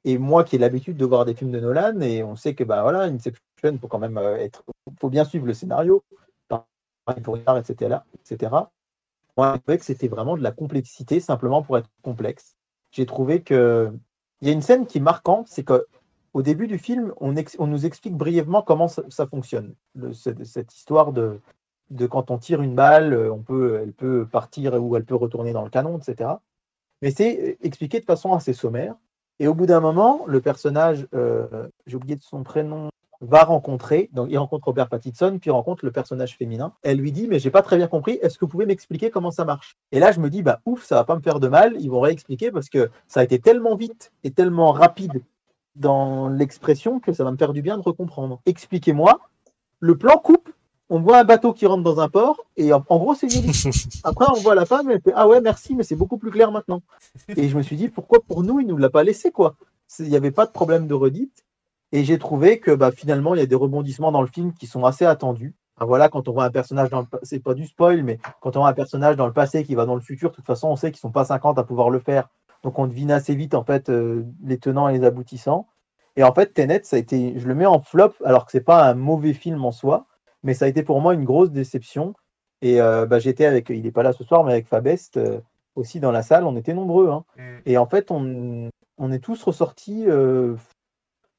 [0.04, 2.62] Et moi qui ai l'habitude de voir des films de Nolan, et on sait que
[2.62, 4.62] bah voilà, Inception, faut quand même euh, être,
[5.00, 6.02] faut bien suivre le scénario,
[6.48, 7.96] pareil pour Inception, etc.,
[8.30, 8.56] etc.
[9.38, 12.56] Moi, j'ai trouvé que c'était vraiment de la complexité simplement pour être complexe.
[12.90, 13.92] J'ai trouvé que
[14.40, 15.86] il y a une scène qui est marquante, c'est que
[16.34, 17.32] au début du film, on,
[17.66, 19.74] nous explique brièvement comment ça, fonctionne,
[20.12, 21.40] cette, histoire de,
[22.10, 25.70] quand on tire une balle, euh, elle peut partir ou elle peut retourner dans le
[25.70, 26.30] canon, etc.
[27.00, 28.94] Mais c'est euh, expliqué de façon assez sommaire.
[29.38, 32.90] Et au bout d'un moment, le personnage, euh, j'ai oublié de son prénom,
[33.20, 36.72] va rencontrer, donc il rencontre Robert Pattinson, puis il rencontre le personnage féminin.
[36.82, 39.30] Elle lui dit, mais j'ai pas très bien compris, est-ce que vous pouvez m'expliquer comment
[39.30, 39.76] ça marche?
[39.92, 41.90] Et là, je me dis, bah ouf, ça va pas me faire de mal, ils
[41.90, 45.22] vont réexpliquer parce que ça a été tellement vite et tellement rapide
[45.74, 48.40] dans l'expression que ça va me faire du bien de recomprendre.
[48.46, 49.20] Expliquez-moi,
[49.80, 50.50] le plan coupe,
[50.90, 53.28] on voit un bateau qui rentre dans un port, et en, en gros, c'est.
[54.04, 56.50] Après, on voit la femme, elle fait Ah ouais, merci, mais c'est beaucoup plus clair
[56.50, 56.82] maintenant.
[57.36, 59.56] Et je me suis dit, pourquoi pour nous, il nous l'a pas laissé, quoi?
[59.98, 61.44] Il n'y avait pas de problème de redite.
[61.92, 64.66] Et j'ai trouvé que bah, finalement, il y a des rebondissements dans le film qui
[64.66, 65.54] sont assez attendus.
[65.76, 68.18] Enfin, voilà, quand on voit un personnage dans le pa- c'est pas du spoil, mais
[68.40, 70.46] quand on voit un personnage dans le passé qui va dans le futur, de toute
[70.46, 72.28] façon, on sait qu'ils sont pas 50 à pouvoir le faire.
[72.64, 75.68] Donc on devine assez vite en fait euh, les tenants et les aboutissants.
[76.16, 78.60] Et en fait, Tenet, ça a été, je le mets en flop, alors que c'est
[78.60, 80.06] pas un mauvais film en soi,
[80.42, 82.14] mais ça a été pour moi une grosse déception.
[82.60, 85.38] Et euh, bah, j'étais avec, il n'est pas là ce soir, mais avec Fabest euh,
[85.76, 87.08] aussi dans la salle, on était nombreux.
[87.08, 87.24] hein.
[87.36, 87.42] Mm.
[87.66, 90.06] Et en fait, on, on est tous ressortis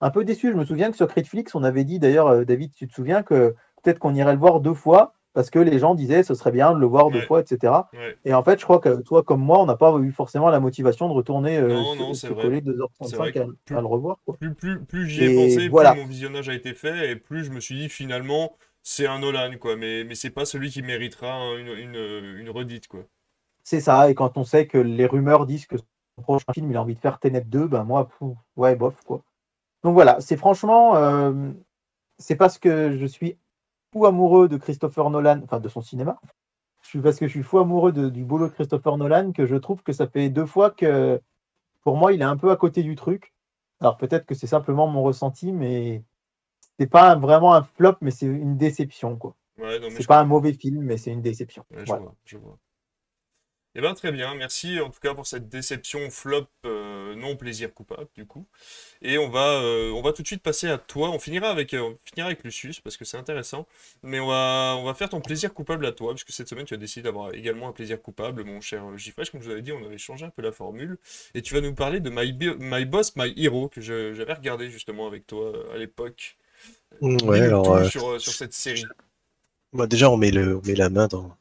[0.02, 0.52] un peu déçus.
[0.52, 3.24] Je me souviens que sur Critflix, on avait dit d'ailleurs, euh, David, tu te souviens
[3.24, 6.52] que peut-être qu'on irait le voir deux fois parce que les gens disaient ce serait
[6.52, 7.74] bien de le voir deux fois, etc.
[7.94, 8.18] Ouais.
[8.26, 10.60] Et en fait, je crois que toi, comme moi, on n'a pas eu forcément la
[10.60, 12.44] motivation de retourner euh, Non, se- non, se c'est vrai.
[12.44, 12.64] coller
[13.02, 14.18] C'est vrai 2h35 que à, plus- à le revoir.
[14.26, 14.36] Quoi.
[14.38, 15.92] Plus, plus, plus j'y ai pensé, voilà.
[15.94, 19.20] plus mon visionnage a été fait, et plus je me suis dit finalement, c'est un
[19.20, 19.76] Nolan, quoi.
[19.76, 23.02] Mais, mais c'est pas celui qui méritera un- une, une, une redite, quoi.
[23.64, 24.10] C'est ça.
[24.10, 26.96] Et quand on sait que les rumeurs disent que son prochain film, il a envie
[26.96, 29.22] de faire Tenet 2, ben moi, pff, ouais, bof, quoi.
[29.84, 31.52] Donc voilà, c'est franchement, euh,
[32.18, 33.38] c'est parce que je suis
[33.94, 36.20] fou amoureux de Christopher Nolan, enfin de son cinéma.
[36.82, 39.46] Je suis parce que je suis fou amoureux de- du boulot de Christopher Nolan que
[39.46, 41.22] je trouve que ça fait deux fois que,
[41.84, 43.34] pour moi, il est un peu à côté du truc.
[43.80, 46.04] Alors peut-être que c'est simplement mon ressenti, mais
[46.78, 49.36] c'est pas vraiment un flop, mais c'est une déception, quoi.
[49.58, 51.66] Ouais, C'est pas un mauvais film, mais c'est une déception.
[51.72, 52.02] Ouais, je Voilà.
[52.04, 52.58] vois, je vois.
[53.80, 57.74] Eh ben très bien, merci en tout cas pour cette déception flop euh, non plaisir
[57.74, 58.46] coupable du coup.
[59.02, 61.12] Et on va, euh, on va tout de suite passer à toi.
[61.12, 63.68] On finira avec, euh, on finira avec Lucius parce que c'est intéressant.
[64.04, 66.74] Mais on va, on va faire ton plaisir coupable à toi puisque cette semaine tu
[66.74, 69.30] as décidé d'avoir également un plaisir coupable, mon cher Gifresh.
[69.30, 70.98] Comme je vous avais dit, on avait changé un peu la formule.
[71.34, 74.70] Et tu vas nous parler de My, Bi- My Boss, My Hero que j'avais regardé
[74.70, 76.38] justement avec toi à l'époque.
[77.02, 78.84] Ouais, Dis-nous alors sur, sur cette série.
[79.74, 81.36] bah, déjà on met le, on met la main dans,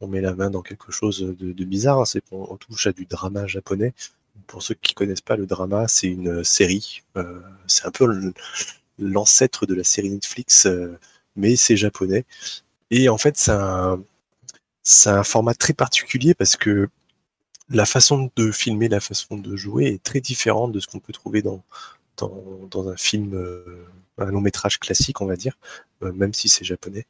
[0.00, 2.00] on met la main dans quelque chose de, bizarre.
[2.00, 3.92] hein, c'est qu'on on touche à du drama japonais.
[4.46, 7.02] Pour ceux qui connaissent pas le drama, c'est une série.
[7.16, 8.06] euh, c'est un peu
[8.98, 10.98] l'ancêtre de la série Netflix, euh,
[11.36, 12.24] mais c'est japonais.
[12.90, 14.02] Et en fait, c'est un,
[15.06, 16.88] un format très particulier parce que
[17.70, 21.12] la façon de filmer, la façon de jouer est très différente de ce qu'on peut
[21.12, 21.62] trouver dans,
[22.18, 23.86] dans, un film, euh,
[24.18, 25.56] un long métrage classique, on va dire,
[26.02, 27.06] euh, même si c'est japonais.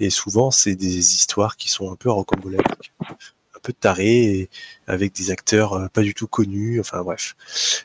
[0.00, 4.48] Et souvent, c'est des histoires qui sont un peu rocambolesques, un peu tarées,
[4.86, 7.34] avec des acteurs euh, pas du tout connus, enfin bref.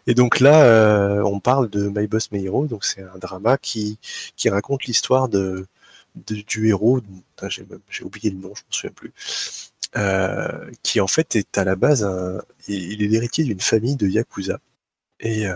[0.08, 4.00] Et donc là, on parle de My Boss My Hero, donc c'est un drama qui,
[4.36, 5.66] qui raconte l'histoire de,
[6.16, 7.02] du héros,
[7.90, 9.14] j'ai oublié le nom, je m'en souviens plus,
[10.84, 12.08] qui en fait est à la base,
[12.68, 14.60] il est l'héritier d'une famille de Yakuza.
[15.20, 15.56] Et euh,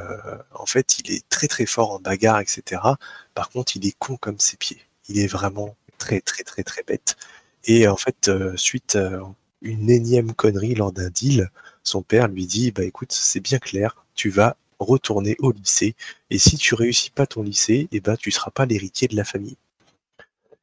[0.53, 2.97] en fait, il est très très fort en bagarre, etc.
[3.33, 4.81] Par contre, il est con comme ses pieds.
[5.09, 7.15] Il est vraiment très très très très bête.
[7.65, 9.21] Et en fait, euh, suite à
[9.61, 11.49] une énième connerie lors d'un deal,
[11.83, 15.95] son père lui dit bah écoute, c'est bien clair, tu vas retourner au lycée
[16.29, 19.23] et si tu réussis pas ton lycée, et ben tu seras pas l'héritier de la
[19.23, 19.55] famille.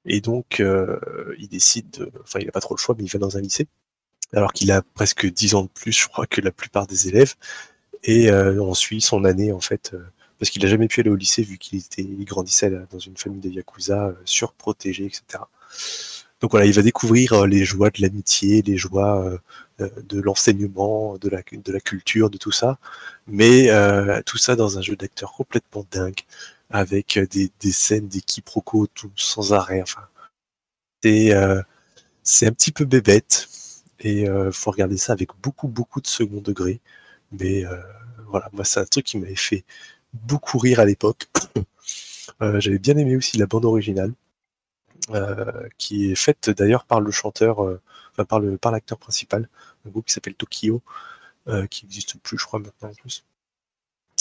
[0.06, 0.98] Et donc euh,
[1.39, 3.40] il décide, de- enfin il a pas trop le choix, mais il va dans un
[3.40, 3.66] lycée
[4.35, 7.35] alors qu'il a presque 10 ans de plus, je crois, que la plupart des élèves.
[8.05, 10.02] Et on suit son année en fait, euh,
[10.39, 13.16] parce qu'il a jamais pu aller au lycée vu qu'il était, il grandissait dans une
[13.16, 15.44] famille de yakuza euh, surprotégée, etc.
[16.40, 19.39] Donc voilà, il va découvrir euh, les joies de l'amitié, les joies
[19.78, 22.78] de l'enseignement, de la, de la culture, de tout ça,
[23.27, 26.20] mais euh, tout ça dans un jeu d'acteur complètement dingue,
[26.70, 29.82] avec des, des scènes, des quiproquos tout sans arrêt.
[29.82, 30.02] Enfin,
[31.02, 31.62] c'est euh,
[32.22, 33.48] c'est un petit peu bébête
[34.01, 36.81] et euh, faut regarder ça avec beaucoup beaucoup de second degré.
[37.32, 37.77] Mais euh,
[38.28, 39.65] voilà, moi c'est un truc qui m'avait fait
[40.12, 41.28] beaucoup rire à l'époque.
[42.43, 44.15] Euh, J'avais bien aimé aussi la bande originale,
[45.11, 47.59] euh, qui est faite d'ailleurs par le chanteur,
[48.12, 49.48] enfin par l'acteur principal,
[49.85, 50.81] un groupe qui s'appelle Tokyo,
[51.70, 53.24] qui n'existe plus, je crois maintenant en plus.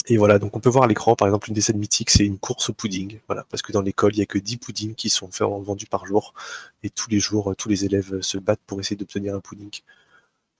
[0.08, 2.26] Et voilà, donc on peut voir à l'écran, par exemple, une des scènes mythiques, c'est
[2.26, 3.20] une course au pudding.
[3.26, 5.30] Voilà, parce que dans l'école, il n'y a que 10 puddings qui sont
[5.62, 6.34] vendus par jour.
[6.82, 9.70] Et tous les jours, tous les élèves se battent pour essayer d'obtenir un pudding.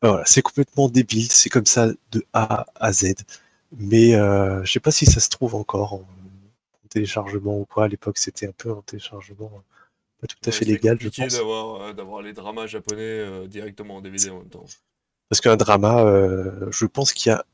[0.05, 3.15] Euh, Voilà, c'est complètement débile, c'est comme ça de A à Z.
[3.79, 5.99] Mais euh, je sais pas si ça se trouve encore en,
[6.85, 7.85] en téléchargement ou quoi.
[7.85, 9.61] À l'époque, c'était un peu en téléchargement euh,
[10.23, 11.45] pas tout à Ouais, fait légal, je pense.
[11.45, 14.67] d'avoir euh, d'avoir les dramas japonais euh, directement en DVD en même temps.
[15.29, 17.45] Parce qu'un drama, euh, je pense qu'il y a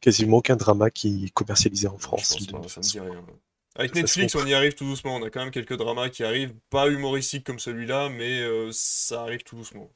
[0.00, 2.28] quasiment aucun drama qui est commercialisé en Je France.
[2.28, 3.24] pense de pas, toute ça me dit rien.
[3.76, 5.16] Avec Netflix, on y arrive tout doucement.
[5.16, 8.42] On a quand même quelques dramas qui arrivent, pas humoristiques comme celui-là, mais
[8.72, 9.90] ça arrive tout doucement.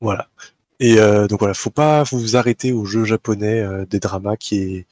[0.00, 0.28] Voilà.
[0.80, 4.56] Et euh, donc voilà, faut pas vous arrêter au jeu japonais euh, des dramas qui
[4.58, 4.86] est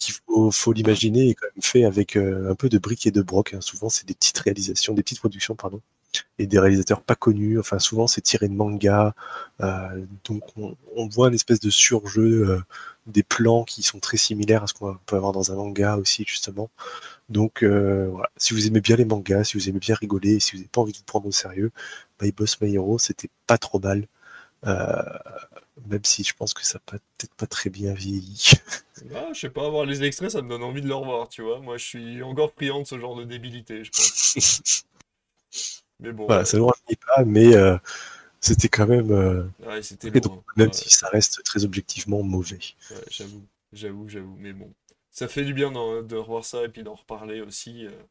[0.00, 0.14] qu'il
[0.52, 3.54] faut, l'imaginer est quand même fait avec euh, un peu de briques et de broc.
[3.54, 3.60] hein.
[3.60, 5.80] Souvent, c'est des petites réalisations, des petites productions, pardon,
[6.38, 7.58] et des réalisateurs pas connus.
[7.60, 9.14] Enfin, souvent, c'est tiré de manga.
[10.24, 12.62] Donc, on, on voit une espèce de surjeu,
[13.06, 16.24] des plans qui sont très similaires à ce qu'on peut avoir dans un manga aussi,
[16.26, 16.70] justement.
[17.30, 18.30] Donc, voilà.
[18.36, 20.80] Si vous aimez bien les mangas, si vous aimez bien rigoler, si vous n'avez pas
[20.82, 21.72] envie de vous prendre au sérieux,
[22.22, 24.06] My Boss My Hero, c'était pas trop mal.
[24.66, 25.02] Euh,
[25.88, 28.52] même si je pense que ça n'a peut-être pas très bien vieilli.
[29.14, 31.42] Ah, je sais pas, voir les extraits, ça me donne envie de le revoir, tu
[31.42, 31.60] vois.
[31.60, 34.30] Moi, je suis encore friand de ce genre de débilité, je pense.
[36.00, 37.76] Mais bon, voilà, ça ne rajeunit pas, mais euh,
[38.40, 40.10] c'était quand même euh, ouais, c'était
[40.56, 42.58] même Ouais, si ça reste très objectivement mauvais.
[42.90, 44.36] ouais, j'avoue, j'avoue, j'avoue.
[44.38, 44.72] Mais bon,
[45.10, 47.86] ça fait du bien de revoir ça et puis d'en reparler aussi.
[47.86, 48.02] euh,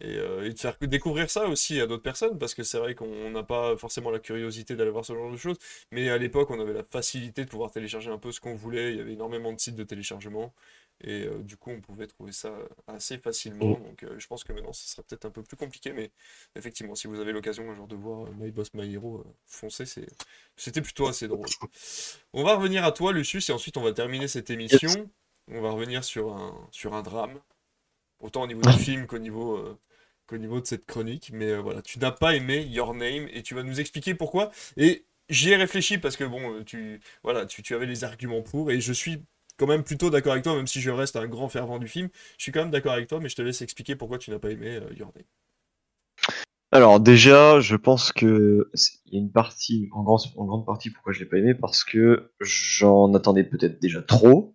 [0.00, 2.94] et, euh, et de faire découvrir ça aussi à d'autres personnes, parce que c'est vrai
[2.94, 5.56] qu'on n'a pas forcément la curiosité d'aller voir ce genre de choses,
[5.90, 8.92] mais à l'époque, on avait la facilité de pouvoir télécharger un peu ce qu'on voulait,
[8.92, 10.52] il y avait énormément de sites de téléchargement,
[11.02, 12.52] et euh, du coup, on pouvait trouver ça
[12.86, 13.82] assez facilement, Mm.
[13.82, 16.10] donc euh, je pense que maintenant, ce sera peut-être un peu plus compliqué, mais
[16.56, 19.84] effectivement, si vous avez l'occasion un jour de voir My Boss My Hero, foncez,
[20.56, 21.46] c'était plutôt assez drôle.
[22.32, 25.10] On va revenir à toi, Lucius, et ensuite on va terminer cette émission,
[25.48, 27.40] on va revenir sur un, sur un drame,
[28.20, 29.78] autant au niveau du film qu'au niveau,
[30.30, 31.30] qu'au niveau de cette chronique.
[31.34, 34.50] Mais euh, voilà, tu n'as pas aimé Your Name et tu vas nous expliquer pourquoi.
[34.76, 38.70] Et j'y ai réfléchi parce que bon, euh, tu, voilà, tu, avais les arguments pour
[38.70, 39.24] et je suis
[39.58, 42.08] quand même plutôt d'accord avec toi, même si je reste un grand fervent du film.
[42.38, 44.38] Je suis quand même d'accord avec toi, mais je te laisse expliquer pourquoi tu n'as
[44.38, 45.24] pas aimé euh, Your Name.
[46.72, 48.70] Alors déjà, je pense que
[49.06, 51.52] il y a une partie, en, grand- en grande partie, pourquoi je l'ai pas aimé,
[51.52, 54.54] parce que j'en attendais peut-être déjà trop,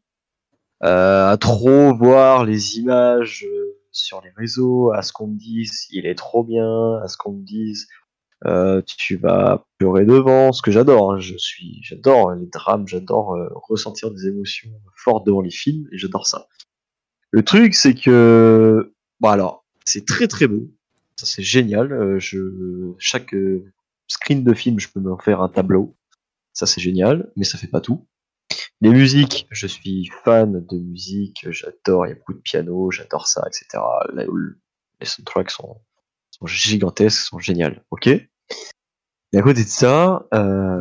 [0.80, 3.46] à trop voir les images
[3.96, 7.34] sur les réseaux, à ce qu'on me dise il est trop bien, à ce qu'on
[7.34, 7.88] me dise
[8.46, 11.14] euh, tu vas pleurer devant, ce que j'adore.
[11.14, 15.88] hein, je suis, j'adore les drames, j'adore euh, ressentir des émotions fortes devant les films
[15.92, 16.48] et j'adore ça.
[17.32, 20.70] Le truc, c'est que bon alors, c'est très très beau.
[21.16, 21.92] Ça c'est génial.
[21.94, 22.20] euh,
[23.00, 23.34] chaque
[24.08, 25.96] screen de film, je peux me faire un tableau.
[26.54, 28.06] Ça c'est génial, mais ça fait pas tout.
[28.82, 33.28] Les musiques, je suis fan de musique, j'adore, il y a beaucoup de piano, j'adore
[33.28, 33.84] ça, etc.
[34.14, 35.82] Les soundtracks sont,
[36.32, 38.08] sont gigantesques, sont géniales, ok?
[38.08, 40.78] Et à côté de ça, euh,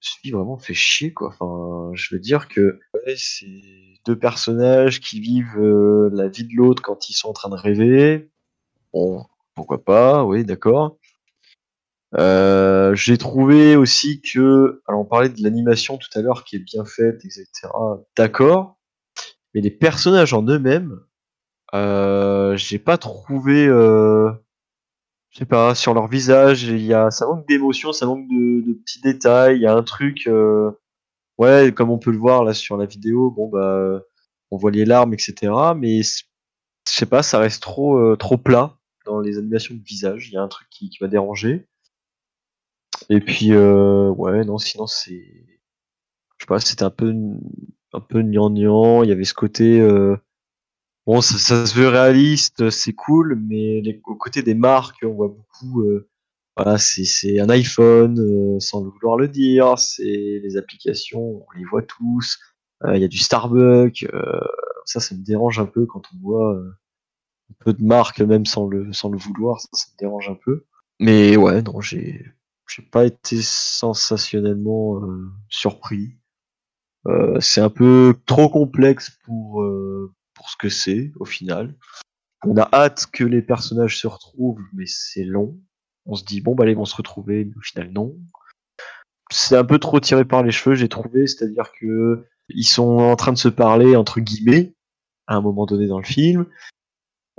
[0.00, 1.28] je suis vraiment fait chier, quoi.
[1.28, 3.62] Enfin, je veux dire que ouais, c'est
[4.04, 7.56] deux personnages qui vivent euh, la vie de l'autre quand ils sont en train de
[7.56, 8.30] rêver.
[8.92, 9.24] Bon,
[9.54, 10.98] pourquoi pas, oui, d'accord.
[12.18, 16.60] Euh, j'ai trouvé aussi que, alors on parlait de l'animation tout à l'heure qui est
[16.60, 17.46] bien faite, etc.
[18.16, 18.78] D'accord,
[19.54, 21.00] mais les personnages en eux-mêmes,
[21.74, 24.30] euh, j'ai pas trouvé, euh,
[25.30, 29.00] je sais pas, sur leur visage, y a, ça manque d'émotion, ça manque de, petits
[29.02, 30.70] détails, il y a un truc, euh,
[31.38, 34.00] ouais, comme on peut le voir là sur la vidéo, bon bah,
[34.50, 35.52] on voit les larmes, etc.
[35.76, 40.28] Mais je sais pas, ça reste trop, euh, trop plat dans les animations de visage.
[40.28, 41.66] Il y a un truc qui, qui m'a dérangé.
[43.10, 45.24] Et puis, euh, ouais, non, sinon c'est,
[46.38, 47.14] je sais pas, c'était un peu,
[47.92, 49.02] un peu gnangnan.
[49.02, 50.16] Il y avait ce côté, euh,
[51.06, 55.14] bon, ça, ça se veut réaliste, c'est cool, mais les, aux côtés des marques, on
[55.14, 56.08] voit beaucoup, euh,
[56.56, 60.04] voilà, c'est, un iPhone, euh, sans vouloir le dire, c'est
[60.42, 62.38] les applications, on les voit tous.
[62.84, 64.40] Euh, Il y a du Starbucks, euh,
[64.84, 66.56] ça, ça me dérange un peu quand on voit
[67.50, 70.34] un peu de marque, même sans le, sans le vouloir, ça, ça me dérange un
[70.34, 70.64] peu.
[71.00, 72.24] Mais ouais, non, j'ai,
[72.68, 76.16] j'ai pas été sensationnellement euh, surpris.
[77.06, 81.74] Euh, c'est un peu trop complexe pour, euh, pour ce que c'est au final.
[82.44, 85.58] On a hâte que les personnages se retrouvent, mais c'est long.
[86.04, 88.16] On se dit, bon, bah, ils vont se retrouver, mais au final, non.
[89.30, 93.16] C'est un peu trop tiré par les cheveux, j'ai trouvé, c'est-à-dire que ils sont en
[93.16, 94.74] train de se parler, entre guillemets,
[95.26, 96.46] à un moment donné dans le film.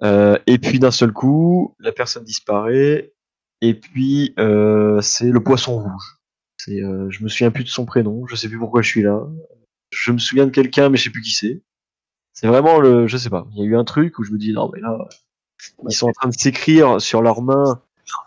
[0.04, 3.14] Euh, et puis d'un seul coup, la personne disparaît,
[3.62, 6.18] et puis euh, c'est le poisson rouge.
[6.58, 9.04] C'est, euh, je me souviens plus de son prénom, je sais plus pourquoi je suis
[9.04, 9.28] là.
[9.92, 11.62] Je me souviens de quelqu'un, mais je sais plus qui c'est.
[12.34, 13.48] C'est vraiment le, je sais pas.
[13.52, 14.98] Il y a eu un truc où je me dis non mais là,
[15.88, 17.82] ils sont en train de s'écrire sur leurs mains,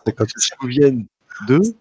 [0.07, 1.07] ils se souviennent
[1.47, 1.77] d'eux.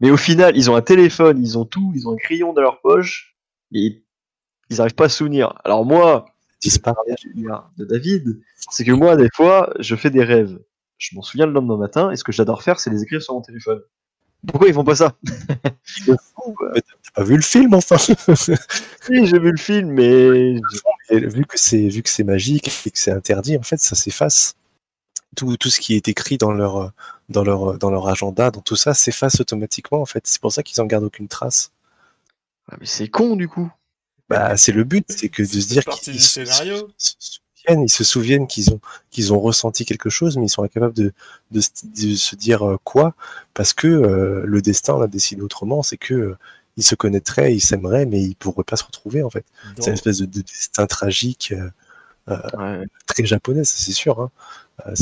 [0.00, 2.62] Mais au final, ils ont un téléphone, ils ont tout, ils ont un crayon dans
[2.62, 3.36] leur poche,
[3.72, 4.02] et
[4.70, 5.54] ils n'arrivent pas à se souvenir.
[5.64, 6.26] Alors moi,
[7.76, 10.58] de David, c'est que moi, des fois, je fais des rêves.
[10.98, 13.34] Je m'en souviens le lendemain matin, et ce que j'adore faire, c'est les écrire sur
[13.34, 13.80] mon téléphone.
[14.46, 15.16] Pourquoi ils font pas ça?
[16.06, 18.12] T'as pas vu le film enfin Si,
[19.08, 20.60] j'ai vu le film, mais
[21.10, 23.96] Et vu que c'est vu que c'est magique et que c'est interdit, en fait, ça
[23.96, 24.54] s'efface.
[25.36, 26.92] Tout, tout ce qui est écrit dans leur
[27.28, 30.00] dans leur dans leur agenda, dans tout ça, s'efface automatiquement.
[30.00, 31.72] En fait, c'est pour ça qu'ils en gardent aucune trace.
[32.70, 33.70] Ah, mais c'est con du coup.
[34.28, 36.88] Bah, c'est le but, c'est que de se dire qu'ils scénario.
[37.76, 38.80] Ils se souviennent qu'ils ont
[39.10, 41.12] qu'ils ont ressenti quelque chose, mais ils sont incapables de
[41.50, 43.14] de, se- de se dire euh, quoi,
[43.54, 45.82] parce que euh, le destin l'a décidé autrement.
[45.82, 46.38] C'est que euh,
[46.76, 49.44] ils se connaîtraient, ils s'aimeraient, mais ils pourraient pas se retrouver en fait.
[49.78, 51.52] C'est une espèce de, de destin tragique.
[51.52, 51.68] euh,
[52.58, 52.84] Ouais.
[53.06, 54.20] très japonais, ça, c'est sûr.
[54.20, 54.30] Hein.
[54.86, 54.94] Euh,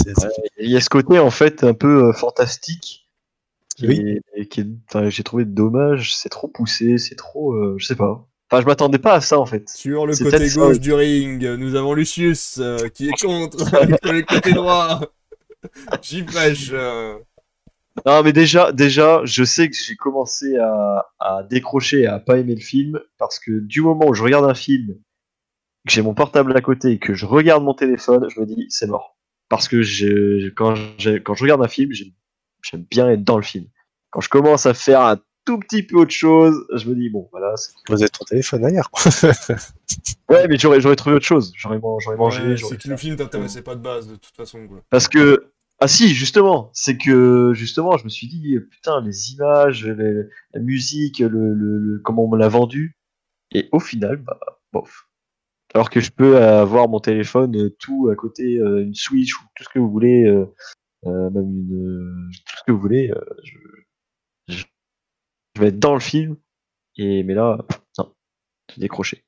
[0.58, 3.08] Il y a ce côté en fait un peu euh, fantastique
[3.76, 4.20] qui Oui.
[5.10, 6.16] j'ai trouvé dommage.
[6.16, 8.26] C'est trop poussé, c'est trop, euh, je sais pas.
[8.50, 9.68] Enfin, je m'attendais pas à ça en fait.
[9.68, 13.58] Sur le côté ça, gauche du ring, nous avons Lucius euh, qui est contre
[14.12, 15.00] le côté droit.
[16.02, 16.70] J'y pêche.
[16.72, 17.18] euh.
[18.04, 22.54] Non, mais déjà, déjà, je sais que j'ai commencé à, à décrocher, à pas aimer
[22.54, 24.94] le film, parce que du moment où je regarde un film,
[25.86, 28.66] que j'ai mon portable à côté et que je regarde mon téléphone, je me dis
[28.68, 29.16] c'est mort.
[29.48, 32.10] Parce que je, quand, je regarde un film, j'aime
[32.62, 33.66] j'aime bien être dans le film.
[34.10, 37.28] Quand je commence à faire un tout petit peu autre chose, je me dis bon,
[37.30, 37.56] voilà.
[37.56, 38.90] c'est- Poser ton téléphone ailleurs.
[38.90, 39.02] quoi.
[40.28, 41.52] Ouais, mais j'aurais j'aurais trouvé autre chose.
[41.56, 42.42] J'aurais man- j'aurais mangé.
[42.42, 44.66] Ouais, j'aurais c'est que le film t'intéressait pas de base de toute façon.
[44.66, 44.82] Quoi.
[44.90, 49.86] Parce que ah si justement, c'est que justement, je me suis dit putain les images,
[49.86, 52.96] les- la musique, le, le- le- comment on me l'a vendu,
[53.52, 54.38] et au final, bah
[54.72, 55.06] bof.
[55.74, 59.44] Alors que je peux avoir mon téléphone euh, tout à côté, euh, une Switch ou
[59.54, 60.46] tout ce que vous voulez, euh,
[61.06, 63.58] euh, même une euh, tout ce que vous voulez, euh, je,
[65.56, 66.36] je vais être dans le film,
[66.96, 67.56] et mais là,
[67.98, 68.14] non,
[68.76, 69.24] décroché.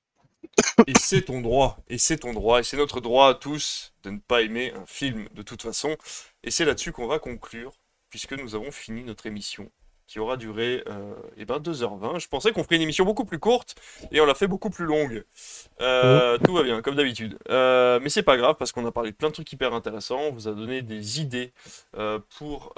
[0.87, 4.11] Et c'est ton droit, et c'est ton droit, et c'est notre droit à tous de
[4.11, 5.97] ne pas aimer un film de toute façon.
[6.43, 7.73] Et c'est là-dessus qu'on va conclure,
[8.11, 9.73] puisque nous avons fini notre émission,
[10.09, 12.19] qui aura duré euh, eh ben 2h20.
[12.19, 13.77] Je pensais qu'on ferait une émission beaucoup plus courte,
[14.11, 15.25] et on l'a fait beaucoup plus longue.
[15.83, 17.39] Euh, Tout va bien, comme d'habitude.
[17.51, 20.19] Euh, mais c'est pas grave, parce qu'on a parlé de plein de trucs hyper intéressants,
[20.19, 21.53] on vous a donné des idées
[21.97, 22.73] euh, pour,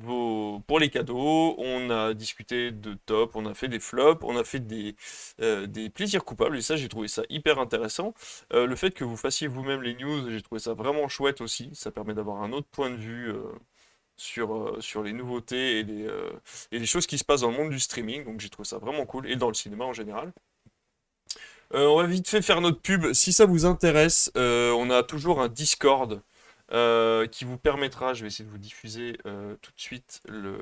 [0.00, 4.36] vos, pour les cadeaux, on a discuté de top, on a fait des flops, on
[4.36, 4.94] a fait des
[5.38, 8.14] des plaisirs coupables, et ça j'ai trouvé ça hyper intéressant.
[8.52, 11.90] Le fait que vous fassiez vous-même les news, j'ai trouvé ça vraiment chouette aussi, ça
[11.90, 13.32] permet d'avoir un autre point de vue
[14.16, 16.30] sur, euh, sur les nouveautés et les, euh,
[16.72, 18.78] et les choses qui se passent dans le monde du streaming, donc j'ai trouvé ça
[18.78, 20.32] vraiment cool, et dans le cinéma en général.
[21.74, 23.12] Euh, on va vite fait faire notre pub.
[23.12, 26.22] Si ça vous intéresse, on a toujours un Discord
[26.68, 30.58] qui vous permettra, je vais essayer de vous diffuser tout de suite le,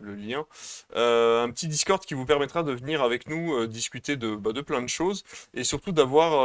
[0.00, 0.46] le lien,
[0.94, 4.82] un petit Discord qui vous permettra de venir avec nous discuter de, bah, de plein
[4.82, 5.22] de choses
[5.54, 6.44] et surtout d'avoir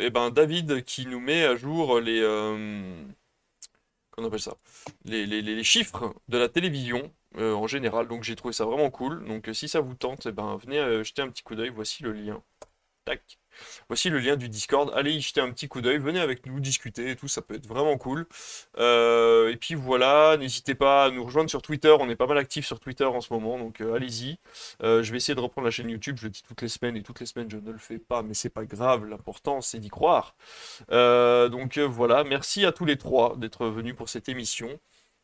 [0.00, 2.22] eh ben, David qui nous met à jour les,
[4.20, 4.56] qu'on appelle ça,
[5.04, 7.12] les, chiffres de la télévision.
[7.36, 9.24] euh, en général, donc j'ai trouvé ça vraiment cool.
[9.26, 11.70] Donc euh, si ça vous tente, eh ben, venez euh, jeter un petit coup d'œil.
[11.70, 12.42] Voici le lien.
[13.04, 13.39] Tac.
[13.88, 14.92] Voici le lien du Discord.
[14.94, 15.98] Allez y jeter un petit coup d'œil.
[15.98, 17.28] Venez avec nous discuter et tout.
[17.28, 18.26] Ça peut être vraiment cool.
[18.78, 20.36] Euh, et puis voilà.
[20.36, 21.94] N'hésitez pas à nous rejoindre sur Twitter.
[21.98, 23.58] On est pas mal actifs sur Twitter en ce moment.
[23.58, 24.38] Donc euh, allez-y.
[24.82, 26.16] Euh, je vais essayer de reprendre la chaîne YouTube.
[26.18, 28.22] Je le dis toutes les semaines et toutes les semaines je ne le fais pas.
[28.22, 29.06] Mais c'est pas grave.
[29.06, 30.34] L'important c'est d'y croire.
[30.90, 32.24] Donc voilà.
[32.24, 34.78] Merci à tous les trois d'être venus pour cette émission.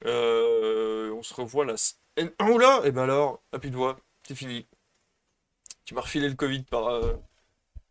[0.05, 2.33] On se revoit la semaine.
[2.39, 3.99] Ah, oula Et ben alors, à plus de voix.
[4.27, 4.67] C'est fini.
[5.85, 6.89] Tu m'as refilé le Covid par,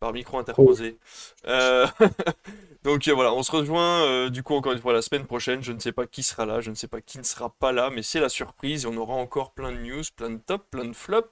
[0.00, 0.98] par micro interposé.
[1.46, 1.86] Euh,
[2.84, 5.62] donc euh, voilà, on se rejoint euh, du coup encore une fois la semaine prochaine.
[5.62, 7.72] Je ne sais pas qui sera là, je ne sais pas qui ne sera pas
[7.72, 8.84] là, mais c'est la surprise.
[8.84, 11.28] Et on aura encore plein de news, plein de tops, plein de flops.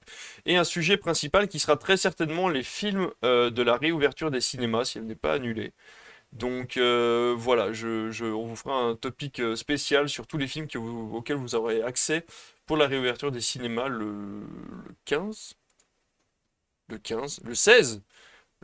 [0.46, 4.84] Et un sujet principal qui sera très certainement les films de la réouverture des cinémas
[4.84, 5.72] si elle n'est pas annulée.
[6.32, 10.78] Donc voilà, je, je- on vous fera un topic spécial sur tous les films que
[10.78, 12.26] vous- auxquels vous aurez accès
[12.66, 15.54] pour la réouverture des cinémas le, le 15
[16.88, 18.02] Le 15 Le 16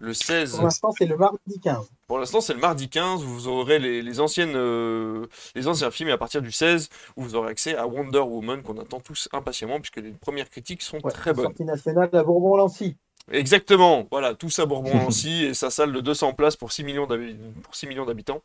[0.02, 0.55] Le 16.
[0.55, 1.90] Pour l'instant, c'est le mardi 15.
[2.09, 3.22] Pour l'instant, c'est le mardi 15.
[3.22, 7.22] Vous aurez les, les anciennes, euh, les anciens films et à partir du 16, où
[7.22, 10.98] vous aurez accès à Wonder Woman qu'on attend tous impatiemment puisque les premières critiques sont
[11.05, 11.44] Ouais, très bonnes.
[11.48, 12.97] Sortie nationale à Bourbon-Lancy.
[13.31, 14.09] Exactement.
[14.10, 17.74] Voilà, tout ça Bourbon-Lancy et sa salle de 200 places pour 6 millions d'habi- pour
[17.74, 18.40] 6 millions d'habitants.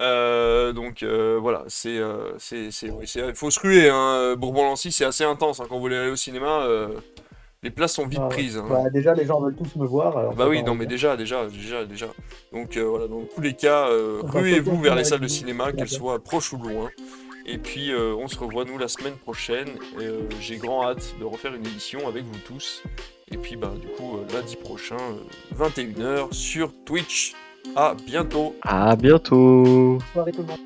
[0.00, 2.00] Euh, donc euh, voilà, c'est,
[2.38, 2.70] c'est-
[3.34, 3.88] faut se ruer.
[3.88, 4.34] Hein.
[4.36, 5.60] Bourbon-Lancy, c'est assez intense.
[5.60, 5.66] hein.
[5.68, 6.66] Quand vous voulez aller au cinéma,
[7.62, 8.56] les places sont vite Ah prises.
[8.56, 8.66] hein.
[8.68, 10.16] Bah, déjà, les gens veulent tous me voir.
[10.16, 12.06] alors Bah oui, non, mais déjà, déjà, déjà, déjà.
[12.52, 15.88] Donc euh, voilà, dans tous les cas, euh, ruez-vous vers les salles de cinéma, qu'elles
[15.88, 16.88] soient proches ou loin.
[17.46, 19.68] Et puis euh, on se revoit nous la semaine prochaine.
[20.00, 22.82] Euh, J'ai grand hâte de refaire une édition avec vous tous.
[23.32, 27.34] Et puis bah du coup euh, lundi prochain, euh, 21h sur Twitch.
[27.76, 28.54] À bientôt.
[28.62, 30.58] À bientôt Bonne soirée tout le monde.